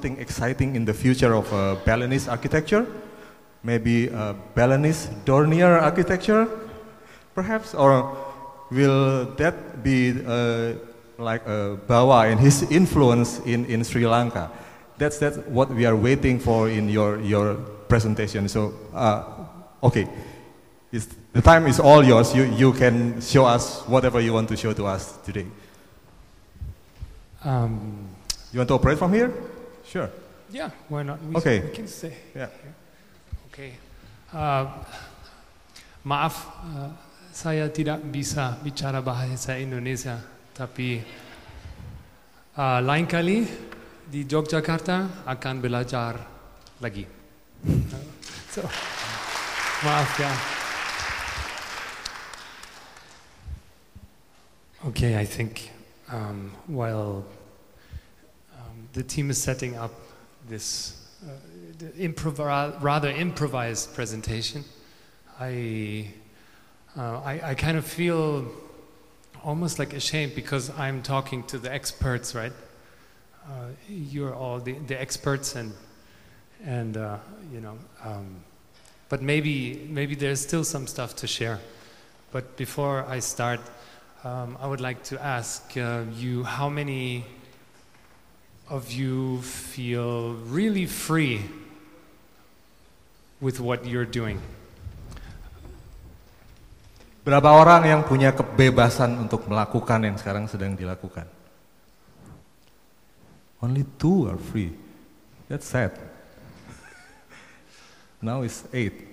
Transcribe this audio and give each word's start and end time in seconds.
something 0.00 0.18
exciting 0.18 0.76
in 0.76 0.86
the 0.86 0.94
future 0.94 1.34
of 1.34 1.52
uh, 1.52 1.76
Balinese 1.84 2.26
architecture? 2.26 2.86
Maybe 3.62 4.08
uh, 4.08 4.32
Balinese 4.54 5.10
Dornier 5.26 5.82
architecture, 5.82 6.48
perhaps? 7.34 7.74
Or 7.74 8.16
will 8.70 9.26
that 9.36 9.82
be 9.82 10.14
uh, 10.26 10.72
like 11.18 11.42
uh, 11.46 11.76
Bawa 11.86 12.30
and 12.32 12.40
his 12.40 12.62
influence 12.70 13.40
in, 13.44 13.66
in 13.66 13.84
Sri 13.84 14.06
Lanka? 14.06 14.50
That's, 14.96 15.18
that's 15.18 15.36
what 15.48 15.68
we 15.68 15.84
are 15.84 15.96
waiting 15.96 16.38
for 16.38 16.70
in 16.70 16.88
your, 16.88 17.20
your 17.20 17.56
presentation. 17.88 18.48
So, 18.48 18.72
uh, 18.94 19.22
okay, 19.82 20.08
it's, 20.92 21.08
the 21.34 21.42
time 21.42 21.66
is 21.66 21.78
all 21.78 22.02
yours. 22.02 22.34
You, 22.34 22.44
you 22.44 22.72
can 22.72 23.20
show 23.20 23.44
us 23.44 23.82
whatever 23.86 24.18
you 24.18 24.32
want 24.32 24.48
to 24.48 24.56
show 24.56 24.72
to 24.72 24.86
us 24.86 25.18
today. 25.26 25.46
Um, 27.44 28.08
You 28.52 28.58
want 28.58 28.68
to 28.68 28.74
operate 28.74 28.98
from 28.98 29.12
here? 29.12 29.30
Sure. 29.90 30.06
yeah, 30.54 30.70
why 30.88 31.02
not? 31.02 31.18
We, 31.26 31.34
Okay. 31.34 31.58
we 31.66 31.74
can 31.74 31.88
stay. 31.90 32.14
Yeah. 32.30 32.46
Oke. 33.50 33.74
Uh, 34.30 34.70
maaf, 36.06 36.46
uh, 36.62 36.94
saya 37.34 37.66
tidak 37.74 37.98
bisa 38.06 38.54
bicara 38.62 39.02
bahasa 39.02 39.58
Indonesia, 39.58 40.22
tapi 40.54 41.02
uh, 42.54 42.78
lain 42.78 43.10
kali 43.10 43.42
di 44.06 44.22
Yogyakarta 44.22 45.26
akan 45.26 45.54
belajar 45.58 46.22
lagi. 46.78 47.02
so, 48.54 48.62
maaf 49.82 50.10
ya. 50.22 50.30
Okay, 54.86 55.18
I 55.18 55.26
think 55.26 55.74
um, 56.14 56.54
while 56.70 57.26
the 58.92 59.02
team 59.02 59.30
is 59.30 59.40
setting 59.40 59.76
up 59.76 59.92
this 60.48 60.96
uh, 61.26 61.84
improv- 61.98 62.82
rather 62.82 63.10
improvised 63.10 63.94
presentation, 63.94 64.64
I, 65.38 66.08
uh, 66.96 67.20
I, 67.20 67.50
I 67.50 67.54
kind 67.54 67.78
of 67.78 67.86
feel 67.86 68.50
almost 69.42 69.78
like 69.78 69.92
ashamed 69.92 70.34
because 70.34 70.70
I'm 70.78 71.02
talking 71.02 71.42
to 71.44 71.58
the 71.58 71.72
experts, 71.72 72.34
right? 72.34 72.52
Uh, 73.46 73.68
you're 73.88 74.34
all 74.34 74.60
the, 74.60 74.72
the 74.86 75.00
experts, 75.00 75.56
and 75.56 75.72
and 76.64 76.96
uh, 76.96 77.16
you 77.52 77.60
know, 77.60 77.78
um, 78.04 78.36
but 79.08 79.22
maybe 79.22 79.88
maybe 79.88 80.14
there's 80.14 80.40
still 80.40 80.62
some 80.62 80.86
stuff 80.86 81.16
to 81.16 81.26
share. 81.26 81.58
But 82.32 82.56
before 82.56 83.04
I 83.08 83.18
start, 83.18 83.60
um, 84.24 84.56
I 84.60 84.66
would 84.66 84.80
like 84.80 85.02
to 85.04 85.20
ask 85.20 85.76
uh, 85.76 86.02
you 86.14 86.44
how 86.44 86.68
many 86.68 87.24
of 88.70 88.94
you 88.94 89.42
feel 89.42 90.38
really 90.46 90.86
free 90.86 91.42
with 93.42 93.58
what 93.58 93.82
you're 93.82 94.06
doing? 94.06 94.38
Berapa 97.26 97.50
orang 97.50 97.84
yang 97.84 98.00
punya 98.06 98.32
kebebasan 98.32 99.18
untuk 99.18 99.44
melakukan 99.50 100.06
yang 100.06 100.16
sekarang 100.16 100.46
sedang 100.46 100.78
dilakukan? 100.78 101.26
Only 103.60 103.84
two 104.00 104.30
are 104.30 104.40
free. 104.40 104.72
That's 105.50 105.68
sad. 105.68 105.92
Now 108.24 108.40
it's 108.40 108.64
eight. 108.72 109.10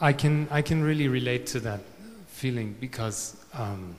I 0.00 0.14
can 0.14 0.48
I 0.48 0.62
can 0.62 0.80
really 0.80 1.08
relate 1.08 1.44
to 1.56 1.60
that 1.66 1.80
feeling 2.28 2.76
because 2.80 3.36
um, 3.52 3.96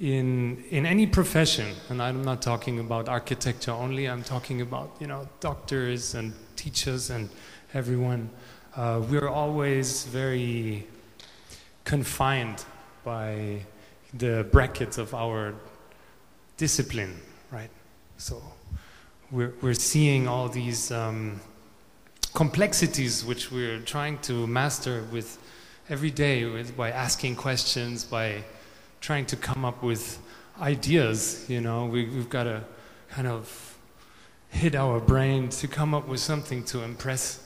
in 0.00 0.64
in 0.70 0.86
any 0.86 1.06
profession, 1.06 1.74
and 1.90 2.00
I'm 2.02 2.24
not 2.24 2.40
talking 2.40 2.78
about 2.80 3.08
architecture 3.08 3.72
only. 3.72 4.06
I'm 4.06 4.22
talking 4.22 4.62
about 4.62 4.96
you 4.98 5.06
know 5.06 5.28
doctors 5.40 6.14
and 6.14 6.32
teachers 6.56 7.10
and 7.10 7.28
everyone. 7.74 8.30
Uh, 8.74 9.02
we're 9.10 9.28
always 9.28 10.04
very 10.04 10.86
confined 11.84 12.64
by 13.04 13.60
the 14.14 14.46
brackets 14.50 14.96
of 14.96 15.14
our 15.14 15.54
discipline, 16.56 17.20
right? 17.52 17.70
So 18.16 18.42
we're 19.30 19.54
we're 19.60 19.74
seeing 19.74 20.26
all 20.26 20.48
these. 20.48 20.90
Um, 20.90 21.40
complexities 22.32 23.24
which 23.24 23.50
we're 23.50 23.80
trying 23.80 24.16
to 24.18 24.46
master 24.46 25.04
with 25.10 25.38
every 25.88 26.12
day 26.12 26.44
with, 26.44 26.76
by 26.76 26.88
asking 26.88 27.34
questions 27.34 28.04
by 28.04 28.44
trying 29.00 29.26
to 29.26 29.36
come 29.36 29.64
up 29.64 29.82
with 29.82 30.18
ideas 30.60 31.46
you 31.48 31.60
know? 31.60 31.86
We, 31.86 32.04
we've 32.04 32.28
got 32.28 32.44
to 32.44 32.62
kind 33.10 33.26
of 33.26 33.76
hit 34.50 34.74
our 34.74 35.00
brain 35.00 35.48
to 35.48 35.68
come 35.68 35.94
up 35.94 36.08
with 36.08 36.20
something 36.20 36.64
to 36.64 36.82
impress 36.82 37.42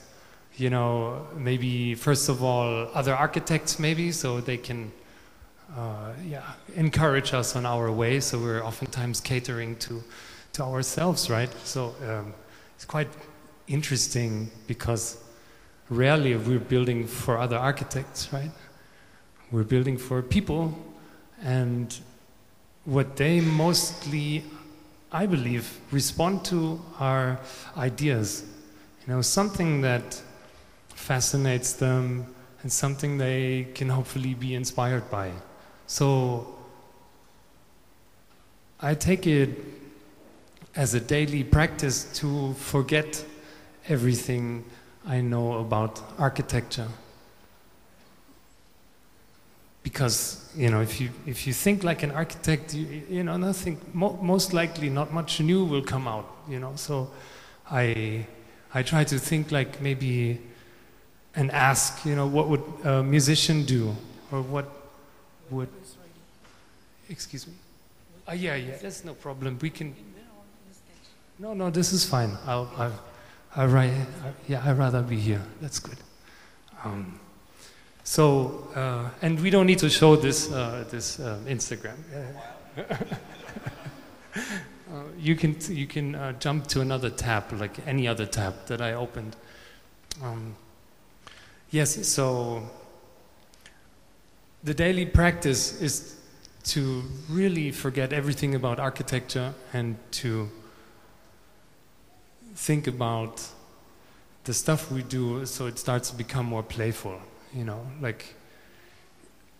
you 0.57 0.69
know? 0.69 1.27
Maybe 1.35 1.95
first 1.95 2.29
of 2.29 2.43
all 2.43 2.89
other 2.93 3.13
architects 3.13 3.79
maybe 3.79 4.11
so 4.11 4.41
they 4.41 4.57
can 4.57 4.91
uh, 5.75 6.13
yeah 6.23 6.43
encourage 6.75 7.33
us 7.33 7.55
on 7.55 7.65
our 7.65 7.91
way. 7.91 8.19
So 8.19 8.39
we're 8.39 8.63
oftentimes 8.63 9.19
catering 9.19 9.75
to 9.77 10.03
to 10.53 10.63
ourselves 10.63 11.29
right? 11.29 11.49
So 11.63 11.95
um, 12.07 12.33
it's 12.75 12.85
quite 12.85 13.09
interesting 13.67 14.51
because 14.67 15.17
rarely 15.89 16.35
we're 16.35 16.59
building 16.59 17.07
for 17.07 17.37
other 17.37 17.57
architects, 17.57 18.31
right? 18.33 18.51
We're 19.51 19.63
building 19.63 19.97
for 19.97 20.21
people, 20.21 20.77
and 21.43 21.97
what 22.85 23.15
they 23.15 23.41
mostly, 23.41 24.43
I 25.11 25.25
believe, 25.25 25.79
respond 25.91 26.45
to 26.45 26.81
are 26.99 27.39
ideas. 27.77 28.45
You 29.05 29.13
know, 29.13 29.21
something 29.21 29.81
that 29.81 30.21
fascinates 30.89 31.73
them 31.73 32.33
and 32.61 32.71
something 32.71 33.17
they 33.17 33.67
can 33.75 33.89
hopefully 33.89 34.33
be 34.33 34.55
inspired 34.55 35.09
by. 35.11 35.31
So 35.87 36.55
I 38.79 38.95
take 38.95 39.27
it 39.27 39.49
as 40.75 40.93
a 40.93 40.99
daily 40.99 41.43
practice 41.43 42.05
to 42.19 42.53
forget 42.53 43.23
everything 43.87 44.63
I 45.05 45.21
know 45.21 45.59
about 45.59 46.01
architecture. 46.17 46.87
Because 49.85 50.41
you 50.57 50.71
know, 50.71 50.81
if 50.81 50.99
you 50.99 51.11
if 51.27 51.45
you 51.45 51.53
think 51.53 51.83
like 51.83 52.01
an 52.01 52.09
architect, 52.11 52.73
you, 52.73 53.03
you 53.07 53.23
know, 53.23 53.37
nothing. 53.37 53.79
Mo- 53.93 54.17
most 54.19 54.51
likely, 54.51 54.89
not 54.89 55.13
much 55.13 55.39
new 55.39 55.63
will 55.63 55.83
come 55.83 56.07
out. 56.07 56.25
You 56.49 56.59
know, 56.59 56.73
so 56.75 57.11
I 57.69 58.25
I 58.73 58.81
try 58.81 59.03
to 59.03 59.19
think 59.19 59.51
like 59.51 59.79
maybe 59.79 60.41
and 61.35 61.51
ask, 61.51 62.03
you 62.03 62.15
know, 62.15 62.25
what 62.25 62.47
would 62.47 62.63
a 62.83 63.03
musician 63.03 63.63
do, 63.63 63.95
or 64.31 64.41
what 64.41 64.65
would. 65.51 65.69
Excuse 67.07 67.45
me. 67.45 67.53
Uh, 68.27 68.33
yeah, 68.33 68.55
yeah, 68.55 68.77
that's 68.81 69.05
no 69.05 69.13
problem. 69.13 69.59
We 69.61 69.69
can. 69.69 69.93
No, 71.37 71.53
no, 71.53 71.69
this 71.69 71.93
is 71.93 72.05
fine. 72.05 72.31
I'll, 72.47 72.71
I'll, 72.77 72.99
I'll 73.55 73.67
write, 73.67 73.91
uh, 73.91 74.31
yeah, 74.47 74.63
I'd 74.65 74.77
rather 74.77 75.01
be 75.01 75.17
here. 75.17 75.41
That's 75.61 75.79
good. 75.79 75.97
Um, 76.83 77.19
so, 78.05 78.69
uh, 78.75 79.09
and 79.23 79.41
we 79.41 79.49
don't 79.49 79.65
need 79.65 79.79
to 79.79 79.89
show 79.89 80.15
this, 80.15 80.51
uh, 80.51 80.85
this 80.89 81.19
uh, 81.19 81.39
Instagram. 81.45 81.97
Uh, 84.93 85.01
you 85.17 85.35
can, 85.35 85.55
you 85.67 85.87
can 85.87 86.13
uh, 86.13 86.31
jump 86.33 86.67
to 86.67 86.79
another 86.79 87.09
tab, 87.09 87.51
like 87.53 87.85
any 87.87 88.07
other 88.07 88.25
tab 88.25 88.53
that 88.67 88.81
I 88.81 88.93
opened. 88.93 89.35
Um, 90.21 90.55
yes, 91.71 92.07
so 92.07 92.69
the 94.63 94.73
daily 94.73 95.05
practice 95.05 95.81
is 95.81 96.15
to 96.65 97.03
really 97.29 97.71
forget 97.71 98.13
everything 98.13 98.53
about 98.53 98.79
architecture 98.79 99.53
and 99.73 99.97
to 100.11 100.49
think 102.53 102.87
about 102.87 103.41
the 104.43 104.53
stuff 104.53 104.91
we 104.91 105.01
do 105.01 105.45
so 105.45 105.65
it 105.65 105.77
starts 105.79 106.11
to 106.11 106.15
become 106.15 106.45
more 106.45 106.63
playful 106.63 107.19
you 107.55 107.63
know 107.63 107.81
like 108.01 108.35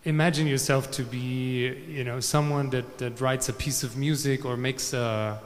imagine 0.04 0.46
yourself 0.46 0.90
to 0.92 1.02
be 1.02 1.66
you 1.88 2.04
know 2.04 2.20
someone 2.20 2.70
that, 2.70 2.98
that 2.98 3.20
writes 3.20 3.48
a 3.48 3.52
piece 3.52 3.82
of 3.82 3.96
music 3.96 4.44
or 4.44 4.56
makes 4.56 4.92
a 4.92 5.40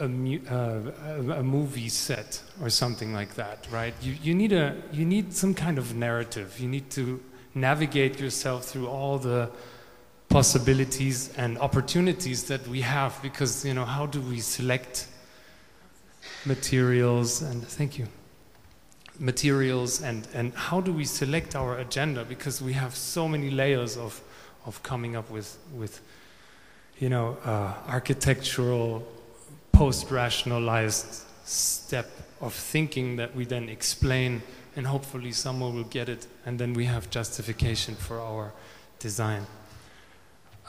a, 0.00 0.08
mu- 0.08 0.40
uh, 0.48 1.34
a, 1.34 1.42
movie 1.42 1.88
set 1.88 2.40
or 2.62 2.70
something 2.70 3.12
like 3.12 3.34
that 3.34 3.66
right? 3.70 3.94
You, 4.00 4.14
you 4.22 4.34
need 4.34 4.52
a 4.52 4.76
you 4.92 5.04
need 5.04 5.32
some 5.32 5.54
kind 5.54 5.78
of 5.78 5.96
narrative. 5.96 6.58
You 6.60 6.68
need 6.68 6.90
to 6.90 7.20
navigate 7.54 8.20
yourself 8.20 8.64
through 8.64 8.86
all 8.86 9.18
the 9.18 9.50
possibilities 10.28 11.34
and 11.36 11.58
opportunities 11.58 12.44
that 12.44 12.68
we 12.68 12.82
have 12.82 13.20
because 13.22 13.64
you 13.64 13.74
know 13.74 13.84
how 13.84 14.06
do 14.06 14.20
we 14.20 14.40
select 14.40 15.08
materials? 16.44 17.42
And 17.42 17.66
thank 17.66 17.98
you 17.98 18.06
materials 19.18 20.02
and 20.02 20.28
and 20.34 20.54
how 20.54 20.80
do 20.80 20.92
we 20.92 21.04
select 21.04 21.56
our 21.56 21.78
agenda 21.78 22.24
because 22.24 22.62
we 22.62 22.72
have 22.72 22.94
so 22.94 23.28
many 23.28 23.50
layers 23.50 23.96
of 23.96 24.20
of 24.66 24.82
coming 24.82 25.16
up 25.16 25.30
with 25.30 25.58
with 25.74 26.00
you 26.98 27.08
know 27.08 27.36
uh, 27.44 27.72
architectural 27.88 29.06
post-rationalized 29.72 31.24
step 31.44 32.10
of 32.40 32.52
thinking 32.52 33.16
that 33.16 33.34
we 33.34 33.44
then 33.44 33.68
explain 33.68 34.42
and 34.76 34.86
hopefully 34.86 35.32
someone 35.32 35.74
will 35.74 35.90
get 35.90 36.08
it 36.08 36.26
and 36.46 36.58
then 36.58 36.72
we 36.72 36.84
have 36.84 37.10
justification 37.10 37.94
for 37.94 38.20
our 38.20 38.52
design. 38.98 39.46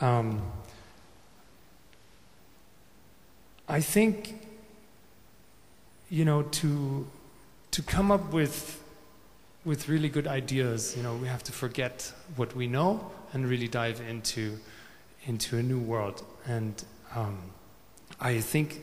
Um, 0.02 0.42
I 3.68 3.82
think, 3.82 4.34
you 6.10 6.26
know, 6.26 6.44
to, 6.44 7.08
to 7.72 7.82
come 7.82 8.12
up 8.12 8.34
with, 8.34 8.84
with 9.66 9.90
really 9.90 10.10
good 10.10 10.28
ideas, 10.28 10.96
you 10.98 11.04
know, 11.04 11.16
we 11.16 11.28
have 11.28 11.44
to 11.44 11.52
forget 11.52 12.12
what 12.36 12.56
we 12.56 12.68
know 12.68 13.12
and 13.34 13.48
really 13.48 13.68
dive 13.68 14.02
into, 14.02 14.58
into 15.26 15.58
a 15.58 15.64
new 15.64 15.80
world. 15.80 16.24
And 16.46 16.84
um, 17.16 17.38
I 18.20 18.40
think 18.40 18.82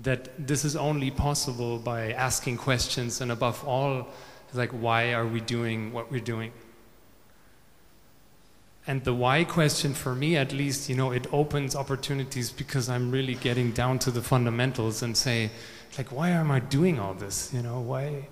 that 0.00 0.46
this 0.46 0.64
is 0.64 0.76
only 0.76 1.10
possible 1.10 1.78
by 1.78 2.12
asking 2.12 2.56
questions 2.56 3.20
and 3.20 3.32
above 3.32 3.66
all, 3.66 4.08
like, 4.52 4.70
why 4.70 5.12
are 5.12 5.26
we 5.26 5.40
doing 5.40 5.92
what 5.92 6.10
we're 6.10 6.20
doing? 6.20 6.52
And 8.86 9.02
the 9.04 9.14
why 9.14 9.44
question, 9.44 9.94
for 9.94 10.14
me 10.14 10.36
at 10.36 10.52
least, 10.52 10.90
you 10.90 10.94
know, 10.94 11.10
it 11.10 11.26
opens 11.32 11.74
opportunities 11.74 12.50
because 12.50 12.88
I'm 12.88 13.10
really 13.10 13.34
getting 13.34 13.70
down 13.72 13.98
to 14.00 14.10
the 14.10 14.20
fundamentals 14.20 15.02
and 15.02 15.16
say, 15.16 15.50
like, 15.96 16.12
why 16.12 16.30
am 16.30 16.50
I 16.50 16.60
doing 16.60 16.98
all 16.98 17.14
this? 17.14 17.50
You 17.54 17.62
know, 17.62 17.80
why, 17.80 18.28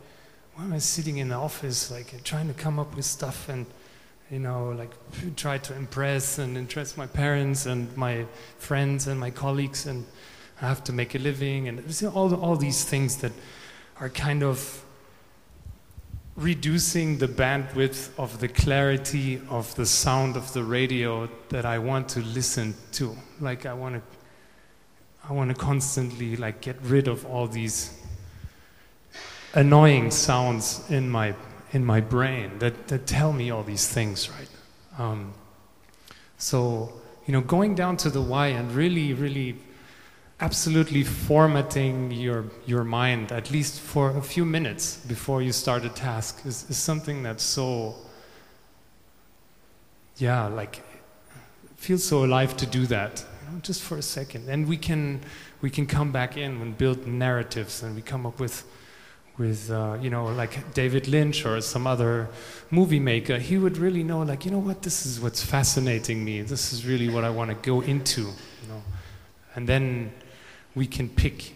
why 0.54 0.64
am 0.64 0.72
I 0.74 0.78
sitting 0.78 1.18
in 1.18 1.28
the 1.28 1.36
office, 1.36 1.90
like, 1.90 2.22
trying 2.24 2.48
to 2.48 2.54
come 2.54 2.78
up 2.78 2.94
with 2.94 3.06
stuff 3.06 3.48
and, 3.48 3.64
you 4.30 4.40
know, 4.40 4.70
like, 4.70 4.90
try 5.36 5.56
to 5.56 5.74
impress 5.74 6.38
and 6.38 6.58
interest 6.58 6.98
my 6.98 7.06
parents 7.06 7.64
and 7.64 7.96
my 7.96 8.26
friends 8.58 9.06
and 9.06 9.18
my 9.18 9.30
colleagues, 9.30 9.86
and 9.86 10.04
I 10.60 10.68
have 10.68 10.84
to 10.84 10.92
make 10.92 11.14
a 11.14 11.18
living, 11.18 11.68
and 11.68 11.82
all, 12.14 12.34
all 12.34 12.56
these 12.56 12.84
things 12.84 13.16
that 13.18 13.32
are 14.00 14.10
kind 14.10 14.42
of 14.42 14.81
reducing 16.36 17.18
the 17.18 17.28
bandwidth 17.28 18.10
of 18.18 18.40
the 18.40 18.48
clarity 18.48 19.40
of 19.50 19.74
the 19.74 19.86
sound 19.86 20.36
of 20.36 20.52
the 20.52 20.64
radio 20.64 21.28
that 21.50 21.64
I 21.64 21.78
want 21.78 22.08
to 22.10 22.20
listen 22.20 22.74
to. 22.92 23.16
Like 23.40 23.66
I 23.66 23.74
want 23.74 23.96
to 23.96 24.02
I 25.28 25.32
want 25.32 25.50
to 25.50 25.54
constantly 25.54 26.36
like 26.36 26.60
get 26.60 26.76
rid 26.82 27.06
of 27.06 27.24
all 27.26 27.46
these 27.46 27.96
annoying 29.54 30.10
sounds 30.10 30.90
in 30.90 31.08
my 31.08 31.34
in 31.72 31.84
my 31.84 32.00
brain 32.00 32.58
that, 32.58 32.88
that 32.88 33.06
tell 33.06 33.32
me 33.32 33.50
all 33.50 33.62
these 33.62 33.88
things, 33.88 34.28
right? 34.30 34.48
Um, 34.98 35.32
so, 36.36 36.92
you 37.26 37.32
know, 37.32 37.40
going 37.40 37.74
down 37.74 37.96
to 37.98 38.10
the 38.10 38.20
why 38.20 38.48
and 38.48 38.70
really, 38.72 39.14
really 39.14 39.56
absolutely 40.42 41.04
formatting 41.04 42.10
your, 42.10 42.44
your 42.66 42.82
mind, 42.82 43.30
at 43.30 43.52
least 43.52 43.78
for 43.78 44.10
a 44.16 44.20
few 44.20 44.44
minutes 44.44 44.96
before 45.06 45.40
you 45.40 45.52
start 45.52 45.84
a 45.84 45.88
task, 45.88 46.44
is, 46.44 46.68
is 46.68 46.76
something 46.76 47.22
that's 47.22 47.44
so, 47.44 47.94
yeah, 50.16 50.48
like, 50.48 50.82
feels 51.76 52.02
so 52.02 52.24
alive 52.24 52.56
to 52.56 52.66
do 52.66 52.86
that, 52.86 53.24
you 53.44 53.52
know, 53.52 53.60
just 53.60 53.82
for 53.82 53.96
a 53.98 54.02
second. 54.02 54.48
And 54.48 54.66
we 54.66 54.76
can, 54.76 55.20
we 55.60 55.70
can 55.70 55.86
come 55.86 56.10
back 56.10 56.36
in 56.36 56.60
and 56.60 56.76
build 56.76 57.06
narratives 57.06 57.84
and 57.84 57.94
we 57.94 58.02
come 58.02 58.26
up 58.26 58.40
with, 58.40 58.64
with 59.38 59.70
uh, 59.70 59.96
you 60.00 60.10
know, 60.10 60.24
like 60.24 60.74
David 60.74 61.06
Lynch 61.06 61.46
or 61.46 61.60
some 61.60 61.86
other 61.86 62.28
movie 62.68 63.00
maker, 63.00 63.38
he 63.38 63.58
would 63.58 63.78
really 63.78 64.02
know, 64.02 64.22
like, 64.22 64.44
you 64.44 64.50
know 64.50 64.58
what, 64.58 64.82
this 64.82 65.06
is 65.06 65.20
what's 65.20 65.44
fascinating 65.44 66.24
me. 66.24 66.42
This 66.42 66.72
is 66.72 66.84
really 66.84 67.08
what 67.08 67.22
I 67.22 67.30
want 67.30 67.50
to 67.50 67.56
go 67.56 67.80
into, 67.80 68.22
you 68.22 68.68
know. 68.68 68.82
And 69.54 69.68
then 69.68 70.12
we 70.74 70.86
can 70.86 71.08
pick 71.08 71.54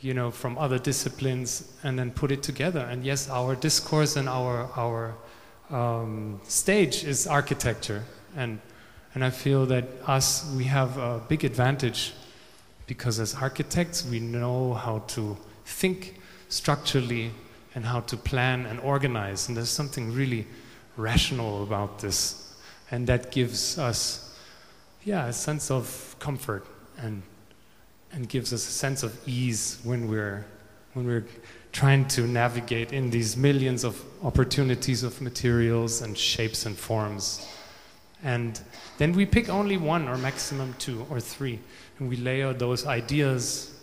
you 0.00 0.14
know 0.14 0.30
from 0.30 0.56
other 0.58 0.78
disciplines 0.78 1.72
and 1.82 1.98
then 1.98 2.10
put 2.10 2.30
it 2.30 2.42
together. 2.42 2.80
And 2.80 3.04
yes 3.04 3.28
our 3.28 3.54
discourse 3.54 4.16
and 4.16 4.28
our 4.28 4.68
our 4.76 5.14
um, 5.70 6.40
stage 6.44 7.04
is 7.04 7.26
architecture. 7.26 8.04
And 8.36 8.60
and 9.14 9.24
I 9.24 9.30
feel 9.30 9.66
that 9.66 9.84
us 10.06 10.50
we 10.56 10.64
have 10.64 10.96
a 10.98 11.20
big 11.28 11.44
advantage 11.44 12.12
because 12.86 13.18
as 13.20 13.34
architects 13.34 14.06
we 14.06 14.20
know 14.20 14.74
how 14.74 15.00
to 15.08 15.36
think 15.64 16.20
structurally 16.48 17.30
and 17.74 17.84
how 17.84 18.00
to 18.00 18.16
plan 18.16 18.66
and 18.66 18.80
organize. 18.80 19.48
And 19.48 19.56
there's 19.56 19.70
something 19.70 20.12
really 20.12 20.46
rational 20.96 21.62
about 21.62 21.98
this. 21.98 22.54
And 22.90 23.06
that 23.06 23.30
gives 23.30 23.78
us 23.78 24.36
yeah 25.04 25.26
a 25.26 25.32
sense 25.32 25.70
of 25.70 26.16
comfort 26.18 26.66
and 26.98 27.22
and 28.12 28.28
gives 28.28 28.52
us 28.52 28.66
a 28.66 28.72
sense 28.72 29.02
of 29.02 29.16
ease 29.28 29.78
when 29.84 30.08
we're, 30.08 30.44
when 30.94 31.06
we're 31.06 31.26
trying 31.72 32.06
to 32.08 32.22
navigate 32.22 32.92
in 32.92 33.10
these 33.10 33.36
millions 33.36 33.84
of 33.84 34.02
opportunities 34.22 35.02
of 35.02 35.20
materials 35.20 36.02
and 36.02 36.16
shapes 36.16 36.66
and 36.66 36.76
forms. 36.76 37.46
And 38.22 38.60
then 38.96 39.12
we 39.12 39.26
pick 39.26 39.48
only 39.48 39.76
one 39.76 40.08
or 40.08 40.16
maximum 40.18 40.74
two 40.78 41.06
or 41.10 41.20
three, 41.20 41.60
and 41.98 42.08
we 42.08 42.16
layer 42.16 42.52
those 42.52 42.86
ideas. 42.86 43.74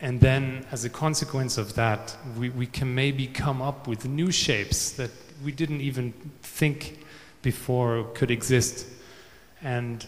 And 0.00 0.20
then, 0.20 0.66
as 0.70 0.84
a 0.84 0.90
consequence 0.90 1.56
of 1.58 1.74
that, 1.74 2.16
we, 2.36 2.50
we 2.50 2.66
can 2.66 2.94
maybe 2.94 3.26
come 3.26 3.62
up 3.62 3.88
with 3.88 4.04
new 4.04 4.30
shapes 4.30 4.92
that 4.92 5.10
we 5.44 5.50
didn't 5.50 5.80
even 5.80 6.12
think 6.42 7.04
before 7.42 8.04
could 8.14 8.30
exist. 8.30 8.86
And 9.62 10.06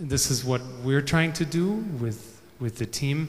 this 0.00 0.30
is 0.30 0.44
what 0.44 0.62
we're 0.82 1.02
trying 1.02 1.32
to 1.34 1.44
do 1.44 1.72
with, 2.00 2.40
with 2.58 2.76
the 2.76 2.86
team 2.86 3.28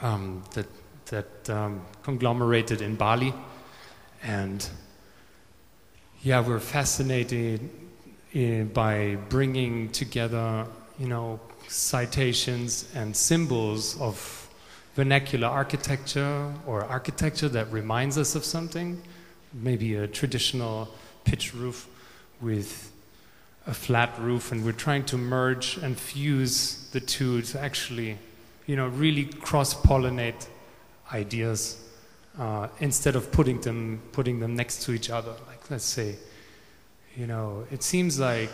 um, 0.00 0.42
that, 0.54 0.66
that 1.06 1.50
um, 1.50 1.82
conglomerated 2.02 2.82
in 2.82 2.96
Bali. 2.96 3.32
And 4.24 4.68
yeah, 6.22 6.40
we're 6.40 6.58
fascinated 6.58 7.70
in, 8.32 8.62
eh, 8.62 8.64
by 8.64 9.16
bringing 9.28 9.90
together, 9.92 10.66
you 10.98 11.06
know, 11.06 11.38
citations 11.68 12.90
and 12.94 13.16
symbols 13.16 13.98
of 14.00 14.48
vernacular 14.94 15.46
architecture 15.46 16.52
or 16.66 16.84
architecture 16.84 17.48
that 17.48 17.70
reminds 17.70 18.18
us 18.18 18.34
of 18.34 18.44
something, 18.44 19.00
maybe 19.52 19.94
a 19.94 20.08
traditional 20.08 20.88
pitch 21.22 21.54
roof 21.54 21.88
with 22.40 22.90
a 23.66 23.74
flat 23.74 24.18
roof, 24.18 24.52
and 24.52 24.64
we're 24.64 24.72
trying 24.72 25.04
to 25.04 25.16
merge 25.16 25.78
and 25.78 25.98
fuse 25.98 26.88
the 26.92 27.00
two 27.00 27.42
to 27.42 27.60
actually, 27.60 28.18
you 28.66 28.76
know, 28.76 28.88
really 28.88 29.24
cross-pollinate 29.24 30.46
ideas 31.12 31.82
uh, 32.38 32.68
instead 32.80 33.16
of 33.16 33.30
putting 33.32 33.60
them 33.60 34.02
putting 34.12 34.40
them 34.40 34.54
next 34.54 34.82
to 34.82 34.92
each 34.92 35.10
other. 35.10 35.34
Like, 35.46 35.70
let's 35.70 35.84
say, 35.84 36.16
you 37.16 37.26
know, 37.26 37.64
it 37.70 37.82
seems 37.82 38.18
like 38.18 38.52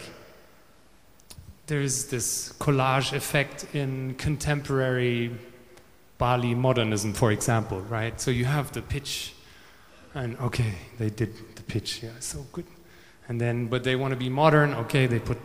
there's 1.66 2.06
this 2.06 2.52
collage 2.58 3.12
effect 3.12 3.66
in 3.74 4.14
contemporary 4.14 5.30
Bali 6.18 6.54
modernism, 6.54 7.14
for 7.14 7.32
example, 7.32 7.80
right? 7.80 8.20
So 8.20 8.30
you 8.30 8.44
have 8.44 8.72
the 8.72 8.82
pitch, 8.82 9.34
and 10.14 10.36
okay, 10.38 10.74
they 10.98 11.10
did 11.10 11.32
the 11.56 11.62
pitch, 11.62 12.02
yeah, 12.02 12.10
so 12.20 12.44
good. 12.52 12.66
And 13.30 13.40
then, 13.40 13.68
but 13.68 13.84
they 13.84 13.94
want 13.94 14.10
to 14.10 14.16
be 14.16 14.28
modern. 14.28 14.74
Okay, 14.74 15.06
they 15.06 15.20
put 15.20 15.38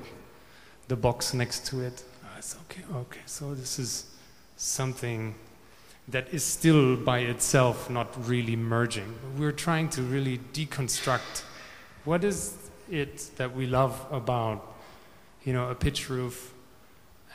the 0.87 0.95
box 0.95 1.35
next 1.35 1.67
to 1.67 1.81
it. 1.81 2.03
Oh, 2.23 2.29
it's 2.35 2.55
okay. 2.63 2.81
Okay, 2.95 3.19
so 3.27 3.53
this 3.53 3.77
is 3.77 4.07
something 4.57 5.35
that 6.07 6.33
is 6.33 6.43
still 6.43 6.95
by 6.95 7.19
itself 7.19 7.87
not 7.87 8.27
really 8.27 8.55
merging. 8.55 9.13
We're 9.37 9.51
trying 9.51 9.89
to 9.89 10.01
really 10.01 10.39
deconstruct 10.51 11.43
what 12.05 12.23
is 12.23 12.57
it 12.89 13.29
that 13.35 13.55
we 13.55 13.67
love 13.67 14.03
about, 14.11 14.75
you 15.43 15.53
know, 15.53 15.69
a 15.69 15.75
pitch 15.75 16.09
roof, 16.09 16.55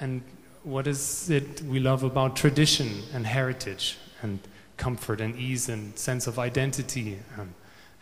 and 0.01 0.21
what 0.65 0.89
is 0.89 1.31
it 1.31 1.63
we 1.63 1.79
love 1.79 2.03
about 2.03 2.35
tradition 2.35 3.03
and 3.15 3.25
heritage 3.25 3.99
and 4.21 4.41
comfort 4.77 5.21
and 5.21 5.37
ease 5.37 5.69
and 5.69 5.97
sense 5.97 6.27
of 6.27 6.41
identity. 6.41 7.21
Um, 7.39 7.55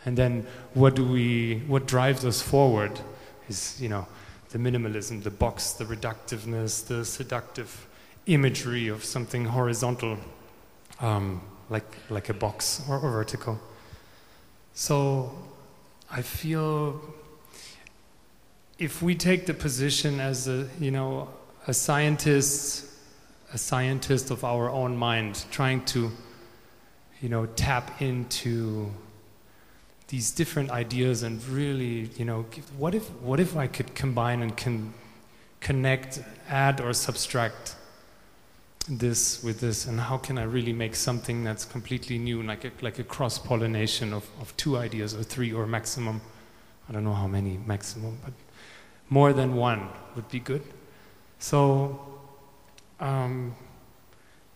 and 0.09 0.17
then 0.17 0.47
what 0.73 0.95
do 0.95 1.05
we, 1.05 1.61
what 1.67 1.85
drives 1.85 2.25
us 2.25 2.41
forward 2.41 2.99
is, 3.47 3.79
you 3.79 3.89
know, 3.89 4.07
the 4.49 4.57
minimalism, 4.57 5.21
the 5.21 5.29
box, 5.29 5.73
the 5.73 5.85
reductiveness, 5.85 6.87
the 6.87 7.05
seductive 7.05 7.85
imagery 8.25 8.87
of 8.87 9.03
something 9.03 9.45
horizontal, 9.45 10.17
um, 10.99 11.43
like, 11.69 11.85
like 12.09 12.27
a 12.29 12.33
box 12.33 12.81
or, 12.89 12.95
or 12.95 13.11
vertical. 13.11 13.59
So 14.73 15.31
I 16.09 16.23
feel 16.23 16.99
if 18.79 19.03
we 19.03 19.13
take 19.13 19.45
the 19.45 19.53
position 19.53 20.19
as 20.19 20.47
a, 20.47 20.67
you 20.79 20.89
know, 20.89 21.29
a 21.67 21.73
scientist, 21.75 22.91
a 23.53 23.59
scientist 23.59 24.31
of 24.31 24.43
our 24.43 24.71
own 24.71 24.97
mind, 24.97 25.45
trying 25.51 25.85
to, 25.85 26.09
you 27.21 27.29
know, 27.29 27.45
tap 27.45 28.01
into 28.01 28.91
these 30.09 30.31
different 30.31 30.71
ideas 30.71 31.23
and 31.23 31.43
really, 31.47 32.09
you 32.17 32.25
know, 32.25 32.45
what 32.77 32.93
if, 32.93 33.09
what 33.21 33.39
if 33.39 33.55
I 33.55 33.67
could 33.67 33.95
combine 33.95 34.41
and 34.41 34.57
can 34.57 34.93
connect, 35.61 36.21
add 36.49 36.81
or 36.81 36.93
subtract 36.93 37.75
this 38.87 39.43
with 39.43 39.59
this, 39.59 39.85
and 39.85 39.99
how 39.99 40.17
can 40.17 40.39
I 40.39 40.43
really 40.43 40.73
make 40.73 40.95
something 40.95 41.43
that's 41.43 41.63
completely 41.63 42.17
new, 42.17 42.41
like 42.41 42.65
a, 42.65 42.71
like 42.81 42.97
a 42.97 43.03
cross 43.03 43.37
pollination 43.37 44.11
of, 44.13 44.27
of 44.41 44.55
two 44.57 44.77
ideas 44.77 45.13
or 45.13 45.21
three 45.21 45.53
or 45.53 45.67
maximum. 45.67 46.21
I 46.89 46.93
don't 46.93 47.03
know 47.03 47.13
how 47.13 47.27
many 47.27 47.59
maximum, 47.67 48.17
but 48.23 48.33
more 49.09 49.31
than 49.31 49.55
one 49.55 49.89
would 50.15 50.27
be 50.29 50.39
good. 50.39 50.63
So, 51.37 51.99
um, 52.99 53.55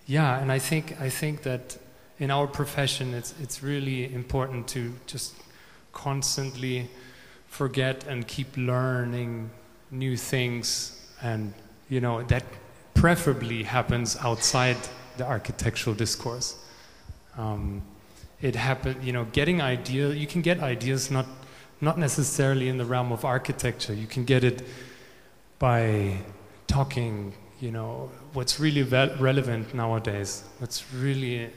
yeah, 0.07 0.39
and 0.39 0.51
I 0.51 0.57
think 0.57 1.00
I 1.00 1.10
think 1.10 1.43
that 1.43 1.77
in 2.17 2.31
our 2.31 2.48
profession, 2.48 3.13
it's 3.13 3.36
it's 3.39 3.62
really 3.62 4.12
important 4.13 4.67
to 4.69 4.93
just 5.05 5.36
constantly 5.93 6.89
forget 7.47 8.05
and 8.07 8.27
keep 8.27 8.57
learning 8.57 9.50
new 9.91 10.17
things, 10.17 11.00
and 11.21 11.53
you 11.89 12.01
know 12.01 12.23
that 12.23 12.43
preferably 12.93 13.63
happens 13.63 14.17
outside 14.21 14.77
the 15.17 15.25
architectural 15.25 15.95
discourse. 15.95 16.55
Um, 17.38 17.81
it 18.41 18.55
happen, 18.55 18.97
you 19.01 19.13
know, 19.13 19.25
getting 19.31 19.62
idea. 19.62 20.09
You 20.09 20.27
can 20.27 20.41
get 20.41 20.59
ideas 20.59 21.09
not 21.09 21.25
not 21.79 21.97
necessarily 21.97 22.69
in 22.69 22.77
the 22.77 22.85
realm 22.85 23.12
of 23.12 23.25
architecture. 23.25 23.93
You 23.93 24.07
can 24.07 24.25
get 24.25 24.43
it 24.43 24.63
by 25.59 26.17
talking. 26.67 27.33
You 27.59 27.71
know, 27.71 28.12
what's 28.33 28.59
really 28.59 28.83
relevant 28.83 29.73
nowadays. 29.73 30.43
What's 30.59 30.83
really 30.93 31.50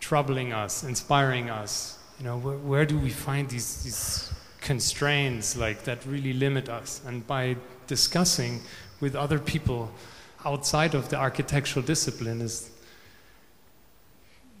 troubling 0.00 0.52
us, 0.52 0.84
inspiring 0.84 1.50
us. 1.50 1.98
You 2.18 2.24
know, 2.24 2.38
where, 2.38 2.56
where 2.56 2.86
do 2.86 2.98
we 2.98 3.10
find 3.10 3.48
these 3.48 3.82
these 3.82 4.32
constraints 4.60 5.56
like 5.56 5.84
that 5.84 6.04
really 6.06 6.32
limit 6.32 6.68
us? 6.68 7.02
And 7.06 7.26
by 7.26 7.56
discussing 7.86 8.60
with 9.00 9.14
other 9.14 9.38
people 9.38 9.90
outside 10.44 10.94
of 10.94 11.08
the 11.08 11.16
architectural 11.16 11.84
discipline 11.84 12.40
is 12.40 12.70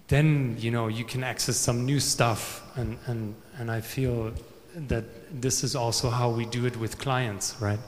then 0.08 0.56
you 0.58 0.70
know 0.70 0.88
you 0.88 1.04
can 1.04 1.24
access 1.24 1.56
some 1.56 1.84
new 1.84 2.00
stuff. 2.00 2.62
And, 2.76 2.98
and, 3.06 3.34
and 3.58 3.70
i 3.70 3.80
feel 3.80 4.32
that 4.74 5.04
this 5.40 5.62
is 5.62 5.76
also 5.76 6.10
how 6.10 6.28
we 6.28 6.44
do 6.46 6.66
it 6.66 6.76
with 6.76 6.98
clients 6.98 7.54
right? 7.60 7.78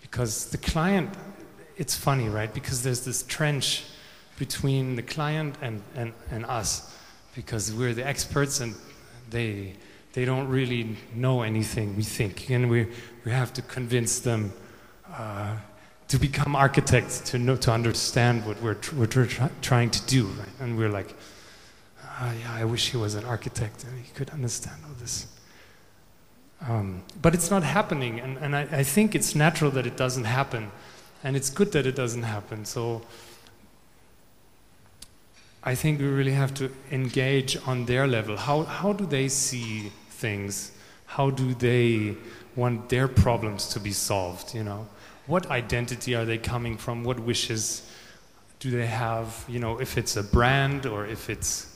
Because 0.00 0.50
the 0.50 0.58
client 0.58 1.10
it's 1.76 1.96
funny 1.96 2.28
right? 2.28 2.52
Because 2.52 2.82
there's 2.82 3.04
this 3.04 3.22
trench 3.22 3.84
between 4.38 4.96
the 4.96 5.02
client 5.02 5.54
and, 5.62 5.82
and, 5.94 6.12
and 6.30 6.44
us 6.46 6.91
because 7.34 7.72
we're 7.72 7.94
the 7.94 8.06
experts 8.06 8.60
and 8.60 8.74
they 9.30 9.74
they 10.12 10.24
don't 10.24 10.48
really 10.48 10.96
know 11.14 11.42
anything 11.42 11.96
we 11.96 12.02
think 12.02 12.50
and 12.50 12.68
we, 12.70 12.86
we 13.24 13.30
have 13.30 13.52
to 13.54 13.62
convince 13.62 14.20
them 14.20 14.52
uh, 15.10 15.56
to 16.08 16.18
become 16.18 16.54
architects, 16.54 17.20
to 17.20 17.38
know, 17.38 17.56
to 17.56 17.72
understand 17.72 18.44
what 18.44 18.60
we're, 18.60 18.74
tr- 18.74 18.94
what 18.96 19.16
we're 19.16 19.26
tr- 19.26 19.44
trying 19.62 19.90
to 19.90 20.04
do, 20.06 20.26
right? 20.26 20.48
And 20.60 20.76
we're 20.76 20.90
like, 20.90 21.14
oh, 22.20 22.32
yeah, 22.38 22.52
I 22.52 22.66
wish 22.66 22.90
he 22.90 22.98
was 22.98 23.14
an 23.14 23.24
architect 23.24 23.84
and 23.84 23.98
he 23.98 24.10
could 24.12 24.28
understand 24.30 24.76
all 24.84 24.94
this. 25.00 25.26
Um, 26.68 27.02
but 27.22 27.34
it's 27.34 27.50
not 27.50 27.62
happening, 27.64 28.20
and, 28.20 28.36
and 28.38 28.54
I, 28.54 28.68
I 28.70 28.82
think 28.84 29.14
it's 29.14 29.34
natural 29.34 29.70
that 29.72 29.84
it 29.86 29.96
doesn't 29.96 30.24
happen, 30.24 30.70
and 31.24 31.34
it's 31.34 31.50
good 31.50 31.72
that 31.72 31.86
it 31.86 31.96
doesn't 31.96 32.22
happen. 32.22 32.64
So 32.66 33.02
I 35.64 35.74
think 35.74 36.00
we 36.00 36.06
really 36.06 36.32
have 36.32 36.54
to 36.54 36.70
engage 36.90 37.56
on 37.66 37.86
their 37.86 38.06
level. 38.06 38.36
How, 38.36 38.64
how 38.64 38.92
do 38.92 39.06
they 39.06 39.28
see 39.28 39.92
things? 40.10 40.72
How 41.06 41.30
do 41.30 41.54
they 41.54 42.16
want 42.56 42.88
their 42.88 43.08
problems 43.08 43.68
to 43.68 43.80
be 43.80 43.92
solved, 43.92 44.54
you 44.54 44.64
know? 44.64 44.86
what 45.26 45.50
identity 45.50 46.14
are 46.14 46.24
they 46.24 46.38
coming 46.38 46.76
from? 46.76 47.04
What 47.04 47.20
wishes 47.20 47.88
do 48.60 48.70
they 48.70 48.86
have? 48.86 49.44
You 49.48 49.60
know, 49.60 49.80
if 49.80 49.96
it's 49.96 50.16
a 50.16 50.22
brand 50.22 50.86
or 50.86 51.06
if 51.06 51.30
it's 51.30 51.74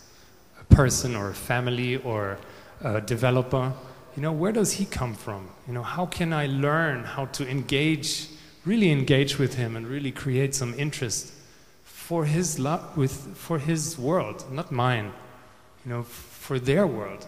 a 0.61 0.65
person 0.75 1.15
or 1.15 1.31
a 1.31 1.35
family 1.35 1.97
or 1.97 2.39
a 2.83 3.01
developer, 3.01 3.73
you 4.17 4.23
know, 4.23 4.33
where 4.33 4.53
does 4.53 4.73
he 4.73 4.85
come 4.85 5.15
from? 5.15 5.49
You 5.67 5.75
know, 5.75 5.83
how 5.83 6.07
can 6.07 6.33
I 6.33 6.47
learn 6.47 7.05
how 7.05 7.27
to 7.27 7.49
engage, 7.49 8.29
really 8.65 8.91
engage 8.91 9.39
with 9.39 9.55
him 9.55 9.77
and 9.77 9.87
really 9.87 10.11
create 10.11 10.55
some 10.55 10.75
interest 10.75 11.33
for 12.07 12.25
his 12.25 12.59
lo- 12.61 12.89
with 12.95 13.37
for 13.37 13.59
his 13.59 13.99
world, 13.99 14.45
not 14.53 14.71
mine. 14.71 15.13
You 15.85 15.91
know, 15.93 16.03
for 16.05 16.61
their 16.61 16.87
world. 16.87 17.27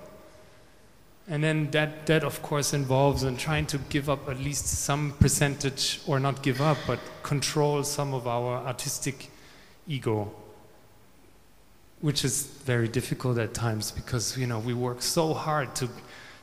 And 1.29 1.43
then 1.43 1.71
that, 1.73 2.07
that, 2.07 2.23
of 2.25 2.41
course, 2.43 2.73
involves 2.73 3.23
in 3.23 3.37
trying 3.37 3.67
to 3.67 3.79
give 3.91 4.09
up 4.09 4.29
at 4.29 4.39
least 4.39 4.67
some 4.67 5.13
percentage, 5.21 6.01
or 6.07 6.19
not 6.21 6.43
give 6.43 6.61
up, 6.61 6.79
but 6.87 7.01
control 7.23 7.83
some 7.83 8.15
of 8.15 8.27
our 8.27 8.67
artistic 8.67 9.31
ego, 9.87 10.33
which 12.01 12.25
is 12.25 12.47
very 12.65 12.89
difficult 12.89 13.37
at 13.39 13.53
times 13.53 13.91
because, 13.91 14.39
you 14.39 14.47
know, 14.47 14.61
we 14.61 14.75
work 14.75 15.03
so 15.03 15.35
hard 15.35 15.75
to, 15.75 15.89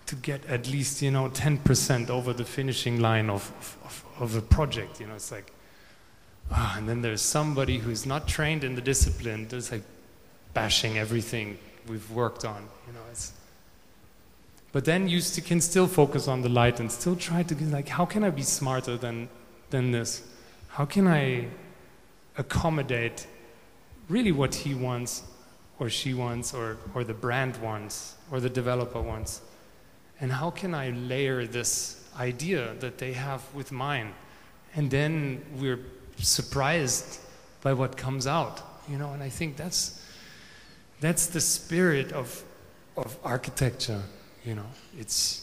to 0.06 0.15
get 0.18 0.46
at 0.46 0.70
least, 0.70 1.01
you 1.01 1.10
know, 1.10 1.30
10% 1.30 2.10
over 2.10 2.34
the 2.34 2.46
finishing 2.46 3.00
line 3.00 3.30
of, 3.30 3.51
of, 3.84 4.06
of 4.20 4.36
a 4.36 4.42
project. 4.42 5.00
You 5.00 5.08
know, 5.08 5.15
it's 5.15 5.32
like, 5.32 5.51
ah, 6.52 6.78
and 6.78 6.88
then 6.88 7.02
there's 7.02 7.22
somebody 7.22 7.78
who's 7.78 8.06
not 8.06 8.28
trained 8.28 8.64
in 8.64 8.75
the 8.75 8.82
discipline, 8.82 9.48
that's 9.48 9.72
like 9.72 9.84
bashing 10.54 10.98
everything 10.98 11.58
we've 11.88 12.10
worked 12.12 12.46
on. 12.46 12.68
You 12.88 12.94
know, 12.94 13.00
it's 13.12 13.34
but 14.75 14.84
then 14.84 15.08
you 15.08 15.22
st- 15.22 15.48
can 15.48 15.62
still 15.62 15.88
focus 15.88 16.28
on 16.28 16.42
the 16.42 16.50
light 16.50 16.82
and 16.82 16.92
still 16.92 17.16
try 17.16 17.44
to 17.44 17.56
be 17.56 17.64
like, 17.64 17.88
how 17.88 18.04
can 18.04 18.25
I 18.25 18.30
be 18.30 18.42
smarter 18.42 18.98
than, 18.98 19.30
than 19.70 19.92
this? 19.92 20.22
How 20.68 20.84
can 20.84 21.08
I 21.08 21.48
accommodate 22.38 23.25
really 24.10 24.34
what 24.34 24.54
he 24.54 24.74
wants 24.74 25.24
or 25.80 25.90
she 25.90 26.14
wants 26.14 26.54
or, 26.54 26.78
or 26.94 27.06
the 27.06 27.14
brand 27.14 27.56
wants 27.62 28.16
or 28.30 28.42
the 28.42 28.50
developer 28.50 29.00
wants? 29.00 29.40
And 30.20 30.30
how 30.30 30.50
can 30.52 30.75
I 30.75 30.90
layer 30.90 31.48
this 31.48 32.04
idea 32.20 32.74
that 32.82 32.98
they 32.98 33.14
have 33.14 33.42
with 33.54 33.72
mine? 33.72 34.14
And 34.75 34.92
then 34.92 35.42
we're 35.58 35.80
surprised 36.19 37.19
by 37.62 37.74
what 37.74 37.98
comes 37.98 38.27
out, 38.27 38.62
you 38.89 38.98
know, 38.98 39.12
and 39.12 39.22
I 39.22 39.29
think 39.29 39.57
that's, 39.57 40.01
that's 41.00 41.27
the 41.27 41.41
spirit 41.41 42.12
of, 42.12 42.43
of 42.95 43.17
architecture 43.24 44.03
you 44.45 44.53
know, 44.53 44.65
it's 44.98 45.41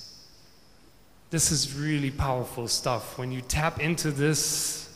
this 1.31 1.51
is 1.51 1.77
really 1.77 2.11
powerful 2.11 2.69
stuff. 2.69 3.19
When 3.19 3.33
you 3.33 3.41
tap 3.41 3.81
into 3.81 4.11
this 4.11 4.89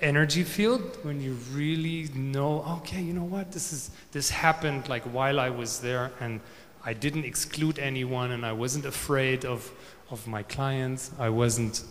energy 0.00 0.42
field, 0.42 0.98
when 1.02 1.20
you 1.20 1.36
really 1.52 2.08
know, 2.14 2.64
okay, 2.78 3.00
you 3.00 3.12
know 3.12 3.24
what, 3.24 3.52
this 3.52 3.72
is 3.72 3.90
this 4.10 4.28
happened 4.28 4.88
like 4.88 5.04
while 5.04 5.38
I 5.38 5.50
was 5.50 5.78
there 5.78 6.10
and 6.20 6.40
I 6.84 6.94
didn't 6.94 7.24
exclude 7.24 7.78
anyone 7.78 8.32
and 8.32 8.44
I 8.44 8.52
wasn't 8.52 8.86
afraid 8.86 9.44
of 9.44 9.70
of 10.10 10.26
my 10.26 10.42
clients, 10.42 11.12
I 11.18 11.28
wasn't 11.28 11.84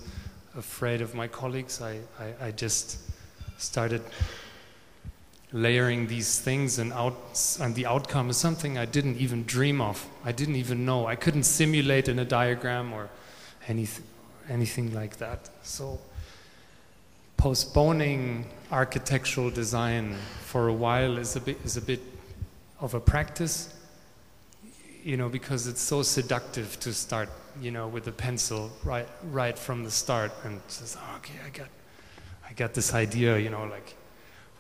afraid 0.58 1.02
of 1.02 1.16
my 1.16 1.28
colleagues. 1.28 1.82
I, 1.82 2.00
I, 2.20 2.48
I 2.48 2.52
just 2.52 3.00
started 3.58 4.02
layering 5.52 6.08
these 6.08 6.40
things 6.40 6.80
and 6.80 6.92
out 6.94 7.16
and 7.62 7.76
the 7.76 7.86
outcome 7.86 8.30
is 8.30 8.38
something 8.38 8.78
I 8.78 8.86
didn't 8.86 9.18
even 9.18 9.44
dream 9.44 9.82
of. 9.82 10.06
I 10.26 10.32
didn't 10.32 10.56
even 10.56 10.84
know. 10.86 11.06
I 11.06 11.16
couldn't 11.16 11.44
simulate 11.44 12.10
in 12.10 12.20
a 12.20 12.26
diagram 12.26 12.92
or 12.92 13.10
anything 13.68 14.06
anything 14.50 14.94
like 14.94 15.18
that. 15.18 15.50
So 15.62 16.00
postponing 17.38 18.46
architectural 18.72 19.50
design 19.50 20.16
for 20.42 20.68
a 20.68 20.74
while 20.74 21.18
is 21.18 21.36
a 21.36 21.40
bit 21.40 21.58
is 21.64 21.78
a 21.78 21.82
bit 21.82 22.02
of 22.80 22.94
a 22.94 23.00
practice 23.00 23.74
you 25.04 25.18
know 25.18 25.30
because 25.30 25.68
it's 25.68 25.82
so 25.82 26.02
seductive 26.02 26.80
to 26.80 26.94
start 26.94 27.30
you 27.62 27.72
know 27.72 27.88
with 27.88 28.08
a 28.08 28.12
pencil 28.12 28.72
right 28.84 29.08
right 29.32 29.60
from 29.60 29.84
the 29.84 29.92
start 29.92 30.32
and 30.44 30.62
says 30.68 30.98
oh, 31.00 31.18
okay 31.18 31.36
I 31.46 31.50
got 31.50 31.68
I 32.50 32.54
got 32.54 32.74
this 32.74 32.94
idea 32.94 33.38
you 33.38 33.50
know 33.50 33.66
like 33.66 33.96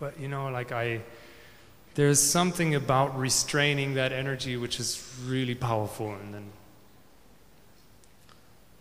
but 0.03 0.19
you 0.19 0.27
know, 0.27 0.50
like 0.50 0.73
I, 0.73 1.00
there's 1.95 2.19
something 2.19 2.75
about 2.75 3.17
restraining 3.17 3.93
that 3.93 4.12
energy 4.12 4.57
which 4.57 4.77
is 4.77 5.01
really 5.25 5.55
powerful, 5.55 6.13
and 6.13 6.33
then. 6.33 6.50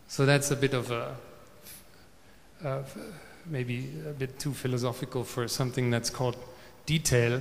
So 0.09 0.27
that's 0.27 0.51
a 0.51 0.57
bit 0.57 0.75
of 0.75 0.91
a, 0.91 1.15
maybe 3.47 3.89
a 4.09 4.13
bit 4.13 4.41
too 4.41 4.53
philosophical 4.53 5.23
for 5.23 5.47
something 5.47 5.91
that's 5.91 6.11
called 6.11 6.37
detail, 6.87 7.41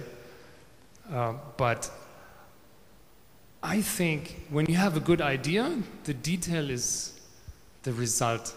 uh, 1.12 1.34
but 1.58 1.90
I 3.64 3.82
think 3.82 4.48
when 4.50 4.66
you 4.66 4.76
have 4.76 4.98
a 4.98 5.00
good 5.00 5.22
idea, 5.22 5.78
the 6.04 6.14
detail 6.14 6.70
is 6.70 7.20
the 7.84 7.94
result 7.94 8.56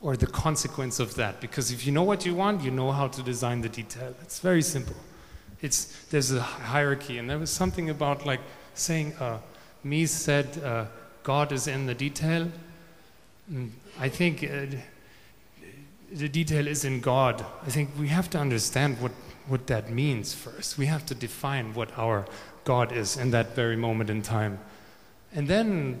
or 0.00 0.16
the 0.16 0.26
consequence 0.26 1.00
of 1.00 1.14
that. 1.16 1.40
Because 1.40 1.72
if 1.72 1.84
you 1.84 1.92
know 1.92 2.04
what 2.04 2.24
you 2.24 2.34
want, 2.34 2.62
you 2.62 2.70
know 2.70 2.92
how 2.92 3.08
to 3.08 3.22
design 3.22 3.60
the 3.60 3.68
detail. 3.68 4.14
It's 4.22 4.38
very 4.38 4.62
simple. 4.62 4.96
It's, 5.60 6.06
there's 6.10 6.32
a 6.32 6.40
hierarchy, 6.40 7.18
and 7.18 7.28
there 7.28 7.38
was 7.38 7.50
something 7.50 7.90
about 7.90 8.24
like 8.24 8.40
saying, 8.74 9.14
uh, 9.16 9.38
said, 10.06 10.62
uh, 10.64 10.86
God 11.22 11.52
is 11.52 11.66
in 11.66 11.86
the 11.86 11.94
detail. 11.94 12.48
And 13.48 13.72
I 13.98 14.08
think 14.08 14.44
uh, 14.44 14.66
the 16.12 16.28
detail 16.28 16.66
is 16.66 16.84
in 16.84 17.00
God. 17.00 17.44
I 17.66 17.70
think 17.70 17.90
we 17.98 18.08
have 18.08 18.30
to 18.30 18.38
understand 18.38 19.00
what, 19.00 19.12
what 19.48 19.66
that 19.66 19.90
means 19.90 20.32
first. 20.32 20.78
We 20.78 20.86
have 20.86 21.04
to 21.06 21.14
define 21.14 21.74
what 21.74 21.96
our 21.98 22.26
God 22.70 22.92
is 22.92 23.16
in 23.16 23.32
that 23.32 23.56
very 23.56 23.74
moment 23.74 24.10
in 24.10 24.22
time. 24.22 24.60
And 25.34 25.48
then 25.48 25.98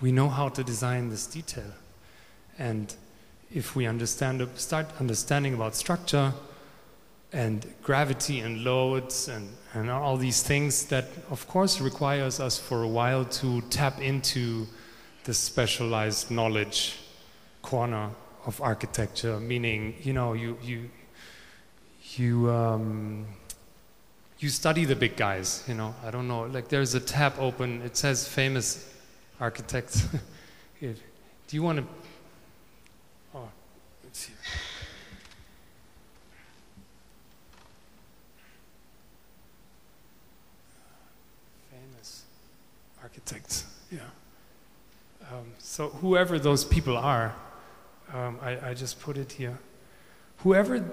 we 0.00 0.12
know 0.12 0.28
how 0.28 0.48
to 0.48 0.62
design 0.62 1.10
this 1.10 1.26
detail. 1.26 1.72
And 2.56 2.94
if 3.52 3.74
we 3.74 3.84
understand, 3.84 4.48
start 4.54 4.86
understanding 5.00 5.54
about 5.54 5.74
structure 5.74 6.32
and 7.32 7.66
gravity 7.82 8.38
and 8.38 8.62
loads 8.62 9.26
and, 9.26 9.48
and 9.74 9.90
all 9.90 10.16
these 10.16 10.40
things 10.40 10.84
that 10.84 11.06
of 11.30 11.48
course 11.48 11.80
requires 11.80 12.38
us 12.38 12.60
for 12.60 12.84
a 12.84 12.88
while 12.88 13.24
to 13.42 13.60
tap 13.62 14.00
into 14.00 14.68
the 15.24 15.34
specialized 15.34 16.30
knowledge 16.30 16.96
corner 17.62 18.10
of 18.46 18.60
architecture, 18.60 19.40
meaning, 19.40 19.96
you 20.04 20.12
know, 20.12 20.34
you, 20.34 20.58
you, 20.62 20.90
you, 22.14 22.48
um, 22.52 23.26
you 24.38 24.48
study 24.48 24.84
the 24.84 24.94
big 24.94 25.16
guys, 25.16 25.64
you 25.66 25.74
know, 25.74 25.94
I 26.04 26.10
don't 26.10 26.28
know, 26.28 26.42
like 26.42 26.68
there's 26.68 26.94
a 26.94 27.00
tab 27.00 27.34
open, 27.38 27.82
it 27.82 27.96
says 27.96 28.26
famous 28.26 28.88
architects. 29.40 30.06
Do 30.80 30.94
you 31.50 31.62
want 31.62 31.78
to, 31.78 31.84
oh, 33.34 33.48
let's 34.04 34.18
see. 34.18 34.32
Famous 41.72 42.22
architects, 43.02 43.66
yeah. 43.90 44.00
Um, 45.32 45.52
so 45.58 45.88
whoever 45.88 46.38
those 46.38 46.64
people 46.64 46.96
are, 46.96 47.34
um, 48.14 48.38
I, 48.40 48.70
I 48.70 48.74
just 48.74 49.00
put 49.00 49.16
it 49.16 49.32
here. 49.32 49.58
Whoever 50.38 50.84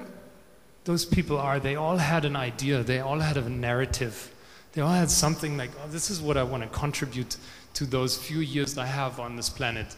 those 0.85 1.03
people 1.03 1.37
are, 1.37 1.59
they 1.59 1.75
all 1.75 1.97
had 1.97 2.25
an 2.25 2.35
idea, 2.35 2.83
they 2.83 2.99
all 2.99 3.19
had 3.19 3.37
a 3.37 3.49
narrative. 3.49 4.31
They 4.73 4.81
all 4.81 4.91
had 4.91 5.09
something 5.09 5.57
like, 5.57 5.71
oh, 5.83 5.87
this 5.89 6.09
is 6.09 6.21
what 6.21 6.37
I 6.37 6.43
want 6.43 6.63
to 6.63 6.69
contribute 6.69 7.37
to 7.73 7.85
those 7.85 8.17
few 8.17 8.39
years 8.39 8.77
I 8.77 8.85
have 8.85 9.19
on 9.19 9.35
this 9.35 9.49
planet. 9.49 9.95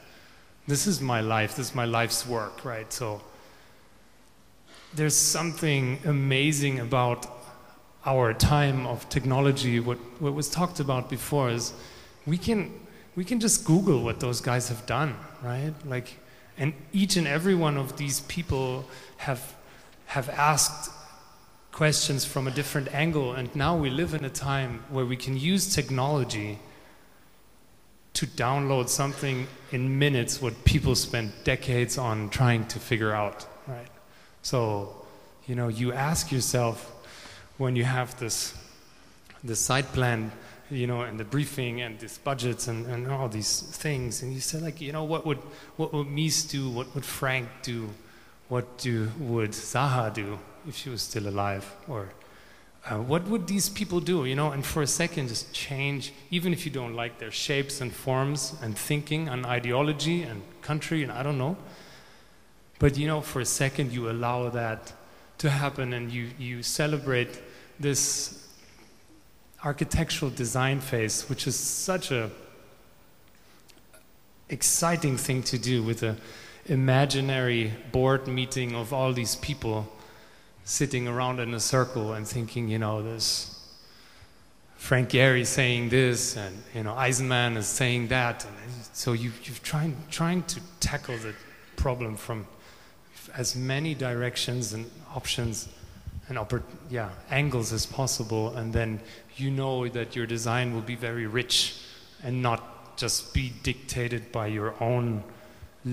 This 0.67 0.88
is 0.88 1.01
my 1.01 1.22
life, 1.22 1.56
this 1.56 1.70
is 1.70 1.75
my 1.75 1.86
life's 1.86 2.25
work, 2.25 2.63
right? 2.63 2.91
So 2.91 3.22
there's 4.94 5.15
something 5.15 6.00
amazing 6.06 6.79
about 6.79 7.27
our 8.06 8.34
time 8.34 8.88
of 8.88 9.10
technology. 9.10 9.79
What, 9.79 9.98
what 10.20 10.34
was 10.34 10.50
talked 10.50 10.79
about 10.79 11.10
before 11.10 11.50
is 11.50 11.74
we 12.25 12.38
can, 12.38 12.72
we 13.15 13.25
can 13.25 13.39
just 13.39 13.65
Google 13.65 14.03
what 14.03 14.22
those 14.22 14.39
guys 14.39 14.70
have 14.70 14.86
done, 14.86 15.15
right? 15.44 15.74
Like, 15.86 16.17
and 16.58 16.74
each 16.94 17.17
and 17.17 17.27
every 17.27 17.56
one 17.56 17.77
of 17.77 17.98
these 17.98 18.22
people 18.22 18.86
have, 19.17 19.57
have 20.08 20.30
asked 20.30 20.92
questions 21.72 22.26
from 22.26 22.48
a 22.48 22.52
different 22.52 22.94
angle. 22.94 23.34
And 23.34 23.56
now 23.56 23.78
we 23.78 23.90
live 23.90 24.14
in 24.14 24.26
a 24.26 24.30
time 24.30 24.84
where 24.90 25.06
we 25.06 25.16
can 25.16 25.38
use 25.38 25.74
technology 25.74 26.60
to 28.14 28.26
download 28.26 28.90
something 28.90 29.48
in 29.72 30.00
minutes 30.00 30.42
what 30.42 30.66
people 30.66 30.96
spent 30.96 31.44
decades 31.44 31.98
on 31.98 32.30
trying 32.30 32.66
to 32.68 32.80
figure 32.80 33.14
out, 33.14 33.46
right? 33.68 33.88
So, 34.42 35.06
you 35.46 35.56
know, 35.56 35.68
you 35.68 35.94
ask 35.94 36.32
yourself 36.32 36.92
when 37.58 37.76
you 37.76 37.84
have 37.84 38.20
this, 38.20 38.56
this 39.44 39.60
site 39.60 39.86
plan 39.94 40.32
you 40.70 40.88
know, 40.88 41.02
and 41.02 41.20
the 41.20 41.24
briefing 41.24 41.82
and 41.82 41.98
these 42.00 42.18
budgets 42.18 42.68
and, 42.68 42.86
and 42.88 43.08
all 43.08 43.30
these 43.30 43.62
things. 43.62 44.22
And 44.22 44.34
you 44.34 44.40
said, 44.40 44.62
like, 44.62 44.82
you 44.82 44.92
know, 44.92 45.04
what 45.04 45.26
would, 45.26 45.38
what 45.78 45.93
would 45.93 46.08
Mies 46.08 46.50
do? 46.50 46.70
What 46.70 46.93
would 46.93 47.06
Frank 47.06 47.48
do? 47.62 47.89
What 48.49 48.77
do, 48.77 49.12
would 49.19 49.51
Zaha 49.51 50.13
do 50.13 50.39
if 50.67 50.75
she 50.75 50.89
was 50.89 51.01
still 51.01 51.27
alive? 51.27 51.75
Or 51.88 52.10
uh, 52.86 52.95
what 52.95 53.27
would 53.27 53.47
these 53.47 53.67
people 53.67 53.99
do, 53.99 54.23
you 54.25 54.36
know? 54.36 54.51
And 54.51 54.65
for 54.65 54.81
a 54.81 54.88
second, 54.88 55.27
just 55.27 55.53
change, 55.53 56.13
even 56.31 56.53
if 56.53 56.65
you 56.65 56.71
don't 56.71 56.95
like 56.95 57.19
their 57.19 57.31
shapes 57.31 57.81
and 57.81 57.93
forms 57.93 58.55
and 58.62 58.77
thinking 58.77 59.27
and 59.27 59.45
ideology 59.45 60.23
and 60.23 60.41
country 60.62 61.03
and 61.03 61.12
I 61.12 61.23
don't 61.23 61.38
know. 61.38 61.57
But, 62.79 62.97
you 62.97 63.07
know, 63.07 63.21
for 63.21 63.41
a 63.41 63.45
second, 63.45 63.91
you 63.91 64.10
allow 64.10 64.49
that 64.49 64.93
to 65.39 65.49
happen 65.49 65.93
and 65.93 66.12
you, 66.12 66.29
you 66.38 66.63
celebrate 66.63 67.41
this 67.79 68.47
architectural 69.63 70.31
design 70.31 70.79
phase, 70.79 71.27
which 71.29 71.47
is 71.47 71.55
such 71.57 72.12
a 72.12 72.29
exciting 74.49 75.17
thing 75.17 75.43
to 75.43 75.57
do 75.57 75.83
with 75.83 76.03
a 76.03 76.15
imaginary 76.67 77.73
board 77.91 78.27
meeting 78.27 78.75
of 78.75 78.93
all 78.93 79.13
these 79.13 79.36
people 79.36 79.88
sitting 80.63 81.08
around 81.08 81.39
in 81.39 81.53
a 81.53 81.60
circle 81.60 82.13
and 82.13 82.27
thinking, 82.27 82.67
you 82.67 82.77
know, 82.77 83.01
this 83.01 83.53
Frank 84.75 85.10
Gehry 85.10 85.45
saying 85.45 85.89
this, 85.89 86.38
and 86.38 86.56
you 86.73 86.84
know, 86.84 86.93
Eisenman 86.93 87.58
is 87.58 87.67
saying 87.67 88.10
that, 88.10 88.45
and 88.45 88.53
so 88.93 89.13
you, 89.13 89.32
you're 89.43 89.56
trying 89.63 89.97
trying 90.12 90.43
to 90.43 90.62
tackle 90.80 91.17
the 91.17 91.34
problem 91.75 92.15
from 92.15 92.47
as 93.36 93.56
many 93.56 93.93
directions 93.95 94.73
and 94.73 94.89
options 95.15 95.67
and 96.30 96.38
yeah, 96.89 97.10
angles 97.32 97.71
as 97.73 97.86
possible, 97.86 98.56
and 98.56 98.73
then 98.73 98.99
you 99.38 99.49
know 99.49 99.88
that 99.88 100.15
your 100.15 100.25
design 100.25 100.73
will 100.73 100.82
be 100.82 100.95
very 100.95 101.25
rich 101.25 101.82
and 102.23 102.41
not 102.41 102.97
just 102.97 103.34
be 103.34 103.53
dictated 103.63 104.32
by 104.32 104.47
your 104.47 104.73
own 104.82 105.23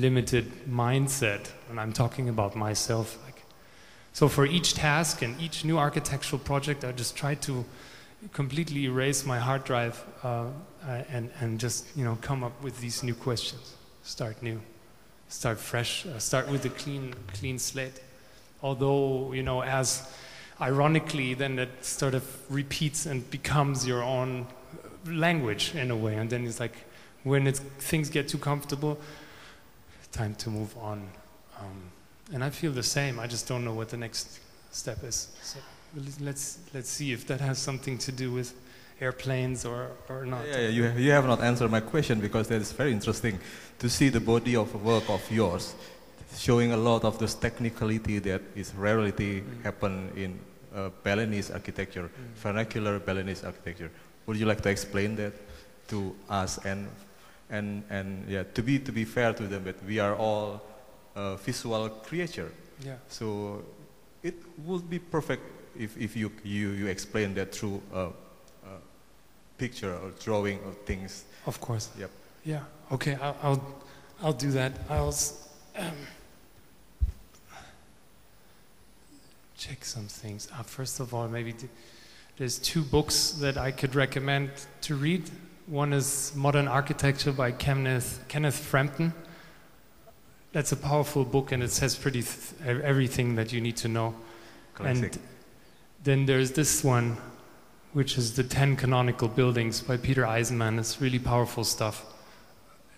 limited 0.00 0.50
mindset. 0.68 1.50
And 1.70 1.80
I'm 1.80 1.92
talking 1.92 2.28
about 2.28 2.56
myself. 2.56 3.18
Like, 3.24 3.42
so 4.12 4.28
for 4.28 4.46
each 4.46 4.74
task 4.74 5.22
and 5.22 5.40
each 5.40 5.64
new 5.64 5.78
architectural 5.78 6.38
project, 6.38 6.84
I 6.84 6.92
just 6.92 7.16
try 7.16 7.34
to 7.36 7.64
completely 8.32 8.84
erase 8.84 9.26
my 9.26 9.38
hard 9.38 9.64
drive 9.64 10.02
uh, 10.22 10.46
and, 11.10 11.30
and 11.40 11.60
just 11.60 11.86
you 11.96 12.04
know 12.04 12.16
come 12.20 12.42
up 12.44 12.62
with 12.62 12.80
these 12.80 13.02
new 13.02 13.14
questions. 13.14 13.74
Start 14.02 14.42
new, 14.42 14.60
start 15.28 15.58
fresh, 15.58 16.06
uh, 16.06 16.18
start 16.18 16.48
with 16.50 16.64
a 16.64 16.70
clean 16.70 17.14
clean 17.34 17.58
slate. 17.58 18.00
Although 18.62 19.32
you 19.32 19.42
know 19.42 19.62
as 19.62 20.08
ironically, 20.60 21.34
then 21.34 21.58
it 21.58 21.84
sort 21.84 22.14
of 22.14 22.24
repeats 22.50 23.06
and 23.06 23.28
becomes 23.30 23.86
your 23.86 24.02
own 24.02 24.46
language 25.06 25.74
in 25.74 25.90
a 25.90 25.96
way. 25.96 26.14
And 26.14 26.30
then 26.30 26.46
it's 26.46 26.60
like, 26.60 26.76
when 27.22 27.50
things 27.52 28.10
get 28.10 28.28
too 28.28 28.38
comfortable, 28.38 28.98
time 30.14 30.34
to 30.36 30.50
move 30.50 30.74
on. 30.78 30.98
Um, 31.58 31.90
and 32.32 32.42
I 32.42 32.50
feel 32.50 32.72
the 32.72 32.82
same. 32.82 33.18
I 33.18 33.26
just 33.26 33.46
don't 33.48 33.64
know 33.64 33.74
what 33.74 33.88
the 33.88 33.96
next 33.96 34.40
step 34.70 35.04
is. 35.04 35.28
So 35.42 35.58
let's 36.20 36.58
let's 36.72 36.88
see 36.88 37.12
if 37.12 37.26
that 37.26 37.40
has 37.40 37.58
something 37.58 37.98
to 37.98 38.12
do 38.12 38.32
with 38.32 38.54
airplanes 39.00 39.64
or, 39.64 39.90
or 40.08 40.24
not. 40.24 40.46
Yeah, 40.46 40.60
yeah 40.60 40.68
you, 40.68 40.82
have, 40.84 40.98
you 40.98 41.10
have 41.10 41.26
not 41.26 41.40
answered 41.40 41.70
my 41.70 41.80
question 41.80 42.20
because 42.20 42.48
that 42.48 42.62
is 42.62 42.72
very 42.72 42.92
interesting 42.92 43.38
to 43.78 43.88
see 43.88 44.08
the 44.08 44.20
body 44.20 44.56
of 44.56 44.68
work 44.84 45.08
of 45.10 45.22
yours 45.30 45.74
showing 46.36 46.72
a 46.72 46.76
lot 46.76 47.04
of 47.04 47.18
this 47.18 47.34
technicality 47.34 48.18
that 48.18 48.42
is 48.54 48.74
rarely 48.74 49.12
mm. 49.12 49.62
happen 49.62 50.10
in 50.16 50.38
uh, 50.74 50.90
Balinese 51.02 51.50
architecture, 51.50 52.04
mm. 52.04 52.34
vernacular 52.36 52.98
Balinese 52.98 53.44
architecture. 53.44 53.90
Would 54.26 54.36
you 54.36 54.46
like 54.46 54.62
to 54.62 54.70
explain 54.70 55.16
that 55.16 55.32
to 55.88 56.14
us 56.28 56.58
and 56.64 56.88
and 57.50 57.82
and 57.90 58.28
yeah 58.28 58.42
to 58.54 58.62
be 58.62 58.78
to 58.78 58.92
be 58.92 59.04
fair 59.04 59.32
to 59.32 59.46
them 59.46 59.64
that 59.64 59.84
we 59.84 59.98
are 59.98 60.14
all 60.16 60.62
visual 61.44 61.88
creature. 61.88 62.50
Yeah. 62.84 62.96
So 63.08 63.62
it 64.22 64.34
would 64.64 64.88
be 64.90 64.98
perfect 64.98 65.42
if, 65.78 65.96
if 65.96 66.16
you, 66.16 66.32
you 66.42 66.70
you 66.70 66.86
explain 66.86 67.34
that 67.34 67.54
through 67.54 67.80
a, 67.92 68.06
a 68.06 68.10
picture 69.58 69.94
or 69.94 70.10
drawing 70.24 70.58
of 70.64 70.76
things. 70.84 71.24
Of 71.46 71.60
course. 71.60 71.90
Yep. 71.98 72.10
Yeah. 72.44 72.60
Okay. 72.90 73.16
I'll 73.20 73.36
I'll, 73.42 73.74
I'll 74.22 74.32
do 74.32 74.50
that. 74.52 74.72
I'll. 74.88 75.14
Um, 75.76 75.92
check 79.56 79.84
some 79.84 80.06
things. 80.06 80.48
Uh, 80.52 80.62
first 80.62 81.00
of 81.00 81.14
all, 81.14 81.26
maybe 81.26 81.54
there's 82.36 82.58
two 82.58 82.82
books 82.82 83.30
that 83.40 83.56
I 83.56 83.70
could 83.70 83.94
recommend 83.94 84.50
to 84.82 84.94
read. 84.94 85.30
One 85.66 85.94
is 85.94 86.32
Modern 86.34 86.68
Architecture 86.68 87.32
by 87.32 87.50
Kenneth, 87.50 88.22
Kenneth 88.28 88.58
Frampton. 88.58 89.14
That's 90.52 90.72
a 90.72 90.76
powerful 90.76 91.24
book 91.24 91.52
and 91.52 91.62
it 91.62 91.70
says 91.70 91.96
pretty 91.96 92.20
th- 92.22 92.82
everything 92.82 93.36
that 93.36 93.50
you 93.50 93.62
need 93.62 93.76
to 93.78 93.88
know. 93.88 94.14
Classic. 94.74 95.14
And 95.14 95.22
then 96.04 96.26
there's 96.26 96.52
this 96.52 96.84
one, 96.84 97.16
which 97.94 98.18
is 98.18 98.36
The 98.36 98.44
Ten 98.44 98.76
Canonical 98.76 99.26
Buildings 99.26 99.80
by 99.80 99.96
Peter 99.96 100.24
Eisenman. 100.24 100.78
It's 100.78 101.00
really 101.00 101.18
powerful 101.18 101.64
stuff. 101.64 102.04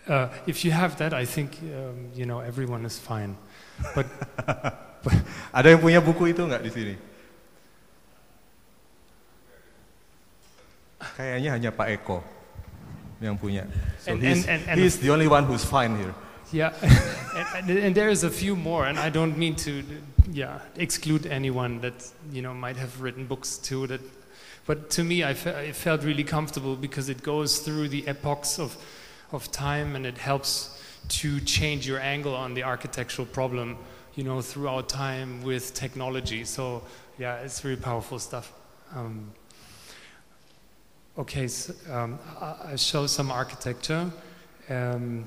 Uh, 0.09 0.29
if 0.49 0.65
you 0.65 0.73
have 0.73 0.99
that, 0.99 1.15
I 1.15 1.25
think 1.25 1.59
um, 1.63 2.11
you 2.15 2.27
know 2.27 2.41
everyone 2.41 2.85
is 2.85 2.99
fine. 2.99 3.37
But 3.95 4.07
Ada 5.55 5.71
yang 5.71 5.83
punya 5.83 6.03
buku 6.03 6.35
itu 6.35 6.43
nggak 6.43 6.63
di 6.63 6.71
sini? 6.71 6.95
Kayaknya 10.99 11.51
hanya 11.55 11.71
Pak 11.71 11.89
Eko 11.95 12.36
yang 13.21 13.39
punya. 13.39 13.67
So 14.01 14.13
and, 14.13 14.23
he's, 14.23 14.47
and, 14.47 14.63
and, 14.69 14.81
he's 14.81 14.99
the 14.99 15.11
only 15.11 15.27
one 15.27 15.45
who's 15.45 15.65
fine 15.65 15.97
here. 15.97 16.15
Yeah, 16.53 16.73
and, 17.57 17.71
and, 17.71 17.95
there 17.95 18.09
is 18.09 18.23
a 18.23 18.31
few 18.31 18.55
more, 18.55 18.87
and 18.87 18.99
I 18.99 19.11
don't 19.11 19.37
mean 19.37 19.57
to, 19.57 19.83
yeah, 20.31 20.61
exclude 20.77 21.27
anyone 21.27 21.81
that 21.81 22.09
you 22.31 22.41
know 22.41 22.55
might 22.55 22.77
have 22.77 23.01
written 23.01 23.27
books 23.27 23.59
too. 23.59 23.87
That, 23.89 24.01
but 24.65 24.91
to 24.91 25.05
me, 25.05 25.25
I, 25.25 25.35
fe- 25.35 25.69
I 25.69 25.73
felt 25.73 26.05
really 26.05 26.25
comfortable 26.25 26.77
because 26.77 27.09
it 27.09 27.23
goes 27.23 27.59
through 27.59 27.89
the 27.89 28.07
epochs 28.07 28.59
of, 28.59 28.77
of 29.33 29.51
time, 29.51 29.97
and 29.97 30.07
it 30.07 30.19
helps 30.19 30.81
to 31.09 31.41
change 31.41 31.87
your 31.87 32.01
angle 32.01 32.35
on 32.35 32.55
the 32.55 32.63
architectural 32.63 33.27
problem, 33.27 33.77
you 34.15 34.25
know, 34.25 34.41
throughout 34.41 34.89
time 34.89 35.43
with 35.43 35.75
technology. 35.75 36.45
So 36.45 36.83
yeah, 37.19 37.37
it's 37.37 37.65
really 37.65 37.81
powerful 37.81 38.19
stuff. 38.19 38.53
Um, 38.95 39.33
okay, 41.19 41.49
so, 41.49 41.75
um, 41.93 42.19
I, 42.41 42.77
show 42.77 43.07
some 43.07 43.31
architecture. 43.31 44.11
Um, 44.69 45.27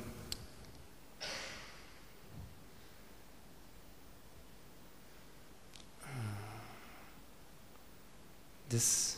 this 8.70 9.18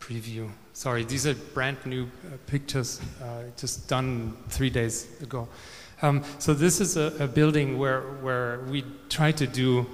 preview. 0.00 0.50
Sorry, 0.72 1.04
these 1.04 1.26
are 1.26 1.34
brand 1.34 1.78
new 1.86 2.04
uh, 2.04 2.36
pictures, 2.46 3.00
uh, 3.22 3.42
just 3.56 3.88
done 3.88 4.36
three 4.48 4.70
days 4.70 5.08
ago. 5.22 5.48
Um, 6.02 6.22
so 6.38 6.52
this 6.54 6.80
is 6.80 6.96
a, 6.96 7.12
a, 7.20 7.26
building 7.26 7.78
where 7.78 8.02
where 8.20 8.60
we 8.68 8.84
try 9.08 9.32
to 9.32 9.46
do 9.46 9.86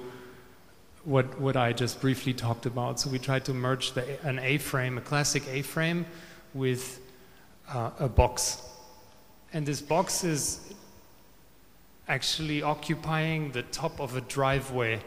what 1.03 1.39
what 1.39 1.55
I 1.55 1.73
just 1.73 1.99
briefly 2.01 2.33
talked 2.33 2.65
about. 2.65 2.99
So 2.99 3.09
we 3.09 3.19
tried 3.19 3.45
to 3.45 3.53
merge 3.53 3.93
the, 3.93 4.03
an 4.25 4.39
A-frame, 4.39 4.97
a 4.97 5.01
classic 5.01 5.43
A-frame, 5.47 6.05
with 6.53 6.99
uh, 7.69 7.91
a 7.99 8.07
box, 8.09 8.61
and 9.53 9.65
this 9.65 9.81
box 9.81 10.23
is 10.23 10.73
actually 12.07 12.61
occupying 12.61 13.51
the 13.51 13.63
top 13.63 13.99
of 13.99 14.15
a 14.15 14.21
driveway 14.21 14.99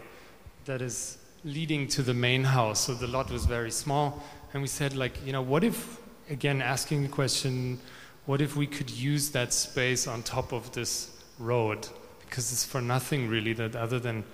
that 0.64 0.80
is 0.80 1.18
leading 1.44 1.86
to 1.88 2.02
the 2.02 2.14
main 2.14 2.44
house. 2.44 2.80
So 2.80 2.94
the 2.94 3.06
lot 3.06 3.30
was 3.30 3.44
very 3.44 3.70
small. 3.70 4.22
And 4.52 4.62
we 4.62 4.68
said, 4.68 4.96
like, 4.96 5.24
you 5.26 5.32
know, 5.32 5.42
what 5.42 5.62
if, 5.64 5.98
again, 6.30 6.62
asking 6.62 7.02
the 7.02 7.08
question, 7.08 7.78
what 8.24 8.40
if 8.40 8.56
we 8.56 8.66
could 8.66 8.90
use 8.90 9.30
that 9.30 9.52
space 9.52 10.06
on 10.06 10.22
top 10.22 10.52
of 10.52 10.72
this 10.72 11.10
road? 11.38 11.86
Because 12.20 12.52
it's 12.52 12.64
for 12.64 12.80
nothing 12.80 13.28
really, 13.28 13.52
that 13.52 13.76
other 13.76 13.98
than 13.98 14.24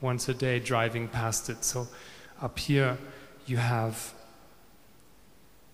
once 0.00 0.28
a 0.28 0.34
day 0.34 0.58
driving 0.58 1.08
past 1.08 1.48
it. 1.50 1.64
So 1.64 1.88
up 2.40 2.58
here, 2.58 2.98
you 3.46 3.56
have 3.56 4.14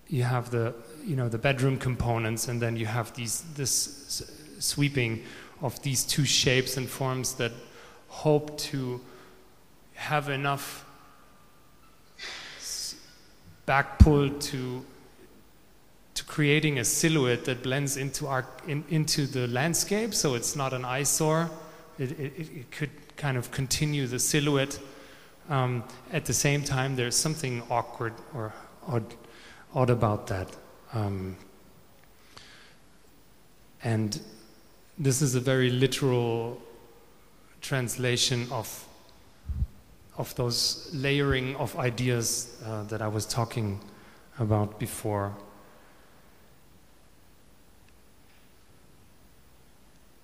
you 0.07 0.23
have 0.23 0.51
the 0.51 0.73
you 1.03 1.15
know 1.15 1.29
the 1.29 1.37
bedroom 1.37 1.77
components, 1.77 2.47
and 2.47 2.61
then 2.61 2.77
you 2.77 2.85
have 2.85 3.13
these 3.15 3.41
this 3.55 4.23
sweeping 4.59 5.23
of 5.61 5.81
these 5.81 6.03
two 6.03 6.25
shapes 6.25 6.77
and 6.77 6.89
forms 6.89 7.35
that 7.35 7.51
hope 8.07 8.57
to 8.57 9.01
have 9.95 10.29
enough 10.29 10.85
back 13.65 13.99
pull 13.99 14.29
to 14.29 14.85
to 16.13 16.23
creating 16.23 16.79
a 16.79 16.85
silhouette 16.85 17.45
that 17.45 17.63
blends 17.63 17.97
into 17.97 18.27
our 18.27 18.45
in, 18.67 18.83
into 18.89 19.25
the 19.25 19.47
landscape 19.47 20.13
so 20.13 20.35
it's 20.35 20.55
not 20.55 20.71
an 20.73 20.85
eyesore 20.85 21.49
it, 21.99 22.11
it, 22.11 22.33
it 22.39 22.71
could 22.71 22.89
kind 23.17 23.37
of 23.37 23.51
continue 23.51 24.07
the 24.07 24.19
silhouette 24.19 24.79
um, 25.49 25.83
at 26.11 26.25
the 26.25 26.33
same 26.33 26.63
time 26.63 26.95
there's 26.95 27.15
something 27.15 27.61
awkward 27.69 28.13
or 28.33 28.53
odd, 28.87 29.13
odd 29.73 29.89
about 29.89 30.27
that 30.27 30.55
um, 30.93 31.35
and 33.83 34.19
this 34.97 35.21
is 35.21 35.35
a 35.35 35.39
very 35.39 35.69
literal 35.69 36.61
translation 37.61 38.47
of 38.51 38.85
of 40.17 40.33
those 40.35 40.89
layering 40.93 41.55
of 41.57 41.77
ideas 41.77 42.57
uh, 42.65 42.83
that 42.83 43.01
I 43.01 43.07
was 43.07 43.25
talking 43.25 43.79
about 44.39 44.79
before. 44.79 45.35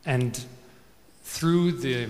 And 0.05 0.43
through 1.31 1.71
the 1.71 2.09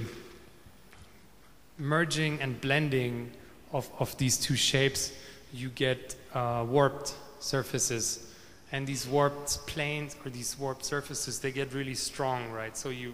merging 1.77 2.41
and 2.41 2.59
blending 2.59 3.31
of, 3.71 3.87
of 3.99 4.17
these 4.17 4.35
two 4.35 4.55
shapes, 4.55 5.13
you 5.53 5.69
get 5.69 6.15
uh, 6.33 6.65
warped 6.67 7.15
surfaces. 7.39 8.33
And 8.71 8.87
these 8.87 9.07
warped 9.07 9.67
planes 9.67 10.15
or 10.25 10.31
these 10.31 10.57
warped 10.57 10.83
surfaces, 10.83 11.39
they 11.39 11.51
get 11.51 11.71
really 11.73 11.93
strong, 11.93 12.51
right? 12.51 12.75
So 12.75 12.89
you 12.89 13.13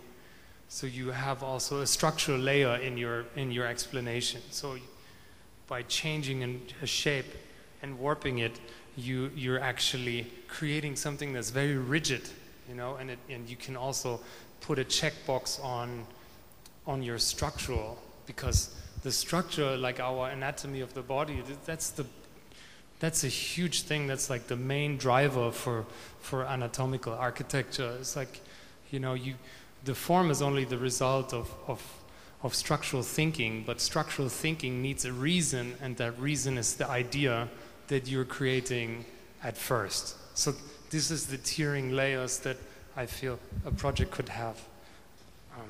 so 0.69 0.85
you 0.85 1.11
have 1.11 1.43
also 1.43 1.81
a 1.81 1.87
structural 1.87 2.39
layer 2.39 2.75
in 2.75 2.97
your 2.97 3.25
in 3.35 3.51
your 3.51 3.67
explanation. 3.67 4.41
So 4.49 4.77
by 5.67 5.83
changing 5.83 6.61
a 6.81 6.85
shape 6.85 7.33
and 7.81 7.99
warping 7.99 8.39
it, 8.39 8.59
you 8.95 9.31
you're 9.35 9.59
actually 9.59 10.27
creating 10.47 10.95
something 10.95 11.33
that's 11.33 11.49
very 11.49 11.77
rigid, 11.77 12.29
you 12.69 12.75
know, 12.75 12.95
and 12.95 13.11
it, 13.11 13.19
and 13.29 13.49
you 13.49 13.57
can 13.57 13.75
also 13.75 14.19
put 14.61 14.79
a 14.79 14.83
checkbox 14.83 15.63
on 15.63 16.05
on 16.85 17.03
your 17.03 17.17
structural 17.17 17.97
because 18.25 18.73
the 19.03 19.11
structure, 19.11 19.75
like 19.77 19.99
our 19.99 20.29
anatomy 20.29 20.81
of 20.81 20.93
the 20.93 21.01
body, 21.01 21.43
that's 21.65 21.89
the 21.91 22.05
that's 22.99 23.23
a 23.23 23.27
huge 23.27 23.83
thing. 23.83 24.07
That's 24.07 24.29
like 24.29 24.47
the 24.47 24.55
main 24.55 24.97
driver 24.97 25.51
for 25.51 25.85
for 26.19 26.43
anatomical 26.43 27.13
architecture. 27.13 27.95
It's 27.99 28.15
like, 28.15 28.41
you 28.89 28.99
know, 28.99 29.13
you 29.13 29.35
the 29.87 29.95
form 29.95 30.29
is 30.29 30.41
only 30.41 30.65
the 30.65 30.77
result 30.77 31.33
of, 31.33 31.49
of, 31.67 31.81
of 32.43 32.53
structural 32.53 33.03
thinking, 33.03 33.63
but 33.65 33.79
structural 33.79 34.29
thinking 34.29 34.81
needs 34.81 35.05
a 35.05 35.13
reason, 35.13 35.75
and 35.81 35.95
that 35.97 36.19
reason 36.19 36.57
is 36.57 36.75
the 36.75 36.87
idea 36.89 37.47
that 37.87 38.07
you're 38.07 38.25
creating 38.25 39.05
at 39.43 39.57
first. 39.57 40.15
So 40.37 40.53
this 40.89 41.09
is 41.09 41.27
the 41.27 41.37
tiering 41.37 41.95
layers 41.95 42.39
that 42.39 42.57
I 42.97 43.05
feel 43.05 43.37
a 43.63 43.69
project 43.69 44.09
could 44.09 44.27
have. 44.27 44.59
Um, 45.55 45.69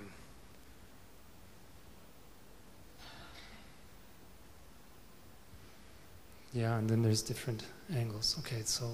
yeah, 6.53 6.77
and 6.77 6.89
then 6.89 7.03
there's 7.03 7.21
different 7.21 7.65
angles. 7.93 8.37
Okay, 8.39 8.61
so 8.63 8.85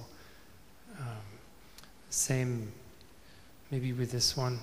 um, 0.99 1.05
same 2.09 2.71
maybe 3.69 3.93
with 3.93 4.11
this 4.11 4.35
one. 4.35 4.57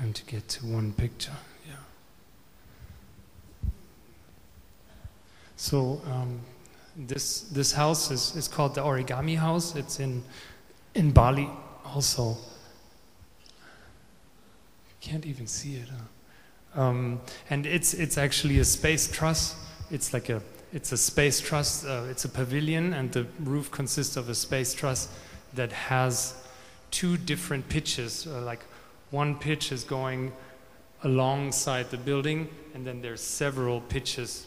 Trying 0.00 0.14
to 0.14 0.24
get 0.24 0.48
to 0.48 0.64
one 0.64 0.94
picture. 0.94 1.36
Yeah. 1.68 1.74
So 5.56 6.00
um, 6.10 6.40
this 6.96 7.40
this 7.42 7.72
house 7.72 8.10
is, 8.10 8.34
is 8.34 8.48
called 8.48 8.74
the 8.74 8.80
Origami 8.80 9.36
House. 9.36 9.76
It's 9.76 10.00
in 10.00 10.22
in 10.94 11.10
Bali 11.10 11.50
also. 11.84 12.38
You 14.88 14.96
can't 15.02 15.26
even 15.26 15.46
see 15.46 15.74
it. 15.74 15.88
Huh? 15.90 16.82
Um, 16.82 17.20
and 17.50 17.66
it's 17.66 17.92
it's 17.92 18.16
actually 18.16 18.58
a 18.58 18.64
space 18.64 19.06
truss. 19.06 19.54
It's 19.90 20.14
like 20.14 20.30
a 20.30 20.40
it's 20.72 20.92
a 20.92 20.96
space 20.96 21.40
truss. 21.40 21.84
Uh, 21.84 22.08
it's 22.10 22.24
a 22.24 22.28
pavilion, 22.30 22.94
and 22.94 23.12
the 23.12 23.26
roof 23.40 23.70
consists 23.70 24.16
of 24.16 24.30
a 24.30 24.34
space 24.34 24.72
truss 24.72 25.10
that 25.52 25.72
has 25.72 26.42
two 26.90 27.18
different 27.18 27.68
pitches, 27.68 28.26
uh, 28.26 28.40
like 28.40 28.64
one 29.10 29.36
pitch 29.36 29.72
is 29.72 29.84
going 29.84 30.32
alongside 31.02 31.90
the 31.90 31.96
building, 31.96 32.48
and 32.74 32.86
then 32.86 33.02
there's 33.02 33.20
several 33.20 33.80
pitches 33.80 34.46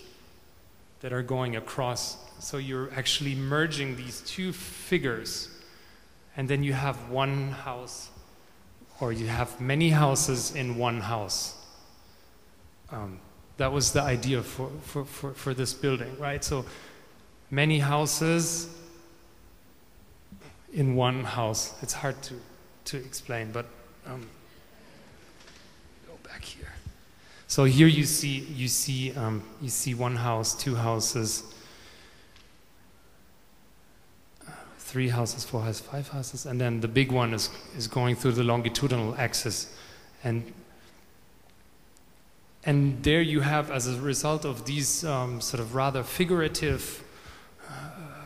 that 1.02 1.12
are 1.12 1.24
going 1.24 1.56
across. 1.56 2.18
So 2.40 2.58
you're 2.58 2.92
actually 2.96 3.36
merging 3.36 3.96
these 3.96 4.22
two 4.22 4.54
figures, 4.54 5.50
and 6.38 6.48
then 6.48 6.64
you 6.64 6.74
have 6.74 7.10
one 7.10 7.50
house, 7.52 8.10
or 9.00 9.12
you 9.12 9.28
have 9.28 9.60
many 9.60 9.90
houses 9.90 10.56
in 10.56 10.78
one 10.78 11.02
house. 11.02 11.56
Um, 12.92 13.20
that 13.58 13.72
was 13.72 13.92
the 13.92 14.02
idea 14.02 14.44
for, 14.44 14.70
for, 14.84 15.06
for, 15.06 15.34
for 15.34 15.54
this 15.54 15.74
building, 15.74 16.18
right? 16.20 16.44
So 16.44 16.66
many 17.52 17.80
houses 17.80 18.70
in 20.72 20.96
one 20.96 21.24
house. 21.24 21.74
It's 21.82 21.94
hard 21.94 22.22
to, 22.24 22.36
to 22.86 22.98
explain, 22.98 23.52
but. 23.52 23.66
Um, 24.06 24.28
back 26.44 26.50
here. 26.50 26.74
So 27.48 27.66
here 27.66 27.88
you 27.88 28.04
see 28.04 28.40
you 28.56 28.68
see 28.68 29.14
um, 29.14 29.44
you 29.62 29.70
see 29.70 29.94
one 29.94 30.16
house, 30.16 30.56
two 30.56 30.76
houses, 30.76 31.44
three 34.78 35.10
houses, 35.10 35.46
four 35.46 35.62
houses, 35.62 35.82
five 35.82 36.08
houses, 36.10 36.46
and 36.46 36.60
then 36.60 36.82
the 36.82 36.88
big 36.88 37.12
one 37.12 37.34
is 37.34 37.50
is 37.78 37.88
going 37.88 38.16
through 38.16 38.34
the 38.34 38.44
longitudinal 38.44 39.16
axis, 39.18 39.76
and 40.24 40.44
and 42.66 43.04
there 43.04 43.22
you 43.22 43.42
have, 43.42 43.72
as 43.72 43.88
a 43.88 44.00
result 44.02 44.46
of 44.46 44.66
these 44.66 45.04
um, 45.04 45.42
sort 45.42 45.60
of 45.60 45.76
rather 45.76 46.02
figurative, 46.02 47.04
uh, 47.70 47.74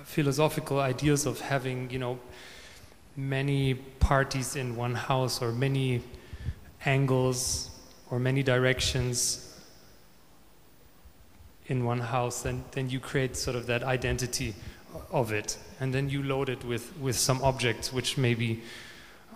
philosophical 0.04 0.80
ideas 0.80 1.26
of 1.26 1.42
having, 1.42 1.90
you 1.90 1.98
know, 1.98 2.20
many 3.16 3.74
parties 3.74 4.56
in 4.56 4.76
one 4.76 4.94
house 4.94 5.42
or 5.42 5.52
many 5.52 6.04
angles 6.86 7.72
or 8.10 8.20
many 8.20 8.44
directions 8.44 9.44
in 11.68 11.84
one 11.84 12.00
house, 12.00 12.44
then, 12.44 12.64
then 12.72 12.90
you 12.90 13.00
create 13.00 13.36
sort 13.36 13.56
of 13.56 13.68
that 13.68 13.84
identity 13.84 14.54
of 15.12 15.32
it. 15.32 15.58
And 15.80 15.94
then 15.94 16.10
you 16.10 16.24
load 16.24 16.50
it 16.50 16.64
with, 16.64 16.98
with 16.98 17.18
some 17.18 17.42
objects 17.44 17.92
which 17.92 18.18
may 18.18 18.34
be 18.34 18.62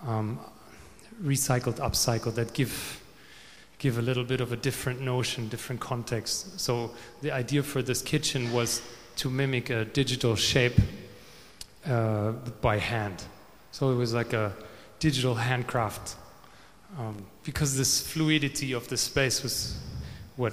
um, 0.06 0.38
recycled, 1.22 1.76
upcycled, 1.76 2.34
that 2.36 2.52
give 2.54 2.98
give 3.82 3.98
a 3.98 4.02
little 4.02 4.22
bit 4.22 4.40
of 4.40 4.52
a 4.52 4.56
different 4.56 5.00
notion, 5.00 5.48
different 5.48 5.80
context. 5.80 6.60
So 6.60 6.92
the 7.20 7.32
idea 7.32 7.64
for 7.64 7.82
this 7.82 8.00
kitchen 8.00 8.52
was 8.52 8.80
to 9.16 9.28
mimic 9.28 9.70
a 9.70 9.84
digital 9.84 10.36
shape 10.36 10.80
uh, 11.84 12.30
by 12.60 12.78
hand. 12.78 13.24
So 13.72 13.90
it 13.90 13.96
was 13.96 14.14
like 14.14 14.34
a 14.34 14.52
digital 15.00 15.34
handcraft. 15.34 16.14
Um, 16.98 17.24
because 17.42 17.76
this 17.76 18.06
fluidity 18.06 18.72
of 18.72 18.86
the 18.88 18.96
space 18.96 19.42
was 19.42 19.78
what, 20.36 20.52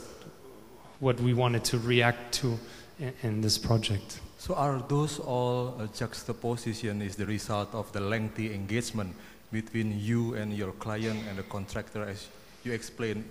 what 0.99 1.19
we 1.19 1.34
wanted 1.34 1.65
to 1.65 1.80
react 1.80 2.34
to 2.36 2.58
in, 2.99 3.13
in 3.23 3.41
this 3.41 3.58
project. 3.58 4.21
So 4.38 4.56
are 4.56 4.82
those 4.88 5.19
all 5.19 5.75
uh, 5.80 5.88
juxtaposition 5.88 7.02
is 7.02 7.17
the 7.17 7.25
result 7.25 7.75
of 7.75 7.91
the 7.91 7.99
lengthy 7.99 8.54
engagement 8.54 9.13
between 9.52 9.99
you 9.99 10.36
and 10.36 10.54
your 10.54 10.71
client 10.73 11.19
and 11.28 11.38
the 11.38 11.43
contractor 11.43 12.04
as 12.04 12.28
you 12.63 12.71
explained 12.71 13.25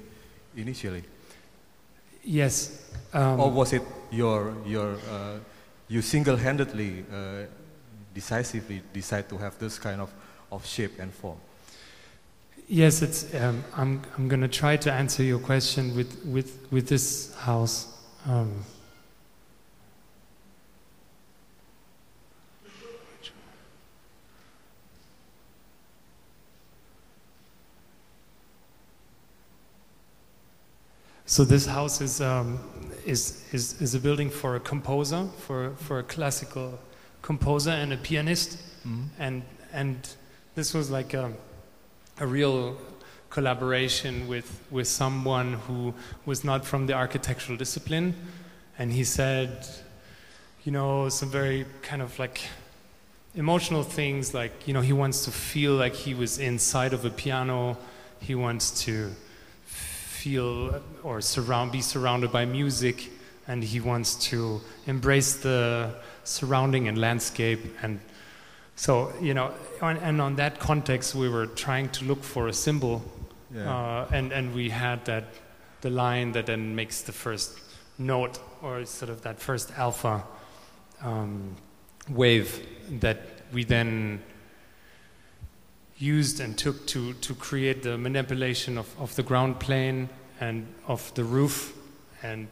initially? 0.54 1.02
Yes. 2.22 2.90
Um, 3.14 3.40
or 3.40 3.50
was 3.50 3.72
it 3.72 3.82
your, 4.10 4.54
your, 4.66 4.96
uh, 5.10 5.38
you 5.88 6.02
single-handedly, 6.02 7.04
uh, 7.10 7.46
decisively 8.12 8.82
decide 8.92 9.30
to 9.30 9.38
have 9.38 9.58
this 9.58 9.78
kind 9.78 10.02
of, 10.02 10.12
of 10.52 10.66
shape 10.66 10.98
and 10.98 11.10
form? 11.12 11.38
Yes, 12.70 13.00
it's, 13.00 13.34
um, 13.34 13.64
I'm, 13.74 14.02
I'm 14.18 14.28
going 14.28 14.42
to 14.42 14.48
try 14.48 14.76
to 14.76 14.92
answer 14.92 15.22
your 15.22 15.38
question 15.38 15.96
with, 15.96 16.22
with, 16.26 16.66
with 16.70 16.86
this 16.86 17.34
house. 17.34 17.96
Um, 18.26 18.64
So 31.30 31.44
this 31.44 31.66
house 31.66 32.00
is, 32.00 32.22
um, 32.22 32.58
is, 33.04 33.44
is, 33.52 33.80
is 33.82 33.94
a 33.94 34.00
building 34.00 34.30
for 34.30 34.56
a 34.56 34.60
composer, 34.60 35.26
for, 35.40 35.74
for 35.76 35.98
a 35.98 36.02
classical 36.02 36.78
composer 37.20 37.70
and 37.70 37.92
a 37.92 37.98
pianist. 37.98 38.56
Mm-hmm. 38.86 39.02
And, 39.18 39.42
and 39.72 40.08
this 40.54 40.72
was 40.72 40.90
like 40.90 41.12
a, 41.12 41.30
a 42.20 42.26
real 42.26 42.76
collaboration 43.30 44.26
with, 44.26 44.60
with 44.70 44.88
someone 44.88 45.54
who 45.54 45.94
was 46.26 46.44
not 46.44 46.64
from 46.64 46.86
the 46.86 46.94
architectural 46.94 47.58
discipline. 47.58 48.14
And 48.78 48.92
he 48.92 49.04
said, 49.04 49.66
you 50.64 50.72
know, 50.72 51.08
some 51.08 51.30
very 51.30 51.66
kind 51.82 52.02
of 52.02 52.18
like 52.18 52.40
emotional 53.34 53.82
things 53.82 54.34
like, 54.34 54.66
you 54.66 54.74
know, 54.74 54.80
he 54.80 54.92
wants 54.92 55.24
to 55.24 55.30
feel 55.30 55.74
like 55.74 55.94
he 55.94 56.14
was 56.14 56.38
inside 56.38 56.92
of 56.92 57.04
a 57.04 57.10
piano. 57.10 57.76
He 58.20 58.34
wants 58.34 58.82
to 58.84 59.10
feel 59.64 60.82
or 61.02 61.20
surround, 61.20 61.70
be 61.70 61.80
surrounded 61.80 62.32
by 62.32 62.44
music, 62.44 63.10
and 63.46 63.62
he 63.62 63.80
wants 63.80 64.16
to 64.30 64.60
embrace 64.86 65.36
the 65.36 65.94
surrounding 66.24 66.88
and 66.88 66.98
landscape. 66.98 67.60
And 67.82 68.00
so, 68.78 69.12
you 69.20 69.34
know, 69.34 69.52
on, 69.82 69.96
and 69.96 70.20
on 70.20 70.36
that 70.36 70.60
context, 70.60 71.12
we 71.12 71.28
were 71.28 71.46
trying 71.46 71.88
to 71.90 72.04
look 72.04 72.22
for 72.22 72.46
a 72.46 72.52
symbol, 72.52 73.02
Yeah. 73.52 73.68
uh, 73.68 74.08
and 74.12 74.32
and 74.32 74.54
we 74.54 74.70
had 74.70 75.04
that 75.04 75.24
the 75.80 75.90
line 75.90 76.32
that 76.32 76.46
then 76.46 76.74
makes 76.76 77.02
the 77.02 77.12
first 77.12 77.58
note, 77.98 78.38
or 78.62 78.84
sort 78.86 79.10
of 79.10 79.22
that 79.22 79.40
first 79.40 79.72
alpha 79.76 80.22
um, 81.02 81.56
wave 82.08 82.66
that 83.00 83.18
we 83.52 83.64
then 83.64 84.22
used 85.96 86.40
and 86.40 86.56
took 86.56 86.86
to, 86.86 87.12
to 87.14 87.34
create 87.34 87.82
the 87.82 87.98
manipulation 87.98 88.78
of, 88.78 88.86
of 89.00 89.14
the 89.16 89.22
ground 89.22 89.58
plane 89.58 90.08
and 90.40 90.66
of 90.86 91.12
the 91.14 91.24
roof. 91.24 91.74
And, 92.22 92.46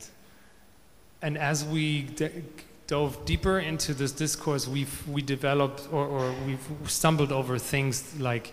and 1.23 1.39
as 1.39 1.65
we 1.65 2.03
de- 2.03 2.43
dove 2.87 3.25
deeper 3.25 3.59
into 3.59 3.95
this 3.95 4.13
discourse, 4.13 4.69
we've, 4.69 5.07
we 5.09 5.23
developed 5.23 5.89
or, 5.93 6.07
or 6.07 6.35
we've 6.47 6.69
stumbled 6.87 7.33
over 7.33 7.59
things 7.59 8.19
like, 8.19 8.53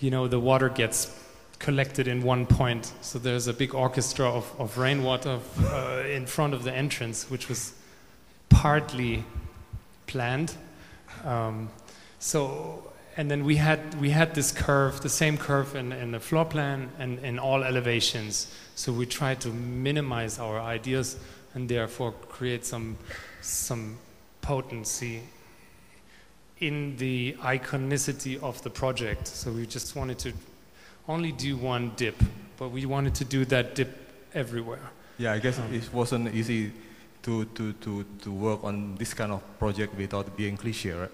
you 0.00 0.10
know, 0.10 0.28
the 0.28 0.40
water 0.40 0.68
gets 0.68 1.14
collected 1.58 2.08
in 2.08 2.22
one 2.22 2.46
point. 2.46 2.92
So 3.00 3.18
there's 3.18 3.46
a 3.46 3.52
big 3.52 3.74
orchestra 3.74 4.26
of, 4.26 4.52
of 4.58 4.78
rainwater 4.78 5.40
uh, 5.60 6.04
in 6.08 6.26
front 6.26 6.54
of 6.54 6.64
the 6.64 6.72
entrance, 6.72 7.30
which 7.30 7.48
was 7.48 7.74
partly 8.48 9.24
planned. 10.06 10.54
Um, 11.24 11.68
so 12.18 12.84
and 13.18 13.28
then 13.28 13.44
we 13.44 13.56
had 13.56 14.00
we 14.00 14.10
had 14.10 14.36
this 14.36 14.52
curve, 14.52 15.00
the 15.00 15.08
same 15.08 15.36
curve 15.36 15.74
in, 15.74 15.92
in 15.92 16.12
the 16.12 16.20
floor 16.20 16.44
plan 16.44 16.90
and 17.00 17.18
in 17.18 17.40
all 17.40 17.64
elevations. 17.64 18.46
So 18.76 18.92
we 18.92 19.06
tried 19.06 19.40
to 19.40 19.48
minimize 19.48 20.38
our 20.38 20.60
ideas 20.60 21.16
and 21.52 21.68
therefore 21.68 22.12
create 22.28 22.64
some 22.64 22.96
some 23.48 23.96
potency 24.40 25.22
in 26.60 26.96
the 26.96 27.36
iconicity 27.40 28.40
of 28.42 28.60
the 28.62 28.70
project. 28.70 29.26
So 29.26 29.50
we 29.52 29.66
just 29.66 29.96
wanted 29.96 30.18
to 30.20 30.32
only 31.08 31.32
do 31.32 31.56
one 31.56 31.92
dip, 31.96 32.16
but 32.58 32.70
we 32.70 32.84
wanted 32.86 33.14
to 33.16 33.24
do 33.24 33.44
that 33.46 33.74
dip 33.74 33.88
everywhere. 34.34 34.90
Yeah, 35.18 35.32
I 35.32 35.38
guess 35.38 35.58
Um, 35.58 35.72
it 35.74 35.92
wasn't 35.92 36.34
easy 36.34 36.72
to, 37.22 37.44
to, 37.44 37.72
to, 37.72 38.04
to 38.22 38.30
work 38.30 38.64
on 38.64 38.96
this 38.96 39.14
kind 39.14 39.32
of 39.32 39.42
project 39.58 39.96
without 39.96 40.36
being 40.36 40.56
cliche, 40.56 40.92
right? 40.92 41.10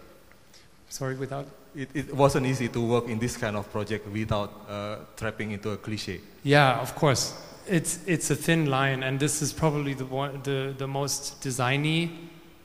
Sorry, 0.88 1.16
without 1.16 1.46
It, 1.76 1.88
it 1.94 2.14
wasn't 2.14 2.46
easy 2.46 2.68
to 2.68 2.80
work 2.80 3.08
in 3.08 3.18
this 3.18 3.36
kind 3.36 3.56
of 3.56 3.68
project 3.70 4.06
without 4.06 4.50
uh, 4.68 4.96
trapping 5.16 5.52
into 5.52 5.70
a 5.70 5.76
cliche. 5.76 6.20
Yeah, 6.44 6.80
of 6.80 6.94
course. 6.94 7.34
It's 7.66 7.98
it's 8.06 8.30
a 8.30 8.36
thin 8.36 8.66
line, 8.66 9.02
and 9.02 9.18
this 9.18 9.42
is 9.42 9.52
probably 9.52 9.94
the 9.94 10.04
one, 10.04 10.40
the 10.42 10.74
the 10.76 10.86
most 10.86 11.40
designy 11.40 12.10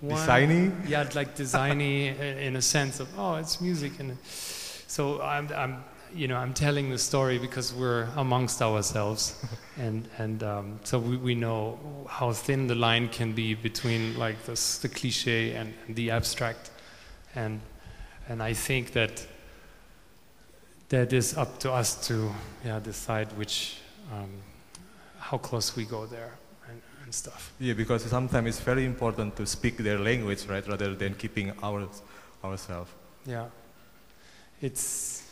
one. 0.02 0.18
Designy? 0.18 0.90
Yeah, 0.90 1.10
like 1.16 1.36
designy 1.36 2.18
in 2.20 2.56
a 2.56 2.62
sense 2.62 3.00
of 3.00 3.08
oh, 3.18 3.36
it's 3.36 3.62
music, 3.62 4.00
and 4.00 4.18
so 4.24 5.22
I'm 5.22 5.50
I'm 5.54 5.84
you 6.14 6.28
know 6.28 6.38
I'm 6.38 6.54
telling 6.54 6.90
the 6.90 6.98
story 6.98 7.38
because 7.38 7.74
we're 7.74 8.08
amongst 8.16 8.62
ourselves, 8.62 9.36
and 9.78 10.08
and 10.18 10.44
um, 10.44 10.80
so 10.84 11.00
we 11.00 11.18
we 11.18 11.36
know 11.36 11.80
how 12.10 12.32
thin 12.32 12.68
the 12.68 12.76
line 12.76 13.10
can 13.10 13.34
be 13.34 13.54
between 13.54 14.18
like 14.18 14.44
this 14.46 14.78
the 14.80 14.90
cliche 14.90 15.54
and, 15.54 15.74
and 15.88 15.96
the 15.96 16.12
abstract, 16.12 16.72
and 17.36 17.62
and 18.28 18.42
I 18.42 18.54
think 18.54 18.92
that 18.94 19.26
that 20.90 21.14
is 21.14 21.38
up 21.38 21.60
to 21.60 21.72
us 21.72 22.08
to 22.08 22.32
yeah 22.66 22.80
decide 22.80 23.28
which 23.38 23.78
um, 24.12 24.30
how 25.30 25.38
close 25.38 25.76
we 25.76 25.86
go 25.86 26.08
there 26.08 26.34
and, 26.68 26.82
and 27.04 27.14
stuff. 27.14 27.54
Yeah, 27.60 27.74
because 27.74 28.04
sometimes 28.04 28.48
it's 28.48 28.60
very 28.60 28.84
important 28.84 29.36
to 29.36 29.46
speak 29.46 29.78
their 29.78 30.00
language, 30.00 30.48
right, 30.48 30.68
rather 30.68 30.96
than 30.96 31.14
keeping 31.14 31.52
ours 31.62 32.02
ourselves. 32.44 32.92
Yeah, 33.26 33.46
it's 34.62 35.24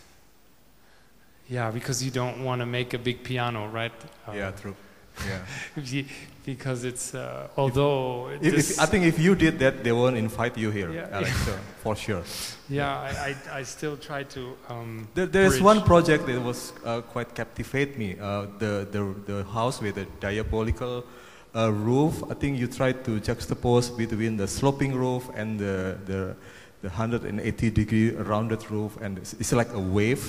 yeah 1.50 1.72
because 1.72 2.04
you 2.04 2.12
don't 2.12 2.44
want 2.44 2.60
to 2.62 2.66
make 2.66 2.94
a 2.94 3.00
big 3.00 3.24
piano, 3.24 3.68
right? 3.70 4.00
Yeah, 4.32 4.52
true. 4.52 4.76
Yeah. 5.26 5.42
because 6.48 6.86
it's 6.86 7.14
uh, 7.14 7.50
although 7.58 8.30
If, 8.30 8.42
this- 8.56 8.72
if, 8.72 8.80
I 8.80 8.86
think 8.86 9.04
if 9.06 9.20
you 9.20 9.36
did 9.36 9.60
that, 9.60 9.84
they 9.84 9.92
won't 9.92 10.16
invite 10.16 10.58
you 10.58 10.72
here, 10.72 10.90
Yeah. 10.94 11.10
Alex, 11.18 11.36
so, 11.46 11.52
for 11.84 11.94
sure. 11.96 12.24
yeah 12.70 13.02
I, 13.10 13.10
I, 13.54 13.60
I 13.60 13.64
still 13.64 13.98
try 13.98 14.24
to 14.36 14.42
um, 14.70 15.08
There, 15.14 15.26
there's 15.28 15.56
bridge. 15.60 15.64
one 15.72 15.82
project 15.84 16.26
that 16.28 16.42
was 16.42 16.72
uh, 16.86 17.02
quite 17.14 17.36
captivate 17.36 17.98
me. 17.98 18.10
Uh, 18.20 18.48
the, 18.64 18.88
the 18.96 19.02
the 19.32 19.38
house 19.58 19.82
with 19.84 19.96
the 19.96 20.06
diabolical 20.22 21.04
uh, 21.54 21.70
roof. 21.88 22.14
I 22.32 22.34
think 22.42 22.58
you 22.62 22.68
tried 22.80 23.04
to 23.08 23.12
juxtapose 23.20 23.88
between 23.98 24.38
the 24.38 24.48
sloping 24.48 24.94
roof 24.96 25.24
and 25.36 25.60
the 25.60 25.76
the, 26.06 26.20
the 26.84 26.90
180 26.90 27.70
degree 27.72 28.10
rounded 28.32 28.62
roof, 28.72 28.92
and 29.04 29.18
it's, 29.18 29.34
it's 29.42 29.52
like 29.52 29.72
a 29.74 29.80
wave. 29.98 30.24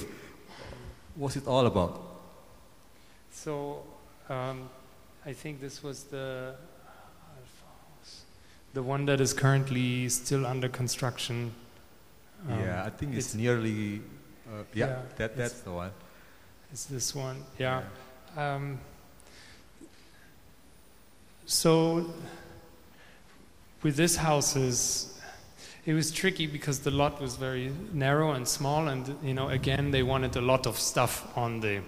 What's 1.20 1.36
it 1.36 1.46
all 1.46 1.66
about? 1.66 1.94
So 3.30 3.82
um, 4.28 4.68
I 5.26 5.32
think 5.32 5.60
this 5.60 5.82
was 5.82 6.04
the 6.04 6.54
the 8.74 8.82
one 8.82 9.06
that 9.06 9.20
is 9.20 9.32
currently 9.32 10.08
still 10.08 10.46
under 10.46 10.68
construction. 10.68 11.52
Um, 12.48 12.60
yeah, 12.60 12.84
I 12.84 12.90
think 12.90 13.14
it's, 13.14 13.34
it's- 13.34 13.34
nearly. 13.34 14.00
Uh, 14.46 14.62
yeah, 14.72 14.86
yeah, 14.86 14.98
that 15.16 15.36
that's 15.36 15.60
the 15.60 15.70
one. 15.72 15.90
It's 16.72 16.84
this 16.84 17.14
one? 17.14 17.44
Yeah. 17.58 17.82
Um, 18.36 18.78
so 21.46 22.06
with 23.82 23.96
this 23.96 24.16
houses, 24.16 25.18
it 25.86 25.94
was 25.94 26.10
tricky 26.10 26.46
because 26.46 26.80
the 26.80 26.90
lot 26.90 27.20
was 27.20 27.36
very 27.36 27.72
narrow 27.92 28.32
and 28.32 28.46
small, 28.46 28.88
and 28.88 29.16
you 29.22 29.34
know, 29.34 29.48
again, 29.48 29.90
they 29.90 30.02
wanted 30.02 30.36
a 30.36 30.40
lot 30.40 30.66
of 30.66 30.78
stuff 30.78 31.26
on 31.36 31.60
the 31.60 31.80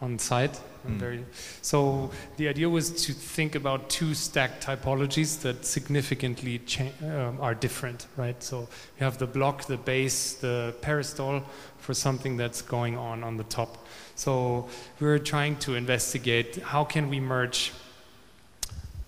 on 0.00 0.18
site. 0.18 0.60
Mm. 0.88 0.98
Very, 0.98 1.24
so 1.62 2.10
the 2.36 2.48
idea 2.48 2.68
was 2.68 2.90
to 3.06 3.12
think 3.12 3.54
about 3.54 3.90
two 3.90 4.14
stack 4.14 4.60
typologies 4.60 5.40
that 5.42 5.64
significantly 5.64 6.60
um, 7.02 7.38
are 7.40 7.54
different, 7.54 8.06
right? 8.16 8.42
So 8.42 8.60
you 8.98 9.04
have 9.04 9.18
the 9.18 9.26
block, 9.26 9.64
the 9.64 9.76
base, 9.76 10.34
the 10.34 10.74
peristyle 10.80 11.44
for 11.78 11.94
something 11.94 12.36
that's 12.36 12.62
going 12.62 12.96
on 12.96 13.22
on 13.22 13.36
the 13.36 13.44
top. 13.44 13.86
So 14.14 14.68
we're 15.00 15.18
trying 15.18 15.56
to 15.56 15.74
investigate 15.74 16.56
how 16.62 16.84
can 16.84 17.10
we 17.10 17.20
merge 17.20 17.72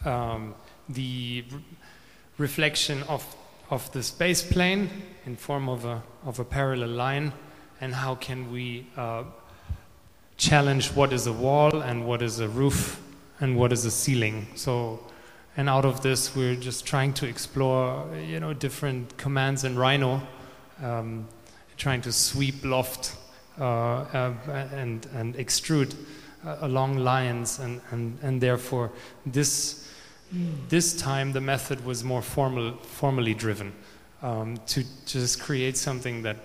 um, 0.04 0.54
the 0.88 1.44
reflection 2.38 3.02
of 3.04 3.24
of 3.70 3.90
the 3.92 4.02
space 4.02 4.42
plane 4.42 4.90
in 5.26 5.36
form 5.36 5.68
of 5.68 5.84
a 5.84 6.02
of 6.24 6.40
a 6.40 6.44
parallel 6.44 6.90
line, 6.90 7.32
and 7.80 7.94
how 7.94 8.14
can 8.16 8.52
we 8.52 8.86
uh, 8.96 9.22
challenge 10.40 10.88
what 10.94 11.12
is 11.12 11.26
a 11.26 11.32
wall 11.32 11.82
and 11.82 12.06
what 12.06 12.22
is 12.22 12.40
a 12.40 12.48
roof 12.48 13.00
and 13.40 13.56
what 13.56 13.72
is 13.72 13.84
a 13.84 13.90
ceiling. 13.90 14.46
So, 14.54 14.98
and 15.56 15.68
out 15.68 15.84
of 15.84 16.00
this, 16.00 16.34
we're 16.34 16.56
just 16.56 16.86
trying 16.86 17.12
to 17.14 17.26
explore, 17.26 18.08
you 18.16 18.40
know, 18.40 18.54
different 18.54 19.16
commands 19.18 19.64
in 19.64 19.76
Rhino, 19.76 20.22
um, 20.82 21.28
trying 21.76 22.00
to 22.02 22.12
sweep 22.12 22.64
loft 22.64 23.16
uh, 23.58 23.64
uh, 23.64 24.34
and 24.72 25.06
and 25.14 25.34
extrude 25.36 25.94
uh, 26.46 26.56
along 26.62 26.96
lines, 26.96 27.58
and 27.58 27.80
and 27.90 28.18
and 28.22 28.40
therefore 28.40 28.90
this 29.26 29.86
this 30.68 30.96
time 30.96 31.32
the 31.32 31.40
method 31.40 31.84
was 31.84 32.02
more 32.04 32.22
formal, 32.22 32.76
formally 32.76 33.34
driven 33.34 33.72
um, 34.22 34.56
to 34.66 34.84
just 35.04 35.40
create 35.40 35.76
something 35.76 36.22
that, 36.22 36.36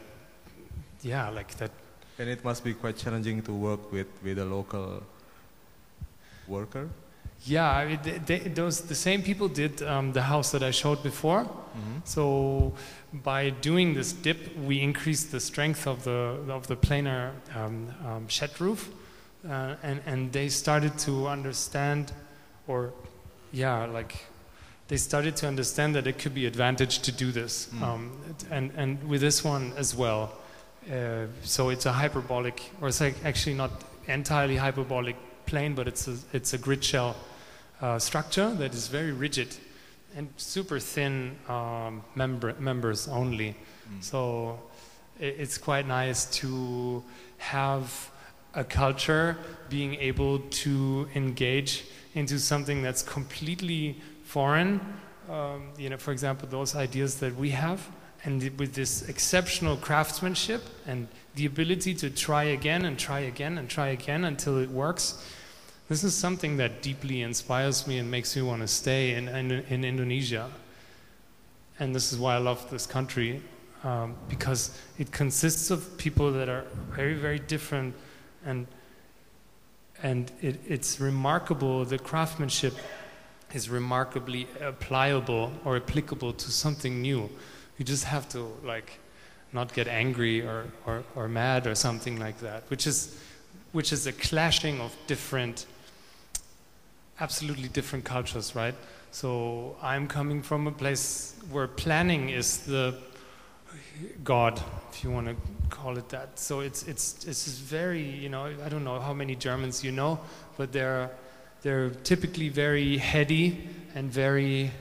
yeah, 1.03 1.29
like 1.29 1.55
that 1.57 1.71
And 2.17 2.29
it 2.29 2.43
must 2.43 2.63
be 2.63 2.73
quite 2.73 2.97
challenging 2.97 3.41
to 3.43 3.51
work 3.53 3.91
with, 3.91 4.07
with 4.23 4.39
a 4.39 4.45
local 4.45 5.03
worker. 6.47 6.89
Yeah, 7.45 7.69
I 7.69 7.85
mean, 7.85 7.99
they, 8.03 8.17
they, 8.19 8.39
those 8.49 8.81
the 8.81 8.95
same 8.95 9.21
people 9.21 9.47
did 9.47 9.81
um, 9.83 10.13
the 10.13 10.21
house 10.21 10.51
that 10.51 10.63
I 10.63 10.71
showed 10.71 11.03
before. 11.03 11.43
Mhm. 11.43 12.01
So 12.05 12.73
by 13.13 13.49
doing 13.61 13.93
this 13.93 14.13
dip, 14.13 14.57
we 14.57 14.81
increased 14.81 15.31
the 15.31 15.39
strength 15.39 15.85
of 15.87 16.03
the 16.05 16.39
of 16.49 16.67
the 16.67 16.75
planar 16.75 17.31
um, 17.55 17.93
um, 18.05 18.27
shed 18.29 18.49
roof, 18.59 18.89
uh, 19.47 19.75
and 19.83 20.01
and 20.07 20.31
they 20.31 20.49
started 20.49 20.97
to 20.99 21.27
understand, 21.27 22.13
or 22.67 22.93
yeah, 23.51 23.85
like 23.85 24.15
they 24.87 24.97
started 24.97 25.35
to 25.37 25.47
understand 25.47 25.93
that 25.95 26.07
it 26.07 26.17
could 26.17 26.33
be 26.33 26.45
advantage 26.47 26.99
to 26.99 27.11
do 27.11 27.31
this, 27.31 27.67
Mm. 27.73 27.81
um, 27.83 28.11
and 28.49 28.71
and 28.77 29.03
with 29.09 29.21
this 29.21 29.43
one 29.43 29.73
as 29.77 29.93
well. 29.95 30.29
Uh, 30.91 31.25
so 31.43 31.69
it's 31.69 31.85
a 31.85 31.91
hyperbolic, 31.91 32.71
or 32.81 32.87
it's 32.87 33.01
like 33.01 33.15
actually 33.25 33.55
not 33.55 33.71
entirely 34.07 34.55
hyperbolic 34.55 35.15
plane, 35.45 35.73
but 35.73 35.87
it's 35.87 36.07
a 36.07 36.17
it's 36.33 36.53
a 36.53 36.57
grid 36.57 36.83
shell 36.83 37.15
uh, 37.81 37.99
structure 37.99 38.53
that 38.55 38.73
is 38.73 38.87
very 38.87 39.11
rigid 39.11 39.55
and 40.15 40.29
super 40.37 40.79
thin 40.79 41.35
um, 41.49 42.01
member, 42.15 42.53
members 42.59 43.07
only. 43.07 43.49
Mm. 43.49 44.03
So 44.03 44.59
i 45.19 45.25
it's 45.25 45.57
quite 45.57 45.87
nice 45.87 46.25
to 46.41 47.03
have 47.37 48.11
a 48.53 48.63
culture 48.63 49.37
being 49.69 49.95
able 49.95 50.39
to 50.63 51.07
engage 51.15 51.83
into 52.13 52.39
something 52.39 52.81
that's 52.81 53.03
completely 53.03 54.01
foreign. 54.23 54.79
Um, 55.29 55.69
you 55.77 55.89
know, 55.89 55.97
for 55.97 56.11
example, 56.11 56.47
those 56.49 56.75
ideas 56.75 57.15
that 57.19 57.35
we 57.35 57.49
have, 57.51 57.79
and 58.25 58.41
with 58.57 58.73
this 58.73 59.07
exceptional 59.07 59.77
craftsmanship 59.77 60.63
and 60.87 61.07
the 61.35 61.45
ability 61.45 61.93
to 61.93 62.09
try 62.09 62.45
again 62.45 62.83
and 62.83 62.97
try 62.97 63.19
again 63.19 63.57
and 63.57 63.69
try 63.69 63.89
again 63.89 64.25
until 64.25 64.57
it 64.57 64.69
works. 64.69 65.23
This 65.87 66.03
is 66.03 66.15
something 66.15 66.57
that 66.57 66.81
deeply 66.81 67.21
inspires 67.21 67.85
me 67.85 67.99
and 67.99 68.09
makes 68.09 68.35
me 68.35 68.41
want 68.41 68.61
to 68.61 68.67
stay 68.67 69.13
in, 69.13 69.27
in, 69.27 69.51
in 69.51 69.85
Indonesia. 69.85 70.49
And 71.79 71.93
this 71.93 72.11
is 72.11 72.17
why 72.17 72.35
I 72.35 72.39
love 72.39 72.67
this 72.71 72.87
country, 72.87 73.41
um, 73.83 74.15
because 74.27 74.75
it 74.97 75.11
consists 75.11 75.69
of 75.69 75.95
people 75.97 76.31
that 76.31 76.49
are 76.49 76.65
very, 76.89 77.13
very 77.13 77.39
different, 77.39 77.93
and 78.45 78.65
and 80.01 80.31
it, 80.41 80.59
it's 80.67 80.99
remarkable. 80.99 81.85
The 81.85 81.99
craftsmanship 81.99 82.73
is 83.53 83.69
remarkably 83.69 84.47
applicable 84.61 85.51
or 85.63 85.77
applicable 85.77 86.33
to 86.33 86.51
something 86.51 87.01
new. 87.01 87.29
You 87.77 87.85
just 87.85 88.05
have 88.05 88.27
to 88.29 88.51
like 88.63 88.99
not 89.53 89.73
get 89.73 89.87
angry 89.87 90.41
or, 90.41 90.65
or, 90.85 91.03
or 91.15 91.27
mad 91.27 91.67
or 91.67 91.75
something 91.75 92.19
like 92.19 92.39
that, 92.39 92.63
which 92.69 92.87
is 92.87 93.17
which 93.71 93.91
is 93.91 94.07
a 94.07 94.13
clashing 94.13 94.79
of 94.79 94.95
different 95.07 95.65
absolutely 97.19 97.67
different 97.69 98.05
cultures, 98.05 98.55
right? 98.55 98.75
So 99.11 99.75
I'm 99.81 100.07
coming 100.07 100.41
from 100.41 100.67
a 100.67 100.71
place 100.71 101.35
where 101.49 101.67
planning 101.67 102.29
is 102.29 102.59
the 102.59 102.95
god, 104.23 104.61
if 104.91 105.03
you 105.03 105.11
want 105.11 105.27
to 105.27 105.35
call 105.69 105.97
it 105.97 106.09
that. 106.09 106.39
So 106.39 106.59
it's 106.59 106.83
it's 106.83 107.25
it's 107.25 107.47
very, 107.47 108.01
you 108.01 108.29
know, 108.29 108.45
I 108.65 108.69
don't 108.69 108.83
know 108.83 108.99
how 108.99 109.13
many 109.13 109.35
Germans 109.35 109.83
you 109.83 109.91
know, 109.91 110.19
but 110.57 110.71
they're 110.71 111.09
they're 111.61 111.89
typically 111.89 112.49
very 112.49 112.97
heady 112.97 113.67
and 113.95 114.11
very 114.11 114.71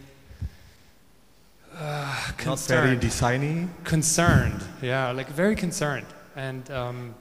uh, 1.78 2.32
Not 2.44 2.58
very 2.60 2.96
concerned. 2.96 3.00
designy. 3.00 3.68
concerned, 3.84 4.62
yeah, 4.82 5.10
like 5.10 5.28
very 5.30 5.56
concerned, 5.56 6.06
and 6.36 6.70
um, 6.70 7.14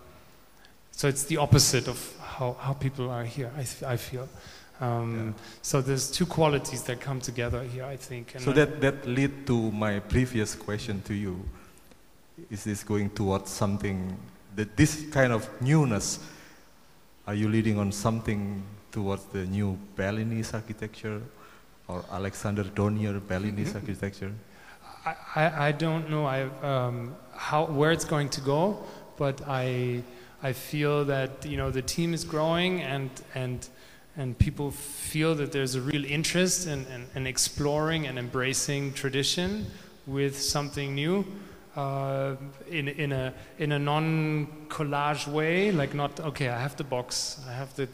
so 0.91 1.07
it's 1.07 1.23
the 1.23 1.37
opposite 1.37 1.87
of 1.87 1.97
how, 2.21 2.55
how 2.59 2.73
people 2.73 3.09
are 3.09 3.23
here. 3.25 3.51
I, 3.57 3.63
th- 3.63 3.83
I 3.83 3.97
feel. 3.97 4.27
Um, 4.81 5.33
So 5.61 5.81
there's 5.81 6.11
two 6.11 6.25
qualities 6.25 6.83
that 6.83 6.99
come 6.99 7.19
together 7.21 7.63
here, 7.63 7.85
I 7.85 7.97
think. 7.97 8.35
and 8.35 8.43
So 8.43 8.51
that, 8.53 8.81
that 8.81 9.05
lead 9.05 9.45
to 9.47 9.71
my 9.71 9.99
previous 9.99 10.55
question 10.55 11.01
to 11.03 11.13
you. 11.13 11.39
Is 12.49 12.63
this 12.63 12.83
going 12.83 13.09
towards 13.11 13.49
something, 13.51 14.17
that 14.55 14.75
this 14.75 15.05
kind 15.11 15.31
of 15.31 15.47
newness, 15.61 16.19
are 17.27 17.35
you 17.35 17.47
leading 17.49 17.77
on 17.79 17.91
something 17.91 18.63
towards 18.91 19.23
the 19.25 19.45
new 19.45 19.77
Balinese 19.95 20.53
architecture 20.53 21.21
or 21.87 22.03
Alexis 22.11 22.67
Dornier 22.75 23.19
Balinese 23.27 23.75
architecture? 23.75 24.31
I, 25.05 25.15
I, 25.35 25.67
I 25.67 25.71
don't 25.71 26.09
know 26.09 26.25
I, 26.25 26.43
um, 26.61 27.15
how, 27.33 27.65
where 27.65 27.91
it's 27.91 28.05
going 28.05 28.29
to 28.29 28.41
go, 28.41 28.83
but 29.17 29.41
I, 29.47 30.03
I 30.41 30.53
feel 30.53 31.05
that 31.05 31.45
you 31.45 31.57
know 31.57 31.71
the 31.71 31.81
team 31.81 32.13
is 32.13 32.23
growing 32.23 32.81
and, 32.81 33.09
and, 33.35 33.67
and 34.15 34.37
people 34.37 34.71
feel 34.71 35.35
that 35.35 35.51
there's 35.51 35.75
a 35.75 35.81
real 35.81 36.05
interest 36.05 36.67
in, 36.67 36.85
in, 36.87 37.05
in 37.15 37.27
exploring 37.27 38.07
and 38.07 38.17
embracing 38.17 38.93
tradition 38.93 39.65
with 40.05 40.39
something 40.39 40.95
new 40.95 41.25
uh, 41.75 42.35
in, 42.69 42.87
in 42.87 43.11
a, 43.11 43.33
in 43.57 43.71
a 43.71 43.79
non-collage 43.79 45.27
way, 45.27 45.71
like 45.71 45.93
not, 45.93 46.19
okay, 46.19 46.49
I 46.49 46.59
have 46.59 46.75
the 46.75 46.83
box, 46.83 47.39
I 47.47 47.53
have 47.53 47.75
the 47.75 47.87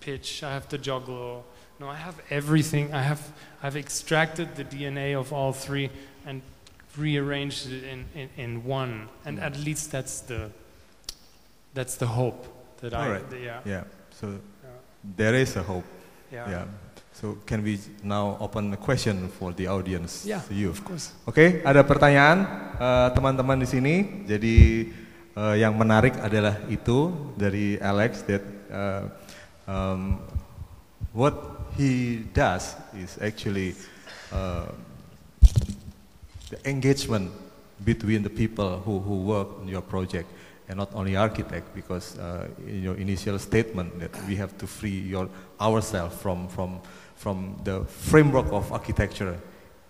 pitch, 0.00 0.42
I 0.42 0.52
have 0.52 0.68
the 0.68 0.78
joglo. 0.78 1.42
No, 1.82 1.90
I 1.90 1.98
have 1.98 2.14
everything. 2.30 2.94
I 2.94 3.02
have 3.02 3.18
I've 3.58 3.74
extracted 3.74 4.54
the 4.54 4.62
DNA 4.62 5.18
of 5.18 5.34
all 5.34 5.50
three 5.50 5.90
and 6.22 6.38
rearranged 6.94 7.66
it 7.74 7.82
in, 7.82 8.06
in, 8.14 8.28
in 8.38 8.50
one. 8.62 9.08
And 9.26 9.42
at 9.42 9.58
least 9.58 9.90
that's 9.90 10.20
the 10.22 10.54
that's 11.74 11.98
the 11.98 12.06
hope 12.06 12.46
that 12.86 12.94
I 12.94 13.02
Alright. 13.02 13.26
the- 13.34 13.42
yeah. 13.42 13.60
Yeah, 13.66 13.82
so 14.14 14.38
there 15.02 15.34
is 15.34 15.56
a 15.58 15.62
hope. 15.66 15.82
Yeah. 16.30 16.46
Yeah. 16.46 16.64
So 17.18 17.34
can 17.50 17.66
we 17.66 17.80
now 18.06 18.38
open 18.38 18.72
a 18.72 18.78
question 18.78 19.26
for 19.28 19.50
the 19.50 19.66
audience 19.66 20.22
Yeah, 20.22 20.38
to 20.46 20.54
you? 20.54 20.70
of 20.70 20.86
course. 20.86 21.10
Oke, 21.26 21.66
ada 21.66 21.82
pertanyaan 21.82 22.46
eh, 22.78 23.08
teman-teman 23.10 23.58
di 23.58 23.66
sini. 23.66 23.94
Jadi 24.30 24.86
eh, 25.34 25.54
yang 25.58 25.74
menarik 25.74 26.14
adalah 26.22 26.62
itu 26.70 27.10
dari 27.34 27.74
Alex 27.82 28.22
that 28.30 28.42
eh, 28.70 29.02
um, 29.66 30.22
what 31.10 31.51
he 31.76 32.16
does 32.34 32.74
is 32.96 33.18
actually 33.20 33.74
uh, 34.32 34.66
the 36.50 36.68
engagement 36.68 37.30
between 37.84 38.22
the 38.22 38.30
people 38.30 38.78
who, 38.80 39.00
who 39.00 39.22
work 39.22 39.48
on 39.60 39.68
your 39.68 39.80
project 39.80 40.28
and 40.68 40.78
not 40.78 40.94
only 40.94 41.16
architect 41.16 41.74
because 41.74 42.18
uh, 42.18 42.48
in 42.66 42.82
your 42.82 42.94
initial 42.96 43.38
statement 43.38 43.98
that 43.98 44.10
we 44.26 44.36
have 44.36 44.56
to 44.58 44.66
free 44.66 45.00
your 45.00 45.28
ourselves 45.60 46.16
from, 46.16 46.48
from, 46.48 46.80
from 47.16 47.60
the 47.64 47.84
framework 47.84 48.52
of 48.52 48.72
architecture 48.72 49.38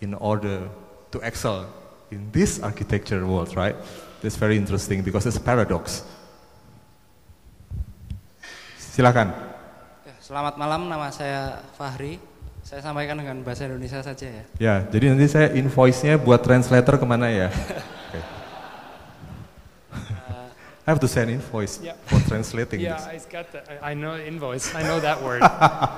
in 0.00 0.14
order 0.14 0.68
to 1.10 1.18
excel 1.20 1.66
in 2.10 2.30
this 2.32 2.60
architecture 2.60 3.26
world, 3.26 3.54
right? 3.56 3.76
That's 4.20 4.36
very 4.36 4.56
interesting 4.56 5.02
because 5.02 5.26
it's 5.26 5.36
a 5.36 5.40
paradox. 5.40 6.04
Silakan. 8.78 9.51
Selamat 10.32 10.56
malam, 10.56 10.88
nama 10.88 11.12
saya 11.12 11.60
Fahri. 11.76 12.16
Saya 12.64 12.80
sampaikan 12.80 13.20
dengan 13.20 13.44
bahasa 13.44 13.68
Indonesia 13.68 14.00
saja 14.00 14.32
ya. 14.32 14.44
Ya, 14.56 14.74
jadi 14.88 15.12
nanti 15.12 15.28
saya 15.28 15.52
invoice-nya 15.52 16.16
buat 16.16 16.40
translator 16.40 16.96
ke 16.96 17.04
mana 17.04 17.28
ya? 17.28 17.52
Okay. 18.08 18.24
I 19.92 20.88
have 20.88 21.04
to 21.04 21.08
send 21.12 21.28
invoice 21.28 21.84
Yeah. 21.84 22.00
for 22.08 22.16
translating 22.24 22.80
Yeah, 22.80 22.96
this. 22.96 23.12
I 23.12 23.16
got 23.28 23.52
that. 23.52 23.68
I, 23.84 23.92
I 23.92 23.92
know 23.92 24.16
invoice. 24.16 24.72
I 24.72 24.80
know 24.88 25.04
that 25.04 25.20
word. 25.20 25.44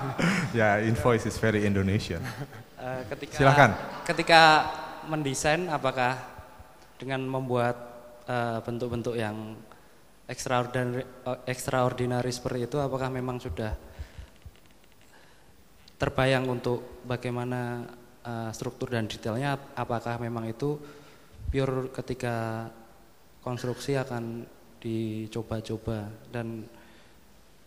Yeah, 0.58 0.82
invoice 0.82 1.30
is 1.30 1.38
very 1.38 1.62
Indonesian. 1.62 2.18
Eh, 2.82 3.00
ketika 3.14 3.38
Silakan. 3.38 3.70
ketika 4.02 4.42
mendesain 5.06 5.70
apakah 5.70 6.18
dengan 6.98 7.22
membuat 7.22 7.78
eh, 8.26 8.58
bentuk-bentuk 8.66 9.14
yang 9.14 9.54
extraordinary, 10.26 11.06
eh, 11.06 11.38
extraordinary 11.46 12.34
seperti 12.34 12.66
itu 12.66 12.82
apakah 12.82 13.14
memang 13.14 13.38
sudah 13.38 13.93
terbayang 15.98 16.48
untuk 16.50 16.82
bagaimana 17.06 17.86
eh, 18.24 18.50
struktur 18.50 18.90
dan 18.90 19.06
detailnya 19.06 19.58
apakah 19.78 20.18
memang 20.18 20.48
itu 20.50 20.78
pure 21.50 21.88
ketika 21.94 22.66
konstruksi 23.44 23.96
akan 24.00 24.46
dicoba-coba 24.80 26.08
dan 26.32 26.64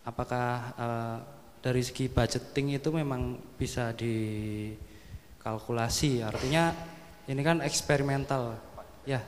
apakah 0.05 0.73
eh, 0.75 1.17
dari 1.61 1.84
segi 1.84 2.07
budgeting 2.07 2.69
itu 2.78 2.91
memang 2.93 3.38
bisa 3.57 3.93
dikalkulasi? 3.97 6.23
Artinya 6.23 6.73
ini 7.28 7.43
kan 7.43 7.61
eksperimental. 7.65 8.55
Ya 9.03 9.21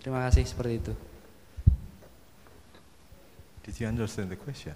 terima 0.00 0.20
kasih 0.28 0.44
seperti 0.48 0.74
itu. 0.80 0.94
Did 3.64 3.78
you 3.78 3.86
understand 3.86 4.30
the 4.32 4.36
question? 4.40 4.74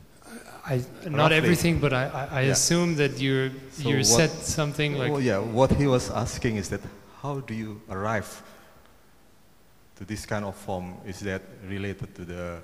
I, 0.67 0.83
not 1.05 1.31
Roughly. 1.31 1.37
everything, 1.37 1.79
but 1.79 1.93
I, 1.93 2.05
I, 2.07 2.39
I 2.39 2.41
Yeah. 2.43 2.53
assume 2.53 2.97
that 2.97 3.19
you 3.21 3.51
So 3.73 3.89
you 3.89 4.03
said 4.05 4.31
something 4.31 4.95
like 4.99 5.13
oh 5.13 5.19
yeah, 5.19 5.39
what 5.39 5.71
he 5.73 5.87
was 5.87 6.11
asking 6.11 6.57
is 6.57 6.69
that 6.71 6.81
how 7.23 7.41
do 7.41 7.55
you 7.55 7.81
arrive 7.91 8.43
to 9.97 10.05
this 10.05 10.25
kind 10.27 10.45
of 10.45 10.57
form? 10.57 10.95
Is 11.07 11.21
that 11.21 11.43
related 11.69 12.15
to 12.15 12.25
the 12.25 12.63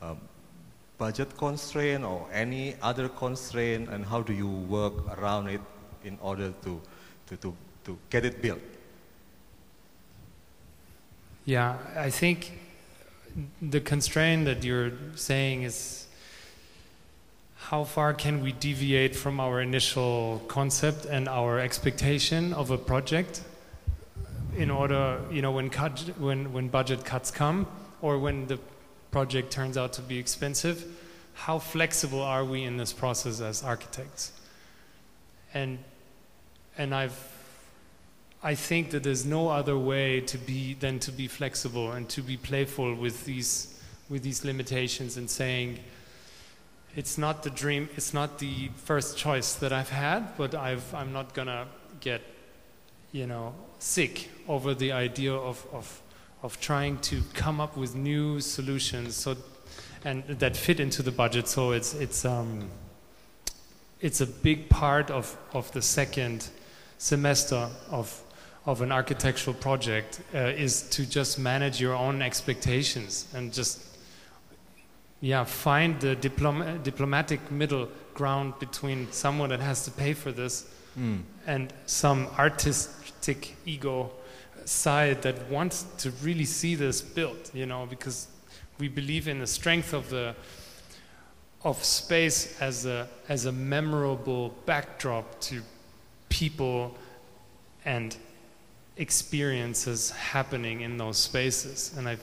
um, 0.00 0.18
budget 0.98 1.36
constraint 1.36 2.04
or 2.04 2.26
any 2.32 2.76
other 2.82 3.08
constraint, 3.08 3.88
and 3.90 4.04
how 4.06 4.22
do 4.22 4.32
you 4.32 4.48
work 4.48 4.94
around 5.18 5.48
it 5.48 5.60
in 6.04 6.18
order 6.22 6.52
to 6.62 6.80
to 7.26 7.36
to, 7.36 7.54
to 7.84 7.98
get 8.08 8.24
it 8.24 8.40
built? 8.40 8.60
Yeah, 11.44 11.76
I 11.96 12.08
think 12.10 12.52
the 13.60 13.80
constraint 13.80 14.46
that 14.46 14.64
you're 14.64 14.92
saying 15.14 15.64
is 15.64 16.03
how 17.70 17.82
far 17.82 18.12
can 18.12 18.42
we 18.42 18.52
deviate 18.52 19.16
from 19.16 19.40
our 19.40 19.62
initial 19.62 20.42
concept 20.48 21.06
and 21.06 21.26
our 21.26 21.58
expectation 21.58 22.52
of 22.52 22.70
a 22.70 22.76
project 22.76 23.42
in 24.54 24.70
order, 24.70 25.18
you 25.30 25.40
know, 25.40 25.50
when, 25.50 25.70
cut, 25.70 25.98
when, 26.18 26.52
when 26.52 26.68
budget 26.68 27.06
cuts 27.06 27.30
come 27.30 27.66
or 28.02 28.18
when 28.18 28.46
the 28.48 28.58
project 29.10 29.50
turns 29.50 29.78
out 29.78 29.94
to 29.94 30.02
be 30.02 30.18
expensive, 30.18 30.84
how 31.32 31.58
flexible 31.58 32.20
are 32.20 32.44
we 32.44 32.64
in 32.64 32.76
this 32.76 32.92
process 32.92 33.40
as 33.40 33.62
architects? 33.62 34.32
And, 35.54 35.78
and 36.76 36.94
I've 36.94 37.30
I 38.42 38.54
think 38.54 38.90
that 38.90 39.02
there's 39.02 39.24
no 39.24 39.48
other 39.48 39.78
way 39.78 40.20
to 40.20 40.36
be 40.36 40.74
than 40.74 40.98
to 40.98 41.10
be 41.10 41.28
flexible 41.28 41.92
and 41.92 42.06
to 42.10 42.20
be 42.20 42.36
playful 42.36 42.94
with 42.94 43.24
these 43.24 43.80
with 44.10 44.22
these 44.22 44.44
limitations 44.44 45.16
and 45.16 45.30
saying 45.30 45.78
it's 46.96 47.18
not 47.18 47.42
the 47.42 47.50
dream 47.50 47.88
it's 47.96 48.14
not 48.14 48.38
the 48.38 48.68
first 48.76 49.16
choice 49.16 49.54
that 49.54 49.72
I've 49.72 49.90
had 49.90 50.36
but 50.36 50.54
I've 50.54 50.94
I'm 50.94 51.12
not 51.12 51.34
gonna 51.34 51.66
get 52.00 52.22
you 53.12 53.26
know 53.26 53.54
sick 53.78 54.30
over 54.48 54.74
the 54.74 54.92
idea 54.92 55.34
of 55.34 55.66
of 55.72 56.02
of 56.44 56.60
trying 56.60 56.98
to 56.98 57.22
come 57.32 57.58
up 57.58 57.74
with 57.74 57.96
new 57.96 58.38
solutions. 58.38 59.16
So 59.16 59.34
and 60.04 60.22
that 60.28 60.56
fit 60.56 60.78
into 60.78 61.02
the 61.02 61.10
budget. 61.10 61.48
So 61.48 61.72
it's 61.72 61.94
it's 61.94 62.24
um 62.24 62.70
it's 64.00 64.20
a 64.20 64.26
big 64.26 64.68
part 64.68 65.10
of 65.10 65.36
of 65.54 65.72
the 65.72 65.80
second 65.80 66.48
semester 66.98 67.70
of 67.90 68.20
of 68.66 68.82
an 68.82 68.92
architectural 68.92 69.54
project 69.54 70.20
uh, 70.34 70.38
is 70.38 70.82
to 70.90 71.06
just 71.06 71.38
manage 71.38 71.80
your 71.80 71.94
own 71.94 72.22
expectations 72.22 73.26
and 73.34 73.52
just 73.52 73.93
yeah 75.24 75.44
find 75.44 76.00
the 76.00 76.14
diplom- 76.16 76.82
diplomatic 76.82 77.40
middle 77.50 77.88
ground 78.14 78.52
between 78.58 79.10
someone 79.12 79.48
that 79.48 79.60
has 79.60 79.84
to 79.84 79.90
pay 79.90 80.12
for 80.14 80.32
this 80.32 80.66
Hmm. 80.94 81.16
and 81.46 81.72
some 81.86 82.28
artistic 82.38 83.56
ego 83.66 84.10
side 84.64 85.22
that 85.22 85.36
wants 85.50 85.82
to 86.02 86.10
really 86.22 86.44
see 86.44 86.76
this 86.76 87.02
built 87.02 87.50
you 87.54 87.66
know 87.66 87.86
because 87.86 88.28
we 88.78 88.88
believe 88.88 89.26
in 89.30 89.38
the 89.40 89.46
strength 89.46 89.92
of 89.94 90.08
the 90.10 90.34
of 91.64 91.82
space 91.82 92.60
as 92.60 92.86
a 92.86 93.08
as 93.28 93.46
a 93.46 93.52
memorable 93.52 94.48
backdrop 94.66 95.24
to 95.40 95.62
people 96.28 96.94
and 97.84 98.16
experiences 98.96 100.10
happening 100.10 100.82
in 100.82 100.96
those 100.98 101.18
spaces 101.18 101.92
and 101.98 102.08
i 102.08 102.16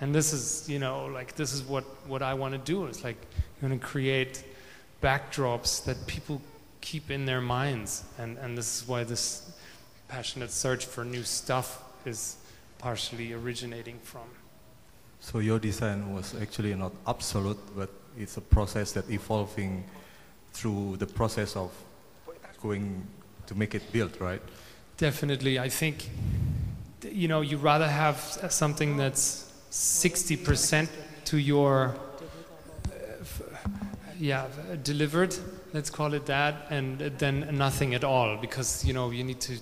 and 0.00 0.14
this 0.14 0.32
is 0.32 0.68
you 0.68 0.78
know 0.78 1.06
like 1.06 1.34
this 1.34 1.52
is 1.52 1.62
what 1.62 1.84
what 2.06 2.22
i 2.22 2.34
want 2.34 2.52
to 2.52 2.58
do 2.58 2.86
it's 2.86 3.04
like 3.04 3.16
i'm 3.62 3.68
going 3.68 3.78
to 3.78 3.86
create 3.86 4.44
backdrops 5.02 5.84
that 5.84 6.06
people 6.06 6.40
keep 6.80 7.10
in 7.10 7.26
their 7.26 7.40
minds. 7.40 8.04
And 8.18 8.38
and 8.38 8.56
this 8.56 8.68
is 8.82 8.88
why 8.88 9.04
this 9.04 9.50
passionate 10.08 10.50
search 10.50 10.86
for 10.86 11.04
new 11.04 11.22
stuff 11.22 11.82
is 12.04 12.36
partially 12.78 13.32
originating 13.32 13.98
from. 14.02 14.28
So 15.20 15.40
your 15.40 15.58
design 15.58 16.14
was 16.14 16.34
actually 16.40 16.74
not 16.74 16.92
absolute, 17.06 17.58
but 17.76 17.90
it's 18.16 18.36
a 18.36 18.40
process 18.40 18.92
that 18.92 19.10
evolving 19.10 19.84
through 20.52 20.96
the 20.96 21.06
process 21.06 21.56
of 21.56 21.70
going 22.62 23.06
to 23.46 23.54
make 23.54 23.74
it 23.74 23.92
built, 23.92 24.20
right? 24.20 24.42
Definitely, 24.96 25.58
I 25.58 25.68
think 25.68 26.10
you 27.02 27.28
know 27.28 27.42
you 27.42 27.56
rather 27.58 27.88
have 27.88 28.18
something 28.50 28.96
that's 28.96 29.47
sixty 29.70 30.36
percent 30.36 30.90
to 31.26 31.38
your 31.38 31.94
uh, 32.90 32.94
f- 33.20 33.42
yeah 34.18 34.46
delivered. 34.82 35.34
Let's 35.74 35.90
call 35.90 36.14
it 36.14 36.24
that, 36.26 36.66
and 36.70 36.98
then 37.18 37.46
nothing 37.56 37.94
at 37.94 38.04
all 38.04 38.36
because 38.38 38.84
you 38.84 38.94
know 38.94 39.10
you 39.10 39.22
need 39.24 39.40
to 39.42 39.52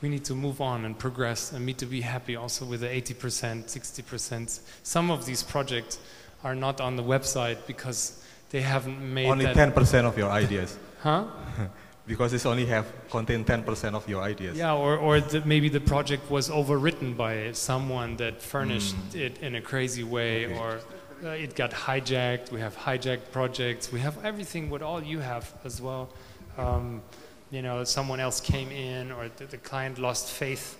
we 0.00 0.08
need 0.08 0.24
to 0.26 0.34
move 0.34 0.60
on 0.60 0.84
and 0.84 0.96
progress 0.96 1.52
and 1.52 1.66
need 1.66 1.78
to 1.78 1.86
be 1.86 2.00
happy 2.02 2.36
also 2.36 2.64
with 2.64 2.80
the 2.80 2.88
eighty 2.88 3.14
percent, 3.14 3.68
sixty 3.70 4.02
percent. 4.02 4.60
Some 4.82 5.10
of 5.10 5.26
these 5.26 5.42
projects 5.42 5.98
are 6.44 6.54
not 6.54 6.80
on 6.80 6.94
the 6.96 7.02
website 7.02 7.58
because 7.66 8.22
they 8.50 8.60
haven't 8.60 9.00
made 9.00 9.26
only 9.28 9.44
that. 9.46 9.54
ten 9.54 9.72
percent 9.72 10.06
of 10.06 10.16
your 10.16 10.30
ideas, 10.30 10.78
Huh? 11.00 11.24
because 12.08 12.32
it's 12.32 12.46
only 12.46 12.66
have 12.66 12.86
contain 13.10 13.44
ten 13.44 13.62
percent 13.62 13.94
of 13.94 14.08
your 14.08 14.22
ideas. 14.22 14.56
Yeah, 14.56 14.74
or, 14.74 14.96
or 14.96 15.20
the, 15.20 15.40
maybe 15.44 15.68
the 15.68 15.80
project 15.80 16.30
was 16.30 16.48
overwritten 16.50 17.16
by 17.16 17.52
someone 17.52 18.16
that 18.16 18.42
furnished 18.42 18.96
Mm. 19.12 19.14
it 19.26 19.38
in 19.46 19.54
a 19.54 19.60
crazy 19.60 20.02
way, 20.16 20.46
Okay. 20.46 20.58
or 20.58 20.80
uh, 21.24 21.44
it 21.44 21.54
got 21.54 21.70
hijacked. 21.70 22.50
We 22.50 22.60
have 22.60 22.76
hijacked 22.76 23.30
projects. 23.32 23.92
We 23.92 24.00
have 24.00 24.16
everything 24.24 24.70
what 24.70 24.82
all 24.82 25.02
you 25.02 25.20
have 25.20 25.44
as 25.64 25.80
well. 25.80 26.08
Um, 26.56 27.02
you 27.50 27.62
know, 27.62 27.84
someone 27.84 28.20
else 28.20 28.40
came 28.40 28.70
in, 28.70 29.12
or 29.12 29.28
the, 29.36 29.44
the 29.46 29.58
client 29.58 29.98
lost 29.98 30.26
faith. 30.30 30.76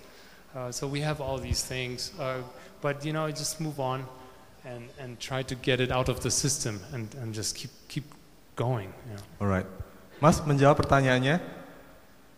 Uh, 0.55 0.71
so 0.71 0.87
we 0.87 0.99
have 1.01 1.21
all 1.21 1.37
these 1.37 1.61
things, 1.63 2.11
uh, 2.19 2.41
but 2.81 3.05
you 3.05 3.13
know, 3.13 3.29
just 3.31 3.61
move 3.61 3.79
on 3.79 4.05
and, 4.65 4.89
and 4.99 5.19
try 5.19 5.43
to 5.43 5.55
get 5.55 5.79
it 5.79 5.91
out 5.91 6.09
of 6.09 6.19
the 6.21 6.31
system 6.31 6.79
and, 6.93 7.13
and 7.21 7.33
just 7.35 7.55
keep 7.55 7.69
keep 7.87 8.03
going. 8.55 8.91
You 9.09 9.15
know. 9.15 9.21
Alright, 9.41 9.65
Mas 10.19 10.43
menjawab 10.43 10.79
pertanyaannya. 10.79 11.39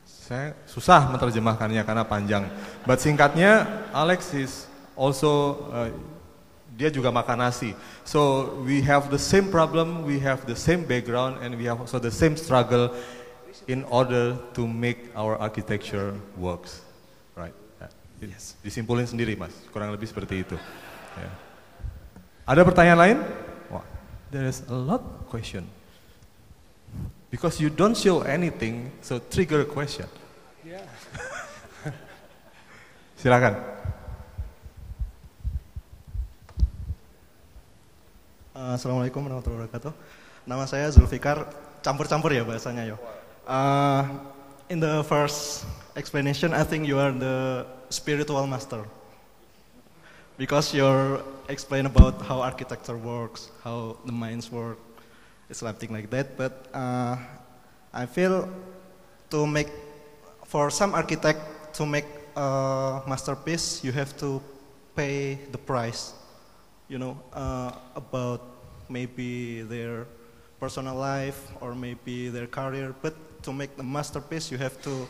Saya 0.06 0.56
susah 0.64 1.12
menerjemahkannya 1.12 1.82
karena 1.84 2.06
panjang. 2.08 2.48
But 2.88 3.04
singkatnya, 3.04 3.68
Alex 3.92 4.32
is 4.32 4.70
also 4.96 5.66
uh, 5.74 5.90
dia 6.78 6.88
juga 6.88 7.12
makan 7.12 7.44
nasi. 7.44 7.76
So 8.08 8.54
we 8.64 8.80
have 8.88 9.12
the 9.12 9.20
same 9.20 9.52
problem, 9.52 10.08
we 10.08 10.22
have 10.24 10.48
the 10.48 10.56
same 10.56 10.88
background, 10.88 11.44
and 11.44 11.58
we 11.60 11.68
have 11.68 11.84
also 11.84 12.00
the 12.00 12.14
same 12.14 12.40
struggle 12.40 12.96
in 13.68 13.84
order 13.92 14.40
to 14.56 14.64
make 14.64 15.12
our 15.14 15.36
architecture 15.38 16.16
works. 16.40 16.82
Right? 17.36 17.54
Ya, 17.78 17.90
Yes. 18.22 18.56
Disimpulin 18.62 19.10
sendiri, 19.10 19.34
Mas. 19.34 19.54
Kurang 19.74 19.90
lebih 19.90 20.06
seperti 20.06 20.46
itu. 20.46 20.58
Ya. 21.18 21.30
Ada 22.46 22.62
pertanyaan 22.62 23.00
lain? 23.00 23.18
Wah, 23.74 23.86
there 24.30 24.46
is 24.46 24.64
a 24.70 24.78
lot 24.78 25.02
question. 25.28 25.66
Because 27.32 27.64
you 27.64 27.72
don't 27.72 27.96
show 27.96 28.28
anything, 28.28 28.92
so 29.00 29.18
trigger 29.18 29.62
a 29.62 29.66
question. 29.66 30.06
Yeah. 30.68 30.84
Silakan. 33.24 33.56
Uh, 38.52 38.76
Assalamualaikum 38.76 39.24
warahmatullahi 39.24 39.64
wabarakatuh. 39.64 39.96
Nama 40.44 40.68
saya 40.68 40.92
Zulfikar, 40.92 41.48
campur-campur 41.80 42.36
ya 42.36 42.44
bahasanya 42.44 42.84
yo. 42.84 43.00
Uh, 43.48 44.28
in 44.68 44.84
the 44.84 45.00
first 45.08 45.64
explanation, 45.96 46.52
I 46.52 46.68
think 46.68 46.84
you 46.84 47.00
are 47.00 47.16
the 47.16 47.64
spiritual 47.88 48.44
master. 48.44 48.84
Because 50.36 50.76
you're 50.76 51.24
explain 51.48 51.88
about 51.88 52.20
how 52.28 52.44
architecture 52.44 53.00
works, 53.00 53.56
how 53.64 53.96
the 54.04 54.12
minds 54.12 54.52
work, 54.52 54.84
something 55.52 55.92
like 55.92 56.10
that. 56.10 56.38
But 56.38 56.68
uh, 56.74 57.18
I 57.94 58.06
feel 58.06 58.50
to 59.30 59.48
make, 59.48 59.70
for 60.46 60.70
some 60.70 60.94
architect 60.94 61.40
to 61.76 61.86
make 61.86 62.06
a 62.36 63.02
masterpiece, 63.08 63.84
you 63.84 63.92
have 63.92 64.16
to 64.18 64.42
pay 64.96 65.40
the 65.52 65.58
price. 65.58 66.14
You 66.88 67.00
know, 67.00 67.20
uh, 67.32 67.72
about 67.96 68.42
maybe 68.90 69.62
their 69.62 70.06
personal 70.60 70.96
life 70.96 71.48
or 71.62 71.74
maybe 71.74 72.30
their 72.30 72.48
career. 72.48 72.94
But 73.02 73.16
to 73.44 73.54
make 73.54 73.78
the 73.78 73.84
masterpiece, 73.84 74.52
you 74.52 74.58
have 74.58 74.82
to 74.84 75.08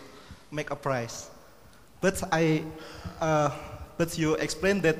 make 0.51 0.69
a 0.69 0.75
price. 0.75 1.29
But 2.01 2.21
I, 2.31 2.63
uh, 3.19 3.49
but 3.97 4.17
you 4.17 4.35
explained 4.35 4.83
that. 4.83 4.97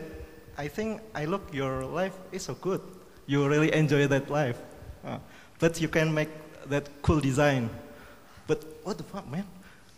I 0.58 0.68
think 0.68 1.02
I 1.16 1.26
look 1.26 1.54
your 1.54 1.86
life 1.86 2.14
is 2.32 2.44
so 2.44 2.54
good. 2.54 2.82
You 3.26 3.48
really 3.48 3.74
enjoy 3.74 4.06
that 4.08 4.30
life. 4.30 4.60
Uh, 5.04 5.18
but 5.62 5.80
you 5.80 5.88
can 5.88 6.09
make 6.09 6.28
that 6.68 6.89
cool 7.05 7.22
design. 7.22 7.70
But 8.49 8.66
what 8.84 8.97
the 8.97 9.05
fuck, 9.05 9.30
man? 9.30 9.45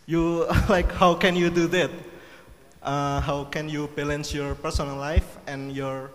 You 0.06 0.44
like 0.68 0.92
how 0.92 1.16
can 1.16 1.34
you 1.34 1.48
do 1.48 1.66
that? 1.72 1.90
Uh, 2.84 3.18
how 3.24 3.48
can 3.48 3.66
you 3.66 3.88
balance 3.96 4.36
your 4.36 4.54
personal 4.54 5.00
life 5.00 5.40
and 5.48 5.72
your 5.72 6.12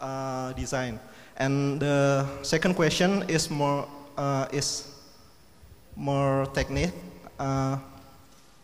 uh, 0.00 0.56
design? 0.56 0.98
And 1.36 1.78
the 1.78 2.24
second 2.40 2.74
question 2.74 3.28
is 3.28 3.52
more 3.52 3.84
uh, 4.16 4.48
is 4.48 4.88
more 5.92 6.48
teknik. 6.56 6.96
Uh, 7.36 7.76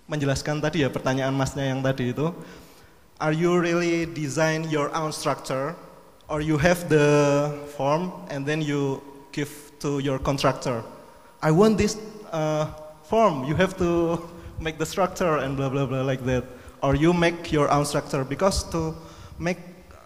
menjelaskan 0.09 0.65
tadi 0.65 0.81
ya 0.81 0.89
pertanyaan 0.89 1.37
masnya 1.37 1.69
yang 1.69 1.85
tadi 1.85 2.17
itu. 2.17 2.33
Are 3.21 3.33
you 3.33 3.57
really 3.57 4.05
design 4.09 4.69
your 4.69 4.93
own 4.93 5.13
structure, 5.13 5.73
or 6.29 6.45
you 6.45 6.61
have 6.61 6.89
the 6.89 7.49
form 7.77 8.13
and 8.29 8.45
then 8.45 8.61
you 8.61 9.01
give 9.33 9.66
to 9.81 9.99
your 9.99 10.19
contractor? 10.19 10.83
I 11.43 11.51
want 11.51 11.79
this 11.79 11.99
uh, 12.33 12.67
form. 13.05 13.45
You 13.45 13.55
have 13.55 13.77
to 13.79 14.21
make 14.61 14.79
the 14.79 14.87
structure 14.87 15.37
and 15.39 15.57
blah 15.57 15.69
blah 15.69 15.87
blah 15.87 16.03
like 16.03 16.25
that, 16.25 16.45
or 16.83 16.95
you 16.95 17.13
make 17.13 17.53
your 17.53 17.71
own 17.71 17.85
structure 17.85 18.25
because 18.25 18.65
to 18.71 18.95
make 19.39 19.59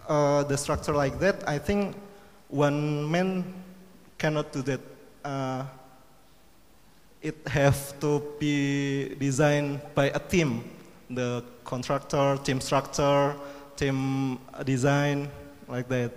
uh, 0.07 0.43
the 0.43 0.57
structure 0.57 0.93
like 0.93 1.19
that, 1.19 1.47
I 1.47 1.57
think 1.57 1.95
one 2.49 3.09
man 3.09 3.45
cannot 4.17 4.51
do 4.51 4.61
that. 4.63 4.81
Uh, 5.23 5.63
it 7.21 7.37
have 7.47 7.99
to 7.99 8.21
be 8.39 9.15
designed 9.19 9.79
by 9.93 10.09
a 10.09 10.19
team, 10.19 10.63
the 11.09 11.43
contractor, 11.63 12.37
team 12.43 12.59
structure, 12.59 13.35
team 13.77 14.39
design, 14.65 15.29
like 15.67 15.87
that. 15.87 16.11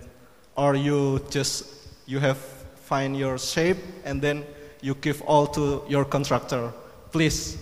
Or 0.57 0.75
you 0.75 1.21
just 1.29 1.65
you 2.05 2.19
have 2.19 2.39
find 2.85 3.17
your 3.17 3.37
shape 3.37 3.77
and 4.05 4.21
then 4.21 4.45
you 4.81 4.93
give 5.01 5.21
all 5.25 5.47
to 5.47 5.81
your 5.89 6.05
contractor. 6.05 6.71
Please, 7.11 7.57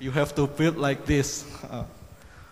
you 0.00 0.10
have 0.10 0.34
to 0.34 0.46
build 0.46 0.76
like 0.76 1.04
this. 1.06 1.44
Uh, 1.70 1.84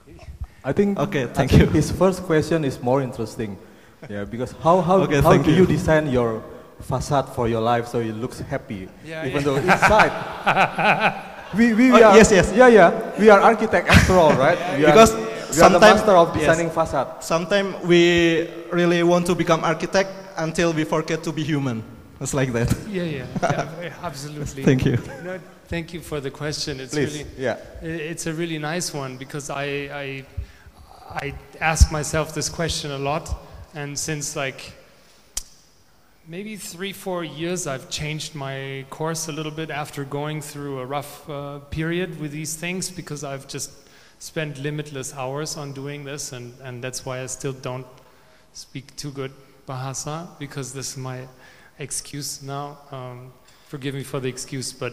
I 0.64 0.72
think. 0.72 0.98
Okay, 0.98 1.24
I 1.24 1.26
thank 1.26 1.50
think 1.50 1.62
you. 1.62 1.68
His 1.68 1.90
first 1.90 2.22
question 2.22 2.64
is 2.64 2.80
more 2.82 3.02
interesting. 3.02 3.56
Yeah, 4.10 4.24
because 4.24 4.50
how 4.62 4.80
how, 4.80 4.98
Okay, 5.06 5.20
how 5.22 5.36
do 5.38 5.50
you. 5.50 5.58
you. 5.62 5.66
design 5.66 6.10
your 6.10 6.42
facade 6.80 7.28
for 7.36 7.46
your 7.46 7.60
life 7.62 7.86
so 7.86 8.00
it 8.00 8.16
looks 8.18 8.40
happy, 8.40 8.88
Yeah, 9.06 9.24
even 9.24 9.38
yeah. 9.38 9.46
though 9.46 9.56
inside. 9.62 10.12
we 11.56 11.70
we, 11.72 11.92
we 11.92 12.02
Oh, 12.02 12.10
are 12.10 12.16
yes, 12.18 12.32
yes. 12.32 12.50
yeah 12.50 12.66
yeah 12.66 12.90
we 13.16 13.30
are 13.30 13.38
architect 13.40 13.86
after 13.88 14.18
all 14.18 14.34
right 14.34 14.58
we 14.74 14.82
Because 14.86 15.14
are, 15.14 15.22
we 15.54 15.60
are 15.62 15.70
the 15.70 15.78
master 15.78 16.16
of 16.18 16.34
yes. 16.34 16.40
designing 16.50 16.70
facade. 16.74 17.22
Sometimes 17.22 17.78
we 17.86 18.50
really 18.74 19.02
want 19.06 19.24
to 19.30 19.34
become 19.38 19.62
architect 19.62 20.10
until 20.36 20.72
we 20.74 20.82
forget 20.82 21.22
to 21.22 21.30
be 21.30 21.44
human. 21.46 21.84
It's 22.22 22.34
like 22.34 22.52
that. 22.52 22.72
Yeah, 22.88 23.02
yeah, 23.02 23.26
yeah, 23.42 23.94
absolutely. 24.02 24.62
Thank 24.62 24.84
you. 24.84 24.98
No, 25.24 25.40
thank 25.66 25.92
you 25.92 26.00
for 26.00 26.20
the 26.20 26.30
question. 26.30 26.78
It's 26.78 26.94
Please, 26.94 27.18
really, 27.18 27.30
yeah. 27.36 27.56
it's 27.80 28.26
a 28.26 28.32
really 28.32 28.58
nice 28.58 28.94
one 28.94 29.16
because 29.16 29.50
I, 29.50 29.64
I, 29.64 30.24
I 31.08 31.34
ask 31.60 31.90
myself 31.90 32.34
this 32.34 32.48
question 32.48 32.90
a 32.90 32.98
lot, 32.98 33.34
and 33.74 33.98
since 33.98 34.36
like 34.36 34.72
maybe 36.28 36.56
three, 36.56 36.92
four 36.92 37.24
years, 37.24 37.66
I've 37.66 37.90
changed 37.90 38.34
my 38.34 38.84
course 38.90 39.28
a 39.28 39.32
little 39.32 39.52
bit 39.52 39.70
after 39.70 40.04
going 40.04 40.42
through 40.42 40.78
a 40.78 40.86
rough 40.86 41.28
uh, 41.28 41.58
period 41.70 42.20
with 42.20 42.30
these 42.30 42.54
things 42.54 42.90
because 42.90 43.24
I've 43.24 43.48
just 43.48 43.70
spent 44.20 44.58
limitless 44.58 45.14
hours 45.14 45.56
on 45.56 45.72
doing 45.72 46.04
this, 46.04 46.32
and, 46.32 46.54
and 46.62 46.84
that's 46.84 47.04
why 47.04 47.22
I 47.22 47.26
still 47.26 47.52
don't 47.52 47.86
speak 48.52 48.94
too 48.96 49.10
good 49.10 49.32
Bahasa 49.66 50.28
because 50.38 50.72
this 50.72 50.92
is 50.92 50.96
my 50.96 51.26
excuse 51.82 52.42
now. 52.42 52.78
Um, 52.90 53.32
forgive 53.66 53.94
me 53.94 54.04
for 54.04 54.20
the 54.20 54.28
excuse, 54.28 54.72
but 54.72 54.92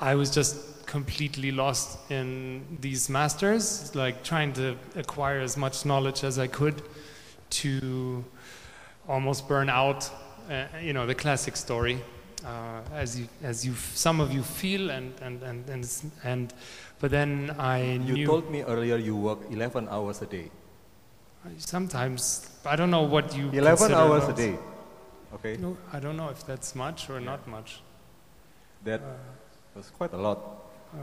I 0.00 0.14
was 0.14 0.30
just 0.30 0.86
completely 0.86 1.50
lost 1.52 1.98
in 2.10 2.78
these 2.80 3.08
masters, 3.08 3.94
like 3.94 4.24
trying 4.24 4.52
to 4.54 4.76
acquire 4.96 5.40
as 5.40 5.56
much 5.56 5.84
knowledge 5.84 6.24
as 6.24 6.38
I 6.38 6.46
could 6.46 6.82
to 7.50 8.24
almost 9.08 9.48
burn 9.48 9.68
out. 9.68 10.10
Uh, 10.50 10.66
you 10.82 10.92
know 10.92 11.06
the 11.06 11.14
classic 11.14 11.56
story, 11.56 12.02
uh, 12.44 12.80
as 12.92 13.18
you 13.18 13.28
as 13.42 13.64
you 13.64 13.74
some 13.94 14.20
of 14.20 14.32
you 14.32 14.42
feel 14.42 14.90
and 14.90 15.12
and 15.20 15.42
and 15.42 15.68
and, 15.68 15.84
and 16.24 16.54
but 16.98 17.10
then 17.10 17.54
I 17.58 17.78
You 18.06 18.14
knew 18.14 18.26
told 18.26 18.50
me 18.50 18.62
earlier 18.62 18.96
you 18.96 19.14
work 19.16 19.38
11 19.50 19.88
hours 19.88 20.22
a 20.22 20.26
day. 20.26 20.50
sometimes 21.58 22.50
I 22.64 22.76
don't 22.76 22.90
know 22.90 23.02
what 23.02 23.34
you 23.36 23.50
11 23.52 23.92
hours 23.94 24.28
a 24.28 24.32
day. 24.32 24.58
Okay, 25.34 25.56
No, 25.56 25.76
I 25.92 26.00
don't 26.00 26.16
know 26.16 26.28
if 26.28 26.44
that's 26.46 26.74
much 26.74 27.08
or 27.10 27.20
not 27.20 27.46
much. 27.46 27.80
that 28.84 29.00
Uh, 29.00 29.76
was 29.76 29.90
quite 29.98 30.12
a 30.12 30.16
lot 30.16 30.38
uh, 30.94 30.98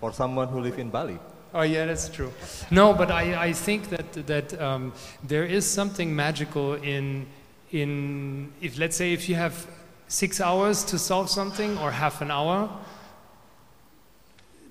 for 0.00 0.12
someone 0.12 0.48
who 0.48 0.60
live 0.60 0.78
in 0.78 0.90
Bali. 0.90 1.18
Oh 1.54 1.62
yeah, 1.62 1.86
that's 1.86 2.08
true. 2.10 2.30
No, 2.70 2.92
but 2.92 3.10
I, 3.10 3.48
I 3.48 3.52
think 3.54 3.88
that 3.88 4.12
that 4.26 4.60
um, 4.60 4.92
there 5.28 5.44
is 5.44 5.64
something 5.70 6.14
magical 6.14 6.74
in 6.74 7.26
in 7.72 8.52
if 8.60 8.78
let's 8.78 8.96
say 8.96 9.12
if 9.14 9.28
you 9.28 9.36
have 9.36 9.66
six 10.08 10.40
hours 10.40 10.84
to 10.84 10.98
solve 10.98 11.28
something 11.30 11.78
or 11.78 11.90
half 11.90 12.20
an 12.20 12.30
hour, 12.30 12.68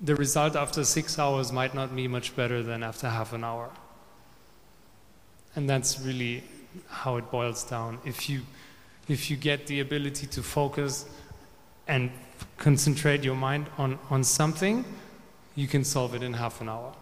the 0.04 0.14
result 0.14 0.54
after 0.56 0.84
six 0.84 1.18
hours 1.18 1.52
might 1.52 1.74
not 1.74 1.94
be 1.96 2.06
much 2.08 2.36
better 2.36 2.62
than 2.62 2.82
after 2.82 3.08
half 3.08 3.32
an 3.32 3.42
hour. 3.44 3.70
And 5.56 5.68
that's 5.68 5.98
really 6.00 6.42
how 6.88 7.16
it 7.16 7.30
boils 7.30 7.64
down. 7.64 7.98
If 8.04 8.28
you 8.28 8.42
if 9.08 9.30
you 9.30 9.36
get 9.36 9.66
the 9.66 9.80
ability 9.80 10.26
to 10.26 10.42
focus 10.42 11.06
and 11.86 12.10
concentrate 12.58 13.24
your 13.24 13.34
mind 13.34 13.66
on, 13.78 13.98
on 14.10 14.22
something, 14.22 14.84
you 15.54 15.66
can 15.66 15.82
solve 15.82 16.14
it 16.14 16.22
in 16.22 16.34
half 16.34 16.60
an 16.60 16.68
hour. 16.68 16.92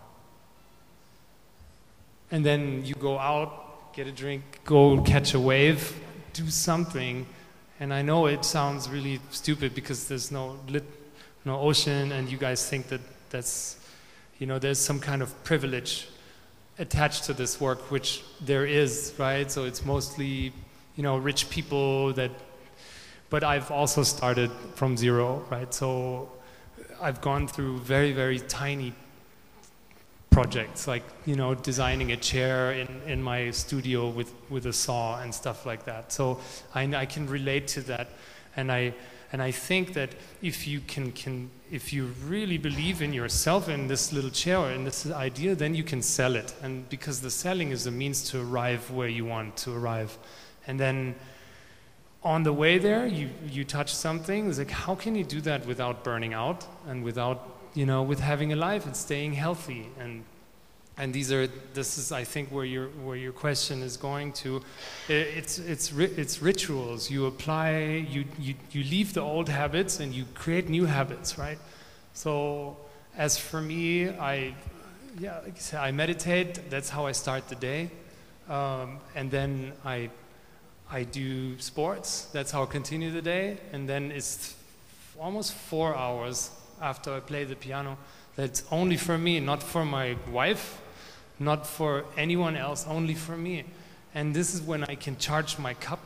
And 2.30 2.44
then 2.44 2.84
you 2.84 2.94
go 2.94 3.18
out, 3.18 3.92
get 3.92 4.06
a 4.06 4.12
drink, 4.12 4.42
go 4.64 5.00
catch 5.02 5.34
a 5.34 5.40
wave, 5.40 6.00
do 6.32 6.48
something. 6.48 7.26
And 7.80 7.92
I 7.92 8.02
know 8.02 8.26
it 8.26 8.44
sounds 8.44 8.88
really 8.88 9.20
stupid 9.30 9.74
because 9.74 10.08
there's 10.08 10.30
no 10.30 10.58
lit, 10.68 10.84
no 11.44 11.60
ocean, 11.60 12.12
and 12.12 12.30
you 12.30 12.38
guys 12.38 12.68
think 12.68 12.88
that 12.88 13.00
that's, 13.30 13.78
you 14.38 14.46
know, 14.46 14.58
there's 14.58 14.78
some 14.78 15.00
kind 15.00 15.22
of 15.22 15.44
privilege 15.44 16.08
attached 16.78 17.24
to 17.24 17.32
this 17.32 17.60
work, 17.60 17.90
which 17.90 18.22
there 18.40 18.66
is, 18.66 19.14
right? 19.18 19.50
So 19.50 19.64
it's 19.64 19.84
mostly, 19.84 20.52
you 20.96 21.02
know, 21.02 21.16
rich 21.16 21.50
people 21.50 22.12
that. 22.14 22.30
But 23.28 23.42
I've 23.42 23.72
also 23.72 24.04
started 24.04 24.50
from 24.76 24.96
zero, 24.96 25.44
right? 25.50 25.72
So 25.74 26.30
I've 27.00 27.20
gone 27.20 27.48
through 27.48 27.78
very, 27.78 28.12
very 28.12 28.38
tiny 28.38 28.94
projects, 30.30 30.86
like 30.86 31.02
you 31.24 31.34
know, 31.34 31.54
designing 31.54 32.12
a 32.12 32.16
chair 32.16 32.72
in, 32.72 32.88
in 33.06 33.22
my 33.22 33.50
studio 33.50 34.08
with, 34.08 34.32
with 34.50 34.66
a 34.66 34.72
saw 34.72 35.20
and 35.22 35.34
stuff 35.34 35.64
like 35.64 35.86
that. 35.86 36.12
So 36.12 36.38
I, 36.74 36.82
I 36.94 37.06
can 37.06 37.26
relate 37.26 37.66
to 37.68 37.80
that, 37.82 38.08
and 38.54 38.70
I 38.70 38.94
and 39.32 39.42
I 39.42 39.50
think 39.50 39.94
that 39.94 40.10
if 40.42 40.66
you 40.66 40.80
can, 40.80 41.12
can 41.12 41.50
if 41.70 41.92
you 41.92 42.12
really 42.24 42.58
believe 42.58 43.02
in 43.02 43.12
yourself 43.12 43.68
in 43.68 43.88
this 43.88 44.12
little 44.12 44.30
chair 44.30 44.58
or 44.58 44.70
in 44.70 44.84
this 44.84 45.10
idea, 45.10 45.54
then 45.54 45.74
you 45.74 45.82
can 45.82 46.02
sell 46.02 46.36
it, 46.36 46.54
and 46.62 46.88
because 46.88 47.20
the 47.20 47.30
selling 47.30 47.70
is 47.70 47.86
a 47.86 47.90
means 47.90 48.30
to 48.30 48.40
arrive 48.40 48.90
where 48.90 49.08
you 49.08 49.24
want 49.24 49.56
to 49.58 49.72
arrive, 49.72 50.16
and 50.66 50.78
then 50.78 51.14
on 52.22 52.42
the 52.42 52.52
way 52.52 52.76
there 52.76 53.06
you 53.06 53.30
you 53.48 53.64
touch 53.64 53.94
something 53.94 54.48
it's 54.48 54.58
like 54.58 54.70
how 54.70 54.96
can 54.96 55.14
you 55.14 55.22
do 55.22 55.40
that 55.40 55.64
without 55.64 56.02
burning 56.02 56.34
out 56.34 56.66
and 56.88 57.04
without 57.04 57.56
you 57.74 57.86
know 57.86 58.02
with 58.02 58.18
having 58.18 58.52
a 58.52 58.56
life 58.56 58.84
and 58.86 58.96
staying 58.96 59.32
healthy? 59.32 59.88
And 59.98 60.24
and 60.98 61.12
these 61.12 61.30
are 61.30 61.46
this 61.74 61.98
is 61.98 62.10
I 62.10 62.24
think 62.24 62.50
where 62.50 62.64
your 62.64 62.88
where 63.04 63.16
your 63.16 63.32
question 63.32 63.82
is 63.82 63.96
going 63.96 64.32
to. 64.44 64.62
It's 65.08 65.58
it's 65.58 65.92
it's 65.92 66.40
rituals. 66.40 67.10
You 67.10 67.26
apply 67.26 68.06
you 68.08 68.24
you 68.38 68.54
you 68.70 68.82
leave 68.84 69.12
the 69.12 69.20
old 69.20 69.48
habits 69.48 70.00
and 70.00 70.14
you 70.14 70.24
create 70.34 70.68
new 70.68 70.86
habits, 70.86 71.38
right? 71.38 71.58
So 72.14 72.78
as 73.16 73.36
for 73.36 73.60
me, 73.60 74.08
I 74.08 74.54
yeah 75.18 75.40
like 75.44 75.56
I 75.56 75.58
said, 75.58 75.80
I 75.80 75.90
meditate. 75.90 76.70
That's 76.70 76.88
how 76.88 77.04
I 77.06 77.12
start 77.12 77.48
the 77.48 77.56
day, 77.56 77.90
um, 78.48 78.98
and 79.14 79.30
then 79.30 79.72
I 79.84 80.08
I 80.90 81.02
do 81.02 81.58
sports. 81.58 82.28
That's 82.32 82.50
how 82.50 82.62
I 82.62 82.66
continue 82.66 83.10
the 83.10 83.22
day, 83.22 83.58
and 83.72 83.86
then 83.86 84.10
it's 84.10 84.54
almost 85.20 85.52
four 85.52 85.94
hours 85.94 86.50
after 86.80 87.12
I 87.12 87.20
play 87.20 87.44
the 87.44 87.56
piano. 87.56 87.98
That's 88.36 88.64
only 88.70 88.96
for 88.96 89.18
me, 89.18 89.40
not 89.40 89.62
for 89.62 89.84
my 89.84 90.16
wife, 90.30 90.80
not 91.38 91.66
for 91.66 92.04
anyone 92.16 92.56
else, 92.56 92.86
only 92.86 93.14
for 93.14 93.36
me. 93.36 93.64
And 94.14 94.34
this 94.34 94.54
is 94.54 94.62
when 94.62 94.84
I 94.84 94.94
can 94.94 95.16
charge 95.18 95.58
my 95.58 95.74
cup 95.74 96.00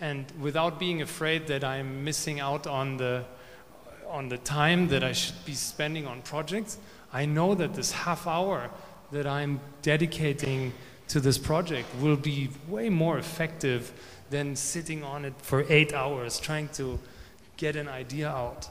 and 0.00 0.24
without 0.40 0.78
being 0.78 1.02
afraid 1.02 1.46
that 1.48 1.62
I'm 1.62 2.04
missing 2.04 2.40
out 2.40 2.66
on 2.66 2.96
the 2.96 3.24
on 4.08 4.28
the 4.28 4.38
time 4.38 4.88
that 4.88 5.04
I 5.04 5.12
should 5.12 5.44
be 5.44 5.54
spending 5.54 6.04
on 6.04 6.22
projects, 6.22 6.78
I 7.12 7.26
know 7.26 7.54
that 7.54 7.74
this 7.74 7.92
half 7.92 8.26
hour 8.26 8.68
that 9.12 9.24
I'm 9.24 9.60
dedicating 9.82 10.72
to 11.08 11.20
this 11.20 11.38
project 11.38 11.86
will 12.00 12.16
be 12.16 12.48
way 12.66 12.88
more 12.88 13.18
effective 13.18 13.92
than 14.30 14.56
sitting 14.56 15.04
on 15.04 15.24
it 15.24 15.34
for 15.42 15.64
eight 15.68 15.92
hours 15.92 16.40
trying 16.40 16.68
to 16.70 16.98
get 17.56 17.76
an 17.76 17.86
idea 17.86 18.28
out. 18.28 18.68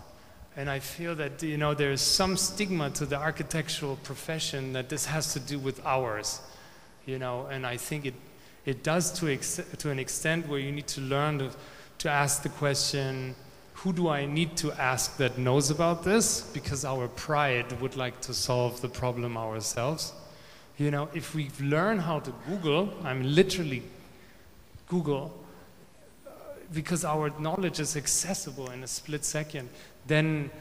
And 0.58 0.70
I 0.70 0.80
feel 0.80 1.16
that 1.16 1.41
you 1.41 1.58
know 1.58 1.74
there 1.74 1.91
is 1.91 2.02
some 2.02 2.36
stigma 2.36 2.89
to 2.91 3.06
the 3.06 3.16
architectural 3.16 3.97
profession 4.04 4.74
that 4.74 4.89
this 4.89 5.06
has 5.06 5.34
to 5.34 5.39
do 5.39 5.60
with 5.60 5.86
hours, 5.86 6.41
you 7.06 7.20
know. 7.20 7.47
And 7.47 7.66
I 7.66 7.78
think 7.78 8.06
it 8.06 8.16
it 8.66 8.84
does 8.84 9.12
to 9.20 9.32
ex- 9.32 9.62
to 9.78 9.89
an 9.89 10.00
extent 10.00 10.47
where 10.47 10.60
you 10.60 10.72
need 10.72 10.88
to 10.88 11.02
learn 11.02 11.39
to 11.39 11.52
to 12.00 12.10
ask 12.10 12.43
the 12.43 12.50
question, 12.50 13.36
who 13.74 13.93
do 13.93 14.10
I 14.10 14.26
need 14.26 14.58
to 14.58 14.72
ask 14.74 15.18
that 15.18 15.38
knows 15.38 15.70
about 15.70 16.04
this? 16.04 16.41
Because 16.54 16.86
our 16.86 17.08
pride 17.08 17.80
would 17.82 17.95
like 17.95 18.20
to 18.22 18.34
solve 18.34 18.82
the 18.82 18.89
problem 18.89 19.38
ourselves. 19.38 20.14
You 20.78 20.91
know, 20.91 21.10
if 21.14 21.36
we 21.36 21.50
learn 21.62 22.00
how 22.00 22.20
to 22.20 22.34
Google, 22.47 22.93
I'm 23.04 23.24
literally 23.24 23.84
Google 24.88 25.34
because 26.74 27.04
our 27.04 27.32
knowledge 27.39 27.80
is 27.80 27.97
accessible 27.97 28.70
in 28.72 28.84
a 28.84 28.88
split 28.88 29.26
second, 29.26 29.70
then 30.10 30.51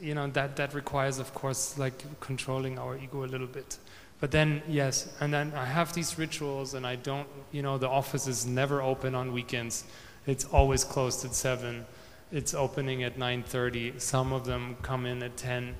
you 0.00 0.14
know 0.14 0.26
that 0.30 0.56
that 0.56 0.74
requires, 0.74 1.20
of 1.20 1.32
course, 1.32 1.78
like 1.78 2.04
controlling 2.18 2.78
our 2.78 2.96
ego 2.96 3.24
a 3.24 3.30
little 3.30 3.46
bit. 3.46 3.78
But 4.20 4.30
then 4.30 4.62
yes, 4.68 5.14
and 5.20 5.32
then 5.32 5.52
I 5.54 5.64
have 5.64 5.92
these 5.92 6.18
rituals, 6.18 6.74
and 6.74 6.86
I 6.86 6.96
don't, 6.96 7.28
you 7.52 7.62
know, 7.62 7.78
the 7.78 7.88
office 7.88 8.26
is 8.26 8.46
never 8.46 8.82
open 8.82 9.14
on 9.14 9.32
weekends. 9.32 9.84
It's 10.26 10.44
always 10.44 10.84
closed 10.84 11.24
at 11.24 11.34
seven. 11.34 11.86
It's 12.32 12.54
opening 12.54 13.02
at 13.04 13.18
nine 13.18 13.42
thirty. 13.42 13.92
Some 13.98 14.32
of 14.32 14.44
them 14.44 14.76
come 14.82 15.06
in 15.06 15.22
at 15.22 15.36
ten, 15.36 15.74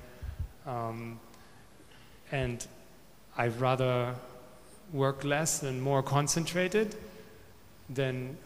um, 0.65 1.19
and 2.31 2.65
I'd 3.37 3.59
rather 3.59 4.15
work 4.91 5.23
less 5.23 5.63
and 5.63 5.81
more 5.81 6.03
concentrated 6.03 6.95
than 7.89 8.37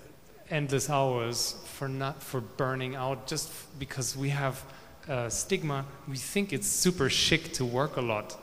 endless 0.49 0.89
hours 0.89 1.55
for 1.65 1.87
not 1.87 2.21
for 2.21 2.41
burning 2.41 2.95
out 2.95 3.27
just 3.27 3.51
because 3.79 4.15
we 4.15 4.29
have 4.29 4.63
uh, 5.07 5.29
stigma. 5.29 5.85
We 6.07 6.17
think 6.17 6.53
it's 6.53 6.67
super 6.67 7.09
chic 7.09 7.53
to 7.53 7.65
work 7.65 7.97
a 7.97 8.01
lot. 8.01 8.37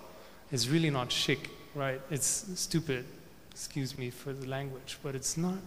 It's 0.51 0.69
really 0.69 0.91
not 0.91 1.11
chic 1.11 1.51
right? 1.75 2.01
It's 2.11 2.47
stupid. 2.55 3.05
Excuse 3.51 3.99
me 3.99 4.11
for 4.11 4.33
the 4.33 4.47
language 4.47 4.99
but 5.03 5.15
it's 5.15 5.37
not 5.37 5.59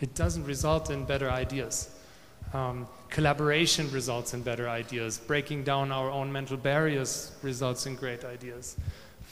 it 0.00 0.14
doesn't 0.14 0.44
result 0.44 0.90
in 0.90 1.04
better 1.04 1.30
ideas. 1.30 1.90
Um, 2.52 2.88
collaboration 3.08 3.90
results 3.92 4.34
in 4.34 4.42
better 4.42 4.68
ideas. 4.68 5.18
Breaking 5.18 5.62
down 5.62 5.92
our 5.92 6.10
own 6.10 6.32
mental 6.32 6.56
barriers 6.56 7.32
results 7.42 7.86
in 7.86 7.94
great 7.94 8.24
ideas. 8.24 8.76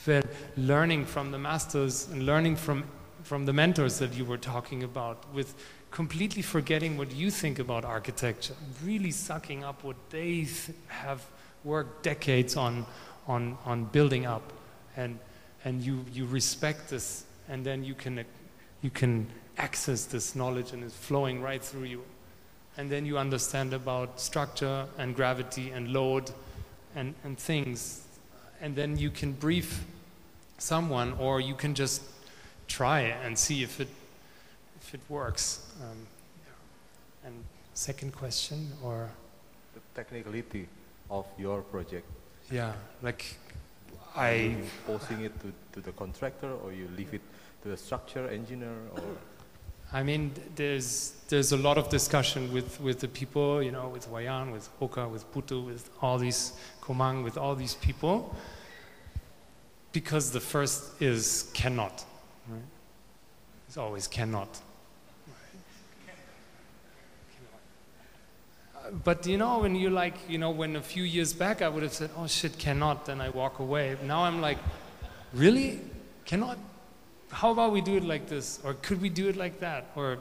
Then 0.05 0.23
learning 0.55 1.05
from 1.05 1.31
the 1.31 1.37
masters 1.37 2.07
and 2.07 2.25
learning 2.25 2.55
from 2.55 2.85
from 3.23 3.45
the 3.45 3.53
mentors 3.53 3.99
that 3.99 4.13
you 4.13 4.25
were 4.25 4.37
talking 4.37 4.81
about 4.83 5.31
with 5.31 5.53
completely 5.91 6.41
forgetting 6.41 6.97
what 6.97 7.11
you 7.11 7.29
think 7.29 7.59
about 7.59 7.85
architecture, 7.85 8.55
really 8.83 9.11
sucking 9.11 9.63
up 9.63 9.83
what 9.83 9.97
they 10.09 10.45
th- 10.45 10.69
have 10.87 11.23
worked 11.63 12.03
decades 12.03 12.55
on, 12.55 12.85
on, 13.27 13.57
on 13.65 13.85
building 13.85 14.25
up. 14.25 14.53
And, 14.95 15.19
and 15.65 15.81
you, 15.81 16.05
you 16.13 16.25
respect 16.25 16.89
this, 16.89 17.25
and 17.49 17.65
then 17.65 17.83
you 17.83 17.93
can, 17.93 18.25
you 18.81 18.89
can 18.89 19.27
access 19.57 20.05
this 20.05 20.35
knowledge 20.35 20.71
and 20.71 20.83
it's 20.83 20.95
flowing 20.95 21.41
right 21.41 21.63
through 21.63 21.83
you. 21.83 22.03
And 22.77 22.89
then 22.89 23.05
you 23.05 23.17
understand 23.17 23.73
about 23.73 24.19
structure 24.19 24.87
and 24.97 25.13
gravity 25.13 25.71
and 25.71 25.91
load 25.91 26.31
and, 26.95 27.13
and 27.23 27.37
things. 27.37 28.05
And 28.61 28.75
then 28.75 28.97
you 28.97 29.09
can 29.09 29.33
brief 29.33 29.83
someone, 30.57 31.13
or 31.13 31.41
you 31.41 31.55
can 31.55 31.75
just 31.75 32.01
try 32.67 33.01
and 33.01 33.37
see 33.37 33.63
if 33.63 33.81
it, 33.81 33.89
if 34.93 34.95
it 34.95 35.09
works. 35.09 35.59
Um. 35.81 36.07
And 37.23 37.35
second 37.73 38.13
question, 38.13 38.71
or 38.83 39.09
The 39.73 39.81
technicality 39.95 40.67
of 41.09 41.25
your 41.37 41.61
project. 41.61 42.05
yeah, 42.51 42.73
like 43.01 43.23
Are 44.15 44.25
I 44.25 44.33
you 44.33 44.65
posing 44.87 45.21
it 45.21 45.33
to, 45.41 45.53
to 45.73 45.79
the 45.81 45.91
contractor 45.91 46.51
or 46.51 46.73
you 46.73 46.89
leave 46.97 47.13
it 47.13 47.21
to 47.61 47.69
the 47.69 47.77
structure 47.77 48.27
engineer 48.27 48.75
or 48.95 49.01
I 49.93 50.03
mean, 50.03 50.31
there's 50.55 51.13
there's 51.27 51.51
a 51.51 51.57
lot 51.57 51.77
of 51.77 51.89
discussion 51.89 52.51
with, 52.53 52.79
with 52.81 52.99
the 52.99 53.07
people, 53.09 53.61
you 53.61 53.71
know, 53.71 53.89
with 53.89 54.09
Wayan, 54.09 54.51
with 54.53 54.69
Hoka, 54.79 55.09
with 55.09 55.25
Putu, 55.33 55.65
with 55.65 55.89
all 56.01 56.17
these 56.17 56.53
Komang, 56.81 57.23
with 57.23 57.37
all 57.37 57.55
these 57.55 57.75
people, 57.75 58.33
because 59.91 60.31
the 60.31 60.39
first 60.39 61.01
is 61.01 61.51
cannot, 61.53 62.05
right? 62.49 62.61
It's 63.67 63.77
always 63.77 64.07
cannot. 64.07 64.61
But 69.03 69.25
you 69.25 69.37
know, 69.37 69.59
when 69.59 69.75
you 69.75 69.89
like, 69.89 70.15
you 70.27 70.37
know, 70.37 70.51
when 70.51 70.75
a 70.75 70.81
few 70.81 71.03
years 71.03 71.33
back 71.33 71.61
I 71.61 71.69
would 71.69 71.83
have 71.83 71.93
said, 71.93 72.09
"Oh 72.17 72.27
shit, 72.27 72.57
cannot," 72.57 73.05
then 73.05 73.21
I 73.21 73.29
walk 73.29 73.59
away. 73.59 73.95
Now 74.03 74.23
I'm 74.23 74.41
like, 74.41 74.57
really, 75.33 75.79
cannot? 76.25 76.57
how 77.31 77.51
about 77.51 77.71
we 77.71 77.81
do 77.81 77.95
it 77.95 78.03
like 78.03 78.27
this 78.27 78.59
or 78.63 78.73
could 78.75 79.01
we 79.01 79.09
do 79.09 79.29
it 79.29 79.35
like 79.35 79.59
that 79.59 79.85
or 79.95 80.19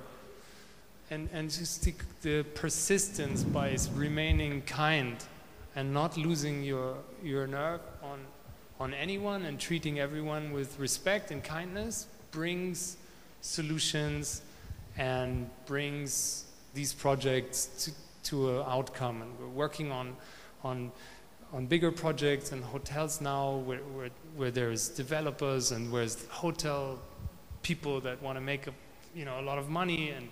and 1.10 1.28
and 1.32 1.50
just 1.50 1.82
the, 1.84 1.94
the 2.22 2.44
persistence 2.54 3.42
by 3.42 3.76
remaining 3.94 4.62
kind 4.62 5.16
and 5.74 5.92
not 5.92 6.16
losing 6.16 6.62
your 6.62 6.96
your 7.22 7.46
nerve 7.46 7.80
on 8.02 8.20
on 8.78 8.94
anyone 8.94 9.44
and 9.44 9.58
treating 9.58 9.98
everyone 9.98 10.52
with 10.52 10.78
respect 10.78 11.30
and 11.30 11.42
kindness 11.42 12.06
brings 12.30 12.96
solutions 13.40 14.42
and 14.96 15.50
brings 15.66 16.44
these 16.74 16.92
projects 16.92 17.66
to, 17.84 17.90
to 18.24 18.60
an 18.60 18.64
outcome. 18.66 19.22
And 19.22 19.38
we're 19.38 19.48
working 19.48 19.92
on 19.92 20.16
on 20.62 20.92
on 21.52 21.66
bigger 21.66 21.90
projects 21.90 22.52
and 22.52 22.62
hotels 22.62 23.20
now 23.20 23.56
where, 23.56 23.78
where, 23.78 24.10
where 24.36 24.50
there's 24.50 24.88
developers 24.88 25.72
and 25.72 25.90
where's 25.90 26.24
hotel 26.28 26.98
people 27.62 28.00
that 28.00 28.22
want 28.22 28.36
to 28.36 28.40
make 28.40 28.66
a, 28.68 28.72
you 29.16 29.24
know, 29.24 29.40
a 29.40 29.42
lot 29.42 29.58
of 29.58 29.68
money 29.68 30.10
and 30.10 30.28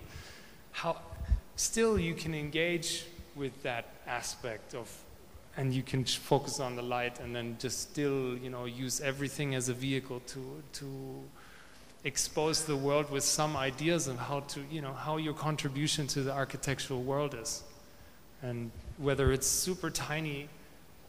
how 0.70 0.96
still 1.56 1.98
you 1.98 2.14
can 2.14 2.34
engage 2.34 3.04
with 3.34 3.62
that 3.62 3.86
aspect 4.06 4.74
of 4.74 4.88
and 5.56 5.74
you 5.74 5.82
can 5.82 6.04
focus 6.04 6.60
on 6.60 6.76
the 6.76 6.82
light 6.82 7.18
and 7.18 7.34
then 7.34 7.56
just 7.58 7.80
still 7.80 8.36
you 8.38 8.48
know 8.48 8.64
use 8.64 9.00
everything 9.00 9.56
as 9.56 9.68
a 9.68 9.74
vehicle 9.74 10.20
to 10.20 10.62
to 10.72 11.20
expose 12.04 12.64
the 12.64 12.76
world 12.76 13.10
with 13.10 13.24
some 13.24 13.56
ideas 13.56 14.06
of 14.06 14.16
how 14.18 14.40
to 14.40 14.60
you 14.70 14.80
know 14.80 14.92
how 14.92 15.16
your 15.16 15.34
contribution 15.34 16.06
to 16.06 16.22
the 16.22 16.32
architectural 16.32 17.02
world 17.02 17.34
is 17.34 17.64
and 18.42 18.70
whether 18.98 19.32
it's 19.32 19.46
super 19.46 19.90
tiny 19.90 20.48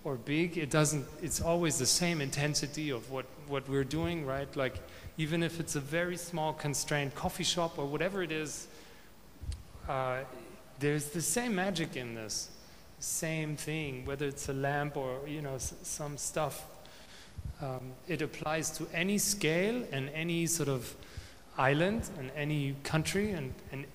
or 0.04 0.16
big 0.16 0.58
it 0.58 0.70
doesn't 0.70 1.06
it's 1.22 1.42
always 1.42 1.78
the 1.78 1.86
same 1.86 2.22
intensity 2.22 2.90
of 2.90 3.10
what 3.12 3.26
what 3.48 3.68
we're 3.70 3.84
doing 3.84 4.26
right? 4.26 4.56
Like 4.56 4.76
even 5.18 5.44
if 5.44 5.60
it's 5.60 5.76
a 5.76 5.80
very 5.80 6.18
small 6.18 6.54
constrained 6.54 7.16
coffee 7.16 7.44
shop 7.44 7.78
or 7.78 7.86
whatever 7.86 8.24
it 8.24 8.32
is 8.32 8.68
uh, 9.88 10.20
there's 10.80 11.06
the 11.08 11.22
same 11.22 11.56
magic 11.56 11.96
in 11.96 12.16
this. 12.16 12.50
Same 13.00 13.56
thing 13.56 14.06
whether 14.06 14.26
it's 14.26 14.50
a 14.50 14.54
lamp 14.54 14.98
or 14.98 15.28
you 15.28 15.42
know 15.42 15.58
some 15.58 16.18
stuff 16.18 16.66
um, 17.62 17.92
it 18.08 18.22
applies 18.22 18.70
to 18.72 18.88
any 18.94 19.18
scale 19.18 19.84
and 19.92 20.10
any 20.10 20.46
sort 20.46 20.70
of 20.70 20.96
island 21.58 22.10
and 22.18 22.32
any 22.36 22.76
country 22.84 23.32
and, 23.32 23.54
and 23.72 23.86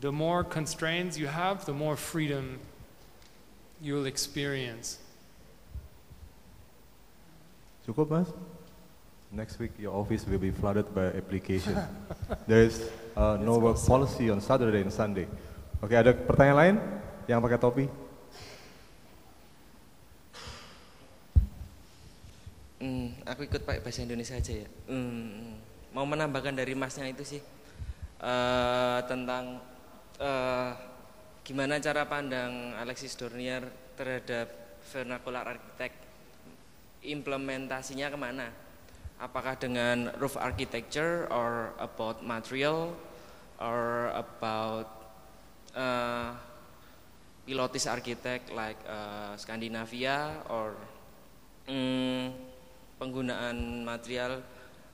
the 0.00 0.12
more 0.12 0.44
constraints 0.44 1.18
you 1.18 1.26
have 1.26 1.64
the 1.64 1.72
more 1.72 1.96
freedom 1.96 2.58
you'll 3.80 4.06
experience 4.06 4.98
Cukup 7.88 8.12
mas? 8.12 8.28
Next 9.32 9.56
week, 9.56 9.72
your 9.80 9.96
office 9.96 10.28
will 10.28 10.36
be 10.36 10.52
flooded 10.52 10.84
by 10.92 11.08
application. 11.16 11.72
There 12.48 12.68
is 12.68 12.84
uh, 13.16 13.40
no 13.40 13.56
work 13.56 13.80
policy 13.80 14.28
on 14.28 14.44
Saturday 14.44 14.84
and 14.84 14.92
Sunday. 14.92 15.24
Oke, 15.80 15.96
ada 15.96 16.12
pertanyaan 16.12 16.56
lain 16.60 16.76
yang 17.24 17.40
pakai 17.40 17.56
topi? 17.56 17.88
Hmm, 22.76 23.16
aku 23.24 23.48
ikut 23.48 23.64
pakai 23.64 23.80
bahasa 23.80 24.04
Indonesia 24.04 24.36
aja 24.36 24.52
ya. 24.52 24.68
Hmm, 24.84 25.56
mau 25.96 26.04
menambahkan 26.04 26.60
dari 26.60 26.76
masnya 26.76 27.08
itu 27.08 27.24
sih 27.24 27.40
eh, 28.20 28.98
tentang 29.08 29.64
eh, 30.18 30.70
gimana 31.46 31.80
cara 31.80 32.04
pandang 32.04 32.76
Alexis 32.76 33.16
Dornier 33.16 33.64
terhadap 33.96 34.78
vernacular 34.92 35.56
architect. 35.56 35.96
Implementasinya 37.02 38.10
ke 38.10 38.18
mana? 38.18 38.48
Apakah 39.18 39.58
dengan 39.58 40.14
roof 40.18 40.38
architecture 40.38 41.26
or 41.30 41.74
about 41.82 42.22
material 42.22 42.94
or 43.58 44.12
about 44.14 44.86
uh, 45.74 46.34
pilotis 47.42 47.88
architect 47.90 48.52
like 48.54 48.78
uh, 48.86 49.34
Scandinavia 49.34 50.38
or 50.46 50.78
mm, 51.66 52.30
penggunaan 53.00 53.82
material 53.82 54.44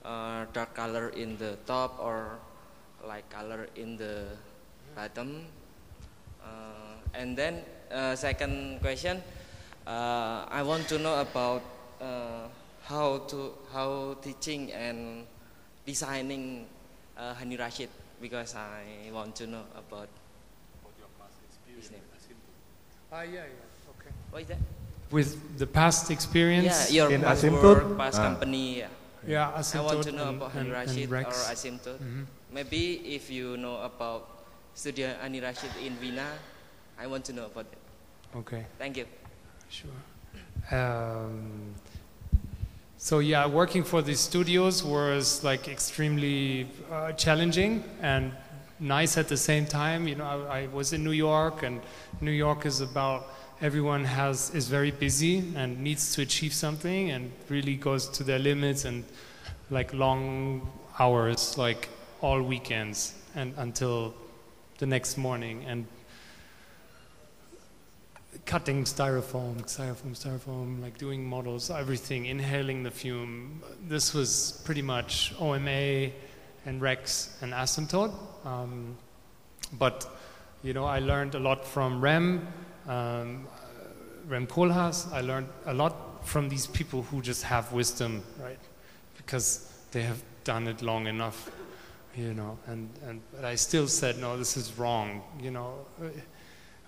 uh, 0.06 0.46
dark 0.54 0.72
color 0.72 1.10
in 1.18 1.36
the 1.36 1.58
top 1.66 1.98
or 1.98 2.38
light 3.04 3.28
color 3.28 3.68
in 3.76 3.98
the 3.98 4.32
bottom 4.94 5.44
uh, 6.42 6.94
and 7.14 7.36
then 7.36 7.62
uh, 7.90 8.14
second 8.14 8.80
question 8.80 9.22
uh, 9.86 10.46
I 10.48 10.62
want 10.62 10.88
to 10.88 10.98
know 10.98 11.20
about 11.20 11.62
uh, 12.00 12.48
how 12.84 13.18
to 13.28 13.52
how 13.72 14.16
teaching 14.22 14.72
and 14.72 15.26
designing 15.86 16.66
uh, 17.18 17.34
Hani 17.34 17.58
Rashid 17.58 17.88
because 18.20 18.54
I 18.54 19.10
want 19.12 19.34
to 19.36 19.46
know 19.46 19.64
about 19.76 20.08
his 21.76 21.90
name. 21.90 22.00
Ah, 23.12 23.22
yeah, 23.22 23.44
yeah, 23.46 23.90
okay. 23.94 24.10
What 24.30 24.42
is 24.42 24.48
that? 24.48 24.58
With 25.10 25.58
the 25.58 25.66
past 25.66 26.10
experience, 26.10 26.90
Yeah, 26.90 27.04
your 27.04 27.12
In 27.12 27.22
past 27.22 27.44
Asymptote? 27.44 27.62
work, 27.62 27.98
past 27.98 28.18
Ah. 28.18 28.26
company. 28.26 28.78
Yeah. 28.82 28.88
yeah, 29.26 29.62
I 29.62 29.80
want 29.80 30.02
to 30.02 30.12
know 30.12 30.30
about 30.34 30.54
and, 30.54 30.70
Hani 30.70 30.72
Rashid 30.72 31.10
Rex. 31.10 31.28
or 31.30 31.52
Asymptote. 31.52 32.00
Mhm. 32.00 32.24
Maybe 32.50 33.14
if 33.14 33.30
you 33.30 33.56
know 33.56 33.78
about 33.84 34.33
Studio 34.74 35.14
Hani 35.22 35.40
Rashid 35.40 35.70
in 35.84 35.94
Vienna. 35.96 36.26
I 36.98 37.06
want 37.06 37.24
to 37.26 37.32
know 37.32 37.46
about 37.46 37.66
it. 37.70 37.78
Okay. 38.36 38.66
Thank 38.78 38.96
you. 38.96 39.06
Sure. 39.68 39.90
Um, 40.70 41.74
so 42.98 43.20
yeah, 43.20 43.46
working 43.46 43.84
for 43.84 44.02
these 44.02 44.20
studios 44.20 44.82
was 44.82 45.44
like 45.44 45.68
extremely 45.68 46.68
uh, 46.90 47.12
challenging 47.12 47.84
and 48.00 48.32
nice 48.80 49.16
at 49.16 49.28
the 49.28 49.36
same 49.36 49.66
time. 49.66 50.08
You 50.08 50.16
know, 50.16 50.24
I, 50.24 50.62
I 50.62 50.66
was 50.68 50.92
in 50.92 51.04
New 51.04 51.12
York, 51.12 51.62
and 51.62 51.80
New 52.20 52.32
York 52.32 52.66
is 52.66 52.80
about 52.80 53.26
everyone 53.60 54.04
has 54.04 54.50
is 54.54 54.68
very 54.68 54.90
busy 54.90 55.52
and 55.54 55.78
needs 55.80 56.14
to 56.14 56.22
achieve 56.22 56.52
something 56.52 57.10
and 57.10 57.30
really 57.48 57.76
goes 57.76 58.08
to 58.08 58.24
their 58.24 58.38
limits 58.38 58.84
and 58.84 59.04
like 59.70 59.94
long 59.94 60.68
hours, 60.98 61.56
like 61.56 61.88
all 62.20 62.42
weekends 62.42 63.14
and 63.34 63.54
until 63.56 64.14
the 64.78 64.86
next 64.86 65.16
morning 65.16 65.64
and 65.66 65.86
cutting 68.44 68.84
styrofoam, 68.84 69.62
styrofoam, 69.62 70.12
styrofoam, 70.12 70.82
like 70.82 70.98
doing 70.98 71.24
models, 71.24 71.70
everything, 71.70 72.26
inhaling 72.26 72.82
the 72.82 72.90
fume. 72.90 73.62
This 73.88 74.12
was 74.12 74.60
pretty 74.64 74.82
much 74.82 75.34
OMA 75.38 76.10
and 76.66 76.80
Rex 76.80 77.36
and 77.40 77.52
Asymptote. 77.52 78.12
Um, 78.44 78.96
but, 79.78 80.06
you 80.62 80.72
know, 80.72 80.84
I 80.84 80.98
learned 80.98 81.34
a 81.34 81.38
lot 81.38 81.64
from 81.66 82.00
Rem, 82.00 82.46
um, 82.86 83.46
Rem 84.26 84.46
Koolhaas. 84.46 85.12
I 85.12 85.20
learned 85.20 85.48
a 85.66 85.74
lot 85.74 86.26
from 86.26 86.48
these 86.48 86.66
people 86.66 87.02
who 87.02 87.22
just 87.22 87.42
have 87.44 87.72
wisdom, 87.72 88.22
right? 88.42 88.58
Because 89.16 89.70
they 89.92 90.02
have 90.02 90.22
done 90.44 90.66
it 90.68 90.82
long 90.82 91.06
enough, 91.06 91.50
you 92.16 92.34
know. 92.34 92.58
And, 92.66 92.88
and 93.06 93.20
but 93.34 93.44
I 93.44 93.54
still 93.54 93.88
said, 93.88 94.18
no, 94.18 94.36
this 94.36 94.56
is 94.56 94.78
wrong, 94.78 95.22
you 95.40 95.50
know 95.50 95.86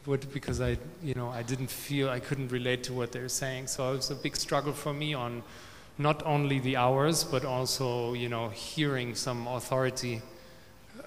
would 0.06 0.32
because 0.32 0.60
I, 0.60 0.78
you 1.02 1.14
know, 1.14 1.28
I 1.30 1.42
didn't 1.42 1.70
feel 1.70 2.08
I 2.08 2.20
couldn't 2.20 2.48
relate 2.52 2.84
to 2.84 2.92
what 2.92 3.12
they're 3.12 3.28
saying. 3.28 3.66
So 3.66 3.92
it 3.92 3.96
was 3.96 4.10
a 4.10 4.14
big 4.14 4.36
struggle 4.36 4.72
for 4.72 4.92
me 4.92 5.14
on 5.14 5.42
not 5.98 6.24
only 6.24 6.58
the 6.58 6.76
hours, 6.76 7.24
but 7.24 7.44
also, 7.44 8.12
you 8.12 8.28
know, 8.28 8.48
hearing 8.50 9.14
some 9.14 9.46
authority. 9.46 10.22
Uh, 10.98 11.02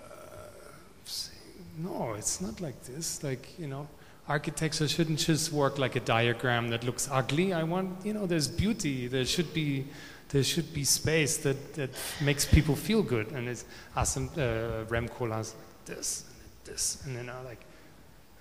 saying, 1.05 1.39
no, 1.77 2.13
it's 2.17 2.41
not 2.41 2.59
like 2.59 2.83
this. 2.83 3.23
Like, 3.23 3.57
you 3.59 3.67
know, 3.67 3.87
architecture 4.27 4.87
shouldn't 4.87 5.19
just 5.19 5.51
work 5.53 5.77
like 5.77 5.95
a 5.95 6.01
diagram 6.01 6.69
that 6.69 6.83
looks 6.83 7.07
ugly. 7.11 7.53
I 7.53 7.63
want, 7.63 8.05
you 8.05 8.13
know, 8.13 8.25
there's 8.25 8.47
beauty. 8.47 9.07
There 9.07 9.25
should 9.25 9.53
be. 9.53 9.85
There 10.29 10.43
should 10.43 10.73
be 10.73 10.83
space 10.83 11.37
that, 11.37 11.73
that 11.73 11.89
makes 12.21 12.45
people 12.45 12.75
feel 12.75 13.01
good, 13.01 13.31
and 13.31 13.47
it's 13.47 13.65
awesome. 13.95 14.29
Uh, 14.37 14.85
Rem 14.87 15.09
Koolhaas 15.09 15.55
like 15.55 15.85
this, 15.85 16.25
and 16.27 16.73
this, 16.73 17.03
and 17.05 17.15
then 17.15 17.29
I 17.29 17.41
like, 17.41 17.65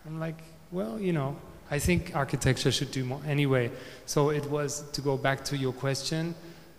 I'm 0.06 0.20
like, 0.20 0.36
well, 0.70 1.00
you 1.00 1.12
know, 1.12 1.36
I 1.70 1.78
think 1.78 2.14
architecture 2.14 2.70
should 2.72 2.90
do 2.90 3.04
more 3.04 3.20
anyway. 3.26 3.70
So 4.06 4.30
it 4.30 4.44
was 4.46 4.82
to 4.92 5.00
go 5.00 5.16
back 5.16 5.44
to 5.46 5.56
your 5.56 5.72
question. 5.72 6.34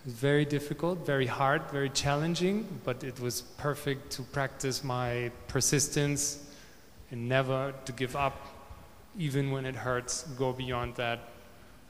Very 0.05 0.45
difficult, 0.45 1.05
very 1.05 1.25
hard, 1.25 1.63
very 1.71 1.89
challenging, 1.89 2.67
but 2.83 3.03
it 3.03 3.19
was 3.19 3.41
perfect 3.41 4.11
to 4.13 4.21
practice 4.21 4.83
my 4.83 5.31
persistence 5.47 6.49
and 7.11 7.27
never 7.27 7.73
to 7.85 7.91
give 7.91 8.15
up, 8.15 8.47
even 9.17 9.51
when 9.51 9.65
it 9.65 9.75
hurts. 9.75 10.23
Go 10.37 10.53
beyond 10.53 10.95
that, 10.95 11.19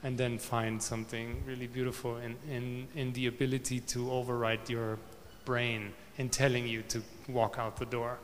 and 0.04 0.18
then 0.18 0.38
find 0.38 0.82
something 0.82 1.44
really 1.46 1.68
beautiful 1.68 2.18
in, 2.18 2.36
in, 2.50 2.88
in 2.96 3.14
the 3.14 3.28
ability 3.28 3.82
to 3.82 4.12
override 4.12 4.70
your 4.70 4.98
brain 5.46 5.92
in 6.18 6.30
telling 6.30 6.68
you 6.68 6.82
to 6.84 7.02
walk 7.28 7.58
out 7.58 7.78
the 7.78 7.86
door. 7.86 8.18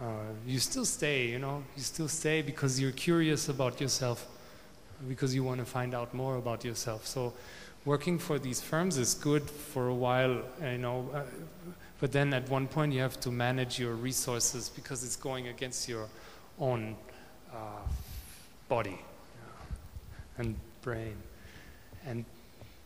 Uh, 0.00 0.04
you 0.46 0.58
still 0.58 0.84
stay, 0.84 1.26
you 1.28 1.38
know, 1.38 1.62
you 1.76 1.82
still 1.82 2.08
stay 2.08 2.42
because 2.42 2.80
you're 2.80 2.92
curious 2.92 3.48
about 3.48 3.80
yourself, 3.80 4.26
because 5.08 5.34
you 5.34 5.44
want 5.44 5.60
to 5.60 5.66
find 5.66 5.94
out 5.94 6.12
more 6.14 6.36
about 6.36 6.64
yourself. 6.64 7.06
So, 7.06 7.34
working 7.84 8.18
for 8.18 8.38
these 8.38 8.60
firms 8.60 8.96
is 8.98 9.14
good 9.14 9.48
for 9.48 9.88
a 9.88 9.94
while, 9.94 10.42
you 10.62 10.78
know, 10.78 11.08
uh, 11.14 11.22
but 12.00 12.12
then 12.12 12.32
at 12.32 12.48
one 12.48 12.66
point 12.66 12.92
you 12.94 13.00
have 13.00 13.20
to 13.20 13.30
manage 13.30 13.78
your 13.78 13.94
resources 13.94 14.70
because 14.70 15.04
it's 15.04 15.16
going 15.16 15.48
against 15.48 15.88
your 15.88 16.08
own 16.58 16.96
uh, 17.52 17.56
body. 18.68 18.98
And 20.38 20.56
brain. 20.82 21.16
And 22.06 22.24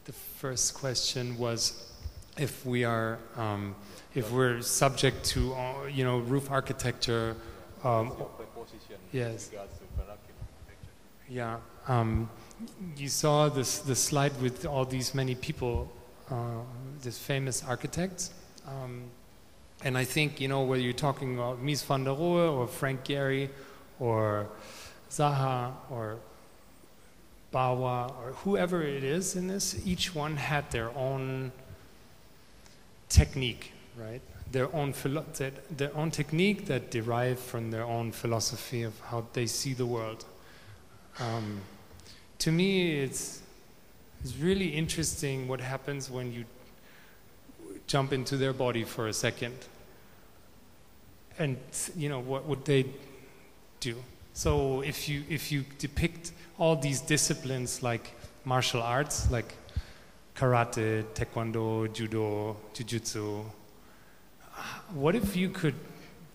the 0.05 0.13
first 0.13 0.75
question 0.75 1.39
was 1.39 1.93
if 2.37 2.65
we 2.67 2.85
are. 2.85 3.19
Um, 3.37 3.75
if 4.15 4.31
we're 4.31 4.63
subject 4.63 5.25
to, 5.25 5.55
uh, 5.55 5.87
you 5.87 6.05
know, 6.05 6.19
roof 6.19 6.51
architecture. 6.51 7.37
Um, 7.83 8.13
yes. 9.13 9.51
Yeah. 11.29 11.57
Um, 11.89 12.31
you 12.97 13.09
saw 13.09 13.49
this 13.49 13.79
the 13.81 13.95
slide 13.95 14.41
with 14.41 14.65
all 14.65 14.85
these 14.85 15.15
many 15.15 15.35
people, 15.35 15.91
uh, 16.31 16.61
famous 17.03 17.65
architects. 17.65 18.31
Um, 18.67 19.05
and 19.83 19.99
I 19.99 20.05
think, 20.05 20.41
you 20.41 20.49
know, 20.49 20.63
whether 20.63 20.81
you're 20.81 20.93
talking 20.93 21.35
about 21.35 21.63
Mies 21.63 21.85
van 21.85 22.05
der 22.05 22.11
Rohe 22.11 22.53
or 22.53 22.67
Frank 22.67 23.05
Gehry 23.05 23.51
or 23.99 24.49
Zaha 25.11 25.73
or 25.91 26.19
Bawa 27.55 28.13
or 28.21 28.33
whoever 28.45 28.83
it 28.83 29.05
is 29.05 29.37
in 29.37 29.47
this, 29.47 29.81
each 29.87 30.15
one 30.15 30.37
had 30.37 30.71
their 30.71 30.91
own 30.97 31.53
technique 33.09 33.75
right? 33.97 34.21
Their 34.51 34.75
own, 34.75 34.95
their 35.71 35.97
own 35.97 36.11
technique 36.11 36.67
that 36.67 36.91
derive 36.91 37.39
from 37.39 37.71
their 37.71 37.85
own 37.85 38.13
philosophy 38.13 38.83
of 38.83 38.99
how 39.01 39.27
they 39.33 39.47
see 39.47 39.73
the 39.73 39.87
world. 39.87 40.25
Um, 41.19 41.61
to 42.39 42.53
me, 42.53 43.01
it's, 43.01 43.43
it's 44.23 44.37
really 44.37 44.69
interesting 44.69 45.49
what 45.49 45.61
happens 45.61 46.11
when 46.11 46.33
you 46.33 46.45
jump 47.87 48.13
into 48.13 48.37
their 48.37 48.53
body 48.53 48.85
for 48.85 49.09
a 49.09 49.13
second. 49.13 49.57
And, 51.39 51.59
you 51.97 52.09
know, 52.09 52.21
what 52.21 52.47
would 52.47 52.65
they 52.65 52.87
do? 53.81 53.97
So 54.35 54.81
if 54.83 55.09
you, 55.09 55.25
if 55.29 55.51
you 55.51 55.65
depict 55.79 56.33
all 56.59 56.77
these 56.77 57.01
disciplines 57.01 57.83
like 57.83 58.15
martial 58.45 58.83
arts, 58.83 59.31
like 59.31 59.55
karate, 60.37 61.05
taekwondo, 61.15 61.93
judo, 61.93 62.57
jujutsu, 62.75 63.45
what 64.93 65.15
if 65.15 65.37
you 65.37 65.49
could 65.49 65.75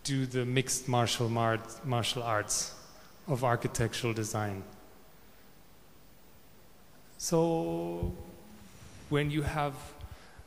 do 0.04 0.26
the 0.26 0.46
mixed 0.46 0.88
martial, 0.88 1.30
mar- 1.30 1.60
martial 1.86 2.24
arts 2.24 2.74
of 3.28 3.44
architectural 3.44 4.14
design? 4.14 4.64
So, 7.18 8.14
when 9.10 9.30
you 9.30 9.42
have 9.42 9.74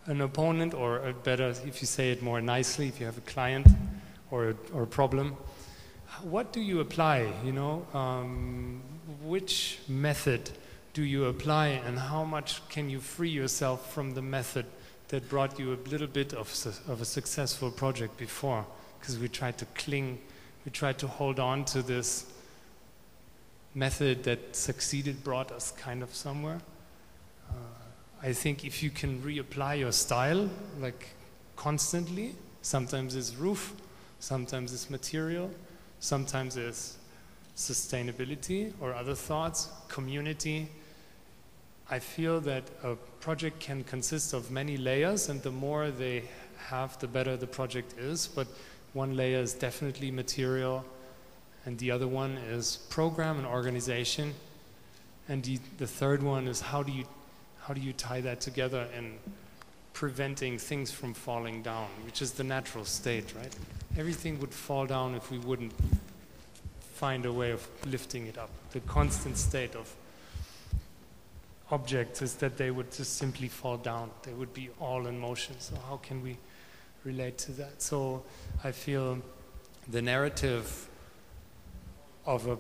an 0.07 0.21
opponent, 0.21 0.75
or 0.75 1.13
better, 1.23 1.49
if 1.65 1.81
you 1.81 1.87
say 1.87 2.11
it 2.11 2.23
more 2.23 2.41
nicely, 2.41 2.89
if 2.89 2.99
you 2.99 3.07
have 3.07 3.19
a 3.19 3.23
client 3.23 3.67
or 4.31 4.51
a, 4.51 4.57
or 4.73 4.83
a 4.83 4.87
problem, 4.87 5.37
what 6.23 6.53
do 6.53 6.61
you 6.61 6.81
apply? 6.81 7.33
You 7.45 7.53
know, 7.53 7.87
um, 7.95 8.83
which 9.33 9.79
method 9.89 10.51
do 10.93 11.03
you 11.03 11.25
apply, 11.25 11.69
and 11.69 11.99
how 11.99 12.23
much 12.23 12.61
can 12.69 12.91
you 12.91 13.01
free 13.01 13.31
yourself 13.31 13.91
from 13.91 14.13
the 14.13 14.21
method 14.21 14.67
that 15.09 15.27
brought 15.31 15.59
you 15.59 15.73
a 15.73 15.89
little 15.89 16.07
bit 16.07 16.35
of, 16.35 16.49
of 16.87 17.01
a 17.01 17.05
successful 17.07 17.71
project 17.71 18.19
before? 18.19 18.67
Because 19.01 19.19
we 19.19 19.29
tried 19.29 19.57
to 19.57 19.65
cling, 19.75 20.19
we 20.67 20.71
tried 20.71 20.99
to 20.99 21.07
hold 21.07 21.41
on 21.41 21.65
to 21.65 21.81
this 21.81 22.27
method 23.75 24.23
that 24.25 24.55
succeeded, 24.55 25.25
brought 25.25 25.51
us 25.51 25.71
kind 25.79 26.03
of 26.03 26.15
somewhere. 26.15 26.61
Uh, 27.49 27.55
I 28.23 28.35
think 28.35 28.67
if 28.67 28.83
you 28.83 28.91
can 28.91 29.23
reapply 29.23 29.79
your 29.79 29.93
style, 29.93 30.51
like 30.79 31.09
constantly, 31.57 32.35
sometimes 32.61 33.17
it's 33.17 33.35
roof, 33.35 33.73
sometimes 34.21 34.75
it's 34.75 34.91
material, 34.91 35.51
sometimes 36.01 36.59
it's 36.59 36.99
sustainability 37.57 38.73
or 38.81 38.95
other 38.95 39.15
thoughts, 39.15 39.69
community. 39.89 40.69
I 41.91 41.99
feel 41.99 42.41
that 42.41 42.65
a 42.83 42.97
project 43.21 43.61
can 43.61 43.85
consist 43.85 44.33
of 44.33 44.51
many 44.51 44.77
layers, 44.77 45.29
and 45.29 45.43
the 45.43 45.51
more 45.51 45.91
they 45.91 46.25
have, 46.57 46.99
the 46.99 47.09
better 47.09 47.37
the 47.37 47.47
project 47.47 47.99
is. 47.99 48.27
But 48.27 48.47
one 48.95 49.17
layer 49.17 49.41
is 49.41 49.53
definitely 49.53 50.11
material, 50.11 50.85
and 51.67 51.79
the 51.79 51.91
other 51.91 52.07
one 52.07 52.39
is 52.39 52.79
program 52.89 53.39
and 53.39 53.47
organization. 53.47 54.35
And 55.29 55.43
the, 55.43 55.59
the 55.79 55.87
third 55.87 56.23
one 56.23 56.49
is 56.49 56.61
how 56.61 56.83
do 56.83 56.93
you 56.93 57.05
how 57.63 57.75
do 57.75 57.81
you 57.81 57.93
tie 57.93 58.21
that 58.21 58.41
together 58.41 58.89
in 58.97 59.15
preventing 59.93 60.59
things 60.59 60.91
from 60.91 61.15
falling 61.15 61.63
down, 61.63 61.87
which 62.05 62.21
is 62.21 62.33
the 62.33 62.43
natural 62.43 62.85
state, 62.85 63.33
right? 63.37 63.55
Everything 63.97 64.41
would 64.41 64.53
fall 64.53 64.85
down 64.85 65.15
if 65.15 65.31
we 65.31 65.39
wouldn't 65.39 65.73
find 67.03 67.27
a 67.27 67.33
way 67.33 67.51
of 67.51 67.67
lifting 67.85 68.29
it 68.29 68.39
up. 68.39 68.49
The 68.71 68.79
constant 68.79 69.37
state 69.37 69.75
of 69.75 69.93
objects 71.73 72.23
is 72.23 72.37
that 72.37 72.57
they 72.57 72.71
would 72.71 72.93
just 72.93 73.17
simply 73.17 73.49
fall 73.49 73.77
down. 73.77 74.09
They 74.23 74.33
would 74.33 74.55
be 74.55 74.71
all 74.79 75.09
in 75.09 75.19
motion. 75.19 75.59
So 75.59 75.75
how 75.89 75.97
can 75.97 76.23
we 76.23 76.37
relate 77.03 77.39
to 77.39 77.53
that? 77.53 77.83
So 77.83 78.23
I 78.63 78.71
feel 78.71 79.19
the 79.91 80.01
narrative 80.01 80.89
of 82.25 82.47
a 82.47 82.57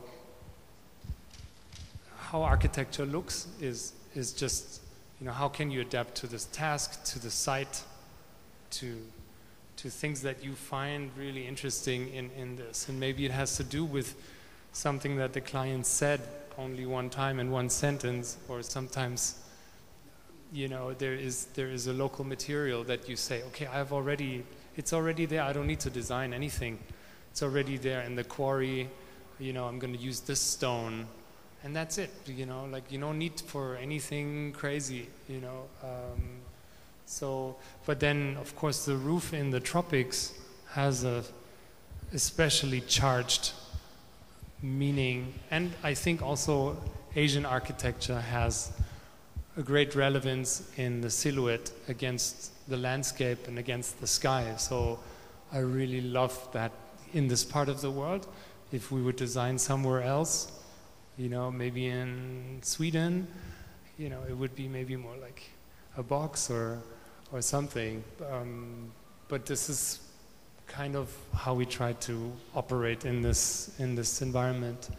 how 2.17 2.43
architecture 2.43 3.07
looks 3.07 3.47
is 3.61 3.93
is 4.17 4.33
just 4.33 4.81
you 5.21 5.27
know 5.27 5.33
how 5.33 5.49
can 5.49 5.71
you 5.71 5.83
adapt 5.83 6.17
to 6.17 6.27
this 6.27 6.47
task 6.47 7.05
to 7.13 7.21
the 7.21 7.31
site 7.31 7.85
to 8.71 8.87
to 9.83 9.91
things 9.91 10.23
that 10.23 10.45
you 10.45 10.53
find 10.53 11.11
really 11.19 11.45
interesting 11.45 12.09
in, 12.15 12.31
in 12.39 12.55
this. 12.55 12.89
And 12.89 13.01
maybe 13.01 13.27
it 13.27 13.33
has 13.33 13.57
to 13.57 13.65
do 13.65 13.85
with 13.85 14.15
something 14.71 15.17
that 15.17 15.33
the 15.33 15.41
client 15.41 15.87
said 15.87 16.21
only 16.57 16.87
one 16.87 17.11
time 17.11 17.41
in 17.41 17.51
one 17.51 17.69
sentence 17.69 18.37
or 18.49 18.63
sometimes 18.63 19.41
you 20.53 20.69
know 20.69 20.93
there 20.93 21.15
is 21.15 21.47
there 21.55 21.69
is 21.69 21.87
a 21.87 21.93
local 21.93 22.25
material 22.25 22.85
that 22.85 23.09
you 23.09 23.17
say 23.17 23.43
okay 23.43 23.67
i've 23.67 23.91
already 23.91 24.45
it's 24.77 24.93
already 24.93 25.27
there. 25.27 25.43
I 25.43 25.53
don't 25.53 25.67
need 25.67 25.81
to 25.81 25.91
design 25.91 26.33
anything. 26.33 26.79
It's 27.31 27.43
already 27.43 27.77
there 27.77 28.01
in 28.03 28.15
the 28.15 28.25
quarry. 28.25 28.89
You 29.39 29.53
know 29.53 29.65
i'm 29.67 29.79
going 29.79 29.95
to 29.95 29.99
use 29.99 30.21
this 30.21 30.41
stone. 30.41 31.07
And 31.65 31.75
that's 31.75 31.99
it 31.99 32.11
you 32.27 32.47
know 32.47 32.67
like 32.71 32.93
you 32.93 32.99
don't 32.99 33.19
need 33.19 33.41
for 33.41 33.77
anything 33.77 34.53
crazy 34.53 35.09
you 35.29 35.41
know 35.41 35.65
um, 35.83 36.42
so 37.13 37.57
but 37.85 38.01
then 38.01 38.37
of 38.41 38.55
course 38.57 38.87
the 38.87 38.97
roof 38.97 39.35
in 39.35 39.51
the 39.51 39.61
tropics 39.61 40.33
has 40.71 41.05
a 41.05 41.23
especially 42.15 42.81
charged 42.83 43.53
meaning. 44.63 45.35
And 45.51 45.73
i 45.83 45.95
think 45.95 46.23
also 46.23 46.77
asian 47.17 47.45
architecture 47.45 48.21
has 48.21 48.73
a 49.57 49.63
great 49.63 49.95
relevance 49.95 50.71
in 50.77 51.01
the 51.03 51.11
silhouette 51.11 51.71
against 51.89 52.51
the 52.69 52.77
landscape 52.77 53.47
and 53.49 53.59
against 53.59 54.01
the 54.01 54.07
sky. 54.07 54.55
So 54.57 54.99
i 55.53 55.59
really 55.59 56.01
love 56.01 56.37
that 56.53 56.73
in 57.13 57.29
this 57.29 57.45
part 57.45 57.69
of 57.69 57.83
the 57.83 57.91
world. 57.91 58.27
If 58.73 58.91
we 58.91 59.03
would 59.03 59.17
design 59.17 59.59
somewhere 59.59 60.03
else 60.03 60.51
you 61.19 61.29
know, 61.29 61.51
maybe 61.51 61.89
in 61.89 62.59
Sweden, 62.63 63.27
you 63.99 64.09
know, 64.09 64.21
it 64.29 64.37
would 64.37 64.57
be 64.57 64.67
maybe 64.67 64.97
more 64.97 65.17
like 65.21 65.43
a 65.97 66.03
box 66.03 66.51
or, 66.51 66.79
or 67.33 67.41
something. 67.43 68.05
Um, 68.31 68.91
but 69.29 69.47
this 69.47 69.69
is 69.69 70.01
kind 70.67 70.97
of 70.97 71.09
how 71.35 71.55
we 71.55 71.67
try 71.67 71.93
to 71.95 72.33
operate 72.55 73.05
in 73.05 73.23
this, 73.23 73.71
in 73.79 73.95
this 73.95 74.23
environment. 74.23 74.91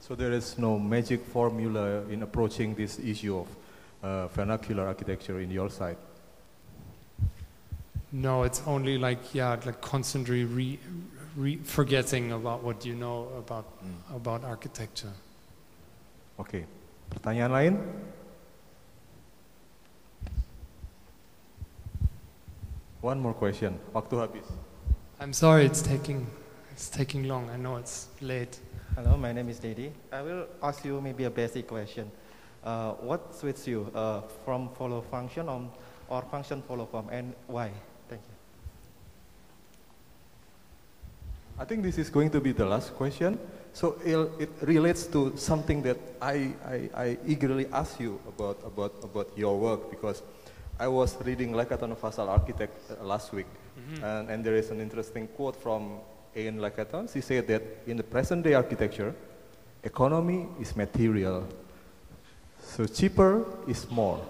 So 0.00 0.14
there 0.14 0.32
is 0.32 0.58
no 0.58 0.78
magic 0.78 1.24
formula 1.24 2.02
in 2.10 2.22
approaching 2.22 2.74
this 2.74 2.98
issue 2.98 3.38
of 3.38 3.46
uh, 4.02 4.28
vernacular 4.28 4.86
architecture 4.86 5.40
in 5.40 5.50
your 5.50 5.70
side. 5.70 5.96
No, 8.12 8.44
it's 8.44 8.62
only 8.66 8.96
like 8.98 9.34
yeah, 9.34 9.56
like 9.64 9.80
constantly 9.80 10.44
re, 10.44 10.78
re 11.36 11.56
forgetting 11.64 12.32
about 12.32 12.62
what 12.62 12.84
you 12.86 12.94
know 12.94 13.28
about 13.38 13.64
Hmm. 13.64 14.16
about 14.16 14.44
architecture. 14.44 15.12
Oke, 16.38 16.64
pertanyaan 17.10 17.50
lain? 17.50 17.78
One 23.04 23.20
more 23.20 23.34
question. 23.34 23.76
Waktu 23.92 24.16
habis. 24.16 24.48
I'm 25.20 25.36
sorry, 25.36 25.68
it's 25.68 25.84
taking 25.84 26.24
it's 26.72 26.88
taking 26.88 27.28
long. 27.28 27.50
I 27.52 27.60
know 27.60 27.76
it's 27.76 28.08
late. 28.24 28.56
Hello, 28.96 29.20
my 29.20 29.28
name 29.28 29.52
is 29.52 29.60
Dedi. 29.60 29.92
I 30.08 30.22
will 30.24 30.48
ask 30.64 30.82
you 30.88 31.04
maybe 31.04 31.24
a 31.24 31.30
basic 31.30 31.68
question. 31.68 32.08
Uh, 32.64 32.96
what 33.04 33.36
suits 33.36 33.68
you, 33.68 33.92
uh, 33.92 34.22
from 34.48 34.72
follow 34.72 35.04
function 35.12 35.52
on, 35.52 35.68
or 36.08 36.24
function 36.32 36.64
follow 36.64 36.88
form, 36.88 37.12
and 37.12 37.34
why? 37.46 37.68
Thank 38.08 38.24
you. 38.24 38.36
I 41.60 41.68
think 41.68 41.82
this 41.84 41.98
is 41.98 42.08
going 42.08 42.30
to 42.30 42.40
be 42.40 42.52
the 42.56 42.64
last 42.64 42.96
question. 42.96 43.36
So 43.74 44.00
it, 44.00 44.16
it 44.48 44.50
relates 44.62 45.04
to 45.12 45.36
something 45.36 45.82
that 45.82 45.98
I, 46.22 46.56
I, 46.64 46.88
I 46.96 47.18
eagerly 47.26 47.68
ask 47.68 48.00
you 48.00 48.18
about, 48.26 48.56
about, 48.64 48.94
about 49.04 49.28
your 49.36 49.60
work 49.60 49.90
because 49.90 50.22
I 50.78 50.88
was 50.88 51.16
reading 51.24 51.52
Lacaton 51.52 51.96
Vassal 51.96 52.28
Architect 52.28 52.76
uh, 52.90 53.04
last 53.04 53.32
week 53.32 53.46
and, 54.02 54.28
and 54.28 54.44
there 54.44 54.56
is 54.56 54.70
an 54.70 54.80
interesting 54.80 55.28
quote 55.28 55.54
from 55.54 56.00
Anne 56.34 56.58
Lacaton. 56.58 57.12
She 57.12 57.20
said 57.20 57.46
that 57.46 57.62
in 57.86 57.96
the 57.96 58.02
present 58.02 58.42
day 58.42 58.54
architecture, 58.54 59.14
economy 59.84 60.48
is 60.60 60.74
material. 60.74 61.46
So 62.60 62.86
cheaper 62.86 63.44
is 63.68 63.88
more. 63.88 64.20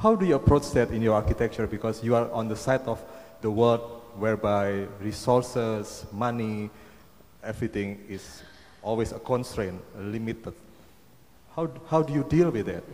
How 0.00 0.14
do 0.14 0.26
you 0.26 0.34
approach 0.34 0.72
that 0.72 0.90
in 0.90 1.00
your 1.00 1.14
architecture? 1.14 1.66
Because 1.66 2.04
you 2.04 2.14
are 2.14 2.30
on 2.32 2.48
the 2.48 2.56
side 2.56 2.82
of 2.82 3.02
the 3.40 3.50
world 3.50 4.02
whereby 4.16 4.86
resources, 5.00 6.04
money, 6.12 6.68
everything 7.42 8.04
is 8.10 8.42
always 8.82 9.12
a 9.12 9.18
constraint, 9.18 9.80
limited. 9.98 10.52
How, 11.54 11.70
how 11.88 12.02
do 12.02 12.12
you 12.12 12.24
deal 12.28 12.50
with 12.50 12.66
that? 12.66 12.84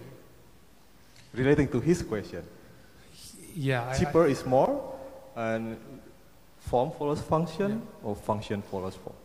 Relating 1.35 1.69
to 1.69 1.81
his 1.81 2.03
question, 2.03 2.43
Yeah, 3.55 3.83
I- 3.85 3.91
I- 3.91 3.99
cheaper 3.99 4.27
is 4.27 4.45
more, 4.47 4.99
and 5.37 5.77
form 6.61 6.91
follows 6.93 7.21
function, 7.21 7.83
or 8.03 8.15
function 8.17 8.63
follows 8.63 8.97
form. 8.97 9.17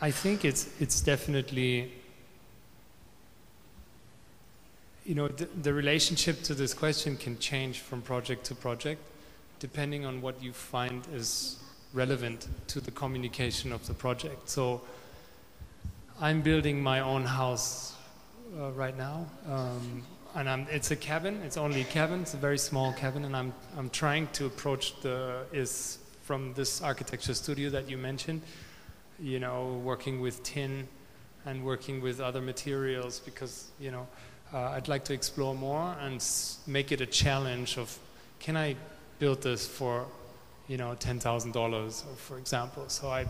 I 0.00 0.10
think 0.12 0.44
it's 0.44 0.68
it's 0.80 1.00
definitely 1.00 1.90
you 5.04 5.14
know 5.14 5.26
the, 5.28 5.46
the 5.62 5.72
relationship 5.72 6.42
to 6.44 6.54
this 6.54 6.72
question 6.74 7.16
can 7.16 7.38
change 7.38 7.80
from 7.80 8.02
project 8.02 8.44
to 8.46 8.54
project 8.54 9.00
depending 9.58 10.04
on 10.06 10.22
what 10.22 10.40
you 10.40 10.52
find 10.52 11.04
is 11.12 11.56
relevant 11.92 12.46
to 12.68 12.80
the 12.80 12.92
communication 12.92 13.72
of 13.72 13.84
the 13.88 13.94
project. 13.94 14.48
So 14.48 14.82
I'm 16.20 16.42
building 16.42 16.80
my 16.80 17.00
own 17.00 17.24
house 17.24 17.94
uh, 18.56 18.70
right 18.72 18.96
now. 18.96 19.26
Um, 19.48 20.02
and 20.34 20.48
I'm, 20.48 20.66
it's 20.70 20.90
a 20.90 20.96
cabin. 20.96 21.40
It's 21.42 21.56
only 21.56 21.80
a 21.80 21.84
cabin. 21.84 22.20
It's 22.20 22.34
a 22.34 22.38
very 22.38 22.58
small 22.58 22.92
cabin, 22.92 23.24
and 23.24 23.34
I'm 23.34 23.52
I'm 23.76 23.90
trying 23.90 24.28
to 24.34 24.46
approach 24.46 25.00
the 25.00 25.46
is 25.52 25.98
from 26.22 26.54
this 26.54 26.82
architecture 26.82 27.34
studio 27.34 27.70
that 27.70 27.88
you 27.88 27.96
mentioned 27.96 28.42
you 29.20 29.40
know, 29.40 29.80
working 29.84 30.20
with 30.20 30.42
tin 30.42 30.86
and 31.46 31.64
working 31.64 32.00
with 32.00 32.20
other 32.20 32.40
materials 32.40 33.20
because, 33.20 33.70
you 33.80 33.90
know, 33.90 34.06
uh, 34.52 34.70
I'd 34.70 34.88
like 34.88 35.04
to 35.04 35.14
explore 35.14 35.54
more 35.54 35.96
and 36.00 36.24
make 36.66 36.92
it 36.92 37.00
a 37.00 37.06
challenge 37.06 37.78
of 37.78 37.98
can 38.38 38.56
I 38.56 38.76
build 39.18 39.42
this 39.42 39.66
for, 39.66 40.06
you 40.68 40.76
know, 40.76 40.96
$10,000 40.98 42.16
for 42.16 42.38
example. 42.38 42.84
So 42.88 43.08
I, 43.08 43.26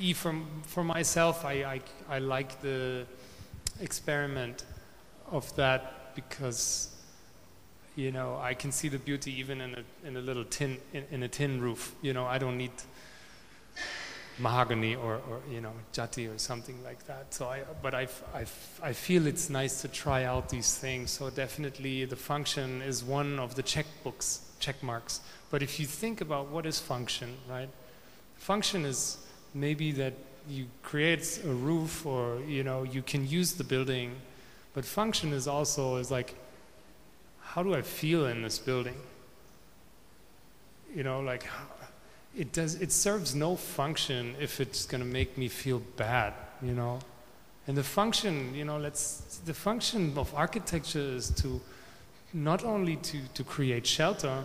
e 0.00 0.12
from, 0.12 0.46
for 0.66 0.82
myself, 0.82 1.44
I, 1.44 1.52
I, 1.52 1.80
I 2.08 2.18
like 2.18 2.60
the 2.60 3.06
experiment 3.80 4.64
of 5.30 5.54
that 5.56 6.14
because 6.14 6.90
you 7.96 8.12
know, 8.12 8.38
I 8.40 8.54
can 8.54 8.72
see 8.72 8.88
the 8.88 8.98
beauty 8.98 9.38
even 9.38 9.60
in 9.60 9.74
a, 9.74 10.08
in 10.08 10.16
a 10.16 10.20
little 10.20 10.44
tin, 10.44 10.78
in, 10.92 11.04
in 11.10 11.22
a 11.22 11.28
tin 11.28 11.60
roof. 11.60 11.94
You 12.02 12.12
know, 12.12 12.24
I 12.24 12.38
don't 12.38 12.56
need 12.56 12.72
mahogany 14.38 14.94
or, 14.94 15.20
or 15.28 15.40
you 15.50 15.60
know, 15.60 15.72
jati 15.92 16.34
or 16.34 16.38
something 16.38 16.82
like 16.84 17.04
that. 17.06 17.34
So 17.34 17.46
I, 17.46 17.62
but 17.82 17.94
I, 17.94 18.08
I, 18.34 18.46
I 18.82 18.92
feel 18.92 19.26
it's 19.26 19.50
nice 19.50 19.82
to 19.82 19.88
try 19.88 20.24
out 20.24 20.48
these 20.48 20.76
things. 20.76 21.10
So 21.10 21.30
definitely 21.30 22.04
the 22.04 22.16
function 22.16 22.80
is 22.82 23.04
one 23.04 23.38
of 23.38 23.54
the 23.54 23.62
checkbooks, 23.62 24.40
check 24.60 24.82
marks. 24.82 25.20
But 25.50 25.62
if 25.62 25.78
you 25.80 25.86
think 25.86 26.20
about 26.20 26.48
what 26.48 26.64
is 26.66 26.78
function, 26.78 27.36
right? 27.48 27.68
Function 28.36 28.84
is 28.84 29.18
maybe 29.52 29.92
that 29.92 30.14
you 30.48 30.66
create 30.82 31.42
a 31.44 31.48
roof 31.48 32.06
or, 32.06 32.40
you 32.46 32.62
know, 32.62 32.82
you 32.82 33.02
can 33.02 33.28
use 33.28 33.54
the 33.54 33.64
building. 33.64 34.16
But 34.74 34.84
function 34.84 35.32
is 35.32 35.46
also 35.46 35.96
is 35.96 36.10
like, 36.10 36.34
how 37.40 37.62
do 37.62 37.74
I 37.74 37.82
feel 37.82 38.26
in 38.26 38.42
this 38.42 38.58
building? 38.58 38.96
You 40.94 41.02
know, 41.02 41.20
like 41.20 41.44
it 42.36 42.52
does 42.52 42.76
it 42.76 42.92
serves 42.92 43.34
no 43.34 43.56
function 43.56 44.36
if 44.40 44.60
it's 44.60 44.86
going 44.86 45.00
to 45.00 45.06
make 45.06 45.36
me 45.36 45.48
feel 45.48 45.80
bad, 45.96 46.32
you 46.62 46.72
know. 46.72 47.00
And 47.66 47.76
the 47.76 47.84
function, 47.84 48.54
you 48.54 48.64
know, 48.64 48.78
let's 48.78 49.40
the 49.44 49.54
function 49.54 50.16
of 50.16 50.34
architecture 50.34 50.98
is 51.00 51.30
to 51.42 51.60
not 52.32 52.64
only 52.64 52.96
to, 52.96 53.18
to 53.34 53.44
create 53.44 53.86
shelter, 53.86 54.44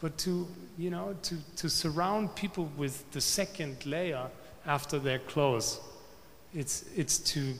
but 0.00 0.18
to, 0.18 0.46
you 0.76 0.90
know, 0.90 1.14
to, 1.22 1.36
to 1.56 1.70
surround 1.70 2.34
people 2.34 2.70
with 2.76 3.10
the 3.12 3.20
second 3.20 3.86
layer 3.86 4.28
after 4.66 4.98
their 4.98 5.18
close. 5.20 5.80
It's, 6.54 6.84
it's 6.96 7.18
to 7.18 7.54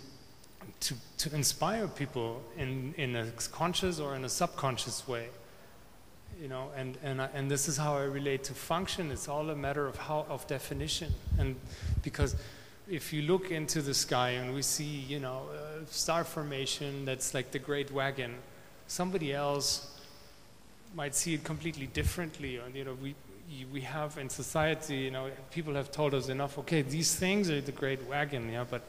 to, 0.81 0.95
to 1.19 1.35
inspire 1.35 1.87
people 1.87 2.43
in, 2.57 2.95
in 2.97 3.17
a 3.17 3.27
conscious 3.53 4.01
or 4.01 4.15
in 4.17 4.25
a 4.25 4.29
subconscious 4.29 5.07
way. 5.07 5.29
You 6.41 6.49
know, 6.49 6.71
and, 6.77 6.99
and, 7.03 7.23
I, 7.23 7.29
and 7.35 7.51
this 7.51 7.69
is 7.69 7.77
how 7.77 7.97
I 7.97 8.05
relate 8.05 8.43
to 8.45 8.55
function. 8.55 9.11
It's 9.11 9.29
all 9.29 9.51
a 9.51 9.55
matter 9.55 9.87
of 9.87 9.97
how 9.97 10.27
of 10.29 10.47
definition. 10.47 11.13
And 11.39 11.57
because 12.03 12.35
if 12.89 13.13
you 13.13 13.23
look 13.23 13.51
into 13.51 13.81
the 13.81 13.95
sky 13.95 14.31
and 14.31 14.55
we 14.55 14.63
see, 14.63 14.85
you 14.85 15.21
know, 15.21 15.43
uh, 15.55 15.85
star 15.89 16.25
formation 16.25 17.05
that's 17.05 17.33
like 17.33 17.53
the 17.53 17.59
Great 17.59 17.93
Wagon, 17.93 18.35
somebody 18.89 19.33
else 19.33 20.01
might 20.95 21.15
see 21.15 21.35
it 21.35 21.45
completely 21.45 21.87
differently. 21.87 22.57
And 22.57 22.75
you 22.75 22.85
know, 22.85 22.97
we 23.01 23.15
we 23.73 23.81
have 23.83 24.19
in 24.19 24.29
society, 24.29 24.97
you 24.97 25.11
know, 25.11 25.31
people 25.51 25.75
have 25.75 25.91
told 25.91 26.15
us 26.15 26.29
enough. 26.29 26.59
Okay, 26.59 26.83
these 26.83 27.15
things 27.15 27.51
are 27.51 27.61
the 27.61 27.73
Great 27.73 28.03
Wagon, 28.09 28.51
yeah, 28.53 28.65
but 28.69 28.83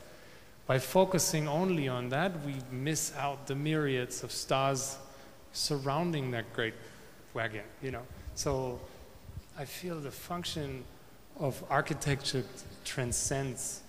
by 0.66 0.80
focusing 0.80 1.48
only 1.48 1.88
on 1.88 2.10
that, 2.10 2.32
we 2.46 2.56
miss 2.72 3.14
out 3.18 3.48
the 3.48 3.56
myriads 3.56 4.24
of 4.24 4.32
stars 4.32 4.98
surrounding 5.52 6.32
that 6.32 6.52
great 6.54 6.74
wagon, 7.34 7.64
you 7.82 7.92
know. 7.92 8.04
So 8.36 8.80
I 9.58 9.66
feel 9.66 10.00
the 10.00 10.12
function 10.12 10.84
of 11.40 11.64
architecture 11.70 12.44
transcends 12.86 13.82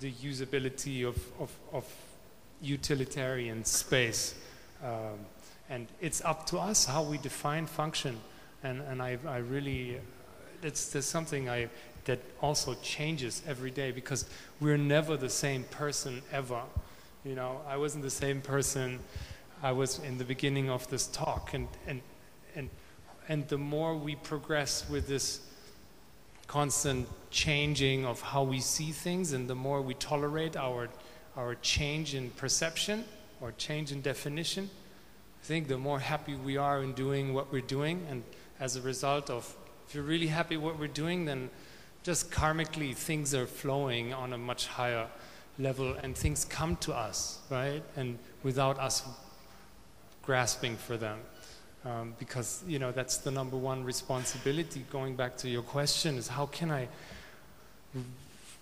the 0.00 0.12
usability 0.12 1.06
of, 1.06 1.16
of, 1.40 1.50
of 1.72 1.84
utilitarian 2.62 3.64
space. 3.64 4.34
Um, 4.84 5.18
and 5.68 5.88
it's 6.00 6.24
up 6.24 6.46
to 6.46 6.58
us 6.58 6.84
how 6.84 7.02
we 7.02 7.18
define 7.18 7.66
function. 7.66 8.18
And, 8.62 8.82
and 8.82 9.02
I, 9.02 9.18
I 9.26 9.38
really, 9.38 9.98
it's, 10.62 10.90
there's 10.90 11.06
something 11.06 11.48
I 11.48 11.68
that 12.04 12.18
also 12.40 12.74
changes 12.82 13.42
every 13.46 13.70
day 13.70 13.90
because 13.90 14.24
we're 14.60 14.78
never 14.78 15.16
the 15.16 15.28
same 15.28 15.64
person 15.64 16.22
ever. 16.32 16.62
You 17.24 17.34
know, 17.34 17.60
I 17.68 17.76
wasn't 17.76 18.04
the 18.04 18.10
same 18.10 18.40
person 18.40 18.98
I 19.62 19.72
was 19.72 19.98
in 19.98 20.16
the 20.18 20.24
beginning 20.24 20.70
of 20.70 20.88
this 20.88 21.06
talk, 21.06 21.52
and 21.52 21.68
and 21.86 22.00
and 22.56 22.70
and 23.28 23.46
the 23.48 23.58
more 23.58 23.94
we 23.94 24.16
progress 24.16 24.88
with 24.88 25.06
this 25.06 25.40
constant 26.46 27.06
changing 27.30 28.06
of 28.06 28.20
how 28.22 28.42
we 28.42 28.60
see 28.60 28.90
things, 28.90 29.32
and 29.32 29.48
the 29.48 29.54
more 29.54 29.82
we 29.82 29.94
tolerate 29.94 30.56
our 30.56 30.88
our 31.36 31.54
change 31.56 32.14
in 32.14 32.30
perception 32.30 33.04
or 33.40 33.52
change 33.52 33.92
in 33.92 34.00
definition, 34.00 34.70
I 35.42 35.46
think 35.46 35.68
the 35.68 35.78
more 35.78 36.00
happy 36.00 36.34
we 36.34 36.56
are 36.56 36.82
in 36.82 36.92
doing 36.92 37.34
what 37.34 37.52
we're 37.52 37.60
doing, 37.60 38.06
and 38.10 38.22
as 38.58 38.76
a 38.76 38.82
result 38.82 39.30
of, 39.30 39.54
if 39.90 39.96
you're 39.96 40.04
really 40.04 40.28
happy 40.28 40.56
what 40.56 40.78
we're 40.78 40.86
doing, 40.86 41.24
then 41.24 41.50
just 42.04 42.30
karmically 42.30 42.94
things 42.94 43.34
are 43.34 43.44
flowing 43.44 44.14
on 44.14 44.32
a 44.32 44.38
much 44.38 44.68
higher 44.68 45.08
level 45.58 45.94
and 46.00 46.16
things 46.16 46.44
come 46.44 46.76
to 46.76 46.94
us, 46.94 47.40
right? 47.50 47.82
And 47.96 48.16
without 48.44 48.78
us 48.78 49.02
grasping 50.22 50.76
for 50.76 50.96
them. 50.96 51.18
Um, 51.84 52.14
because, 52.20 52.62
you 52.68 52.78
know, 52.78 52.92
that's 52.92 53.16
the 53.16 53.32
number 53.32 53.56
one 53.56 53.82
responsibility, 53.82 54.84
going 54.92 55.16
back 55.16 55.36
to 55.38 55.48
your 55.48 55.62
question, 55.62 56.18
is 56.18 56.28
how 56.28 56.46
can 56.46 56.70
I 56.70 56.86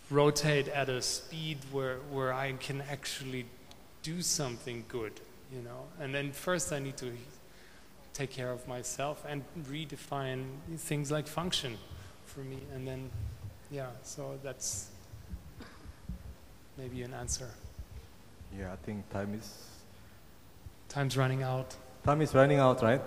rotate 0.09 0.69
at 0.69 0.89
a 0.89 1.03
speed 1.03 1.59
where, 1.71 1.99
where 2.11 2.33
I 2.33 2.53
can 2.53 2.81
actually 2.91 3.45
do 4.03 4.23
something 4.23 4.83
good, 4.89 5.21
you 5.55 5.61
know? 5.61 5.89
And 6.01 6.15
then 6.15 6.33
first 6.33 6.73
I 6.73 6.79
need 6.79 6.97
to 6.97 7.13
take 8.19 8.31
care 8.31 8.51
of 8.51 8.67
myself 8.67 9.25
and 9.29 9.45
redefine 9.71 10.45
things 10.77 11.11
like 11.11 11.29
function 11.29 11.79
for 12.27 12.41
me. 12.41 12.59
And 12.75 12.87
then, 12.87 13.11
yeah, 13.71 13.91
so 14.03 14.39
that's 14.43 14.89
maybe 16.77 17.03
an 17.03 17.15
answer. 17.15 17.49
Yeah, 18.59 18.73
I 18.73 18.77
think 18.85 19.09
time 19.11 19.35
is 19.35 19.49
time's 20.89 21.17
running 21.17 21.43
out. 21.45 21.77
Time 22.05 22.21
is 22.21 22.35
running 22.35 22.59
out, 22.59 22.83
right? 22.83 23.03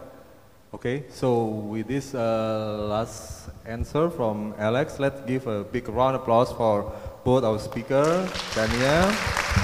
Okay, 0.74 1.04
so 1.10 1.44
with 1.44 1.88
this 1.88 2.16
uh, 2.16 2.88
last 2.88 3.50
answer 3.66 4.10
from 4.10 4.56
Alex, 4.58 5.00
let's 5.00 5.20
give 5.28 5.46
a 5.48 5.66
big 5.66 5.90
round 5.90 6.16
of 6.16 6.22
applause 6.22 6.54
for 6.54 6.94
both 7.26 7.44
our 7.44 7.60
speaker, 7.60 8.30
Daniel, 8.56 9.12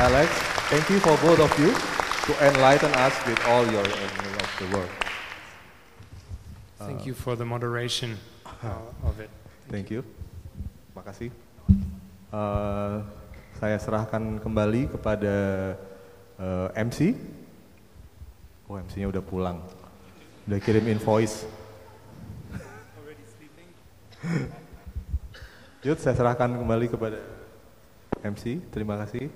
Alex. 0.08 0.30
Thank 0.72 0.90
you 0.90 1.00
for 1.00 1.16
both 1.26 1.40
of 1.40 1.52
you 1.60 1.72
to 2.26 2.48
enlighten 2.48 2.92
us 2.96 3.16
with 3.26 3.40
all 3.48 3.64
your 3.72 3.88
knowledge 3.88 4.44
of 4.44 4.60
the 4.60 4.78
world. 4.78 5.07
Thank 6.78 7.10
you 7.10 7.18
for 7.18 7.34
the 7.34 7.46
moderation 7.46 8.18
uh, 8.46 8.78
of 9.02 9.18
it. 9.18 9.34
Thank 9.66 9.90
you. 9.90 10.06
Makasih. 10.94 11.34
Uh, 12.30 13.02
saya 13.58 13.82
serahkan 13.82 14.38
kembali 14.38 14.86
kepada 14.94 15.34
uh, 16.38 16.70
MC. 16.78 17.18
Oh, 18.70 18.78
MC-nya 18.78 19.10
udah 19.10 19.24
pulang. 19.26 19.58
Udah 20.46 20.60
kirim 20.62 20.86
invoice. 20.86 21.50
Yud, 25.88 25.98
saya 25.98 26.14
serahkan 26.14 26.62
kembali 26.62 26.94
kepada 26.94 27.18
MC. 28.22 28.62
Terima 28.70 29.02
kasih. 29.02 29.34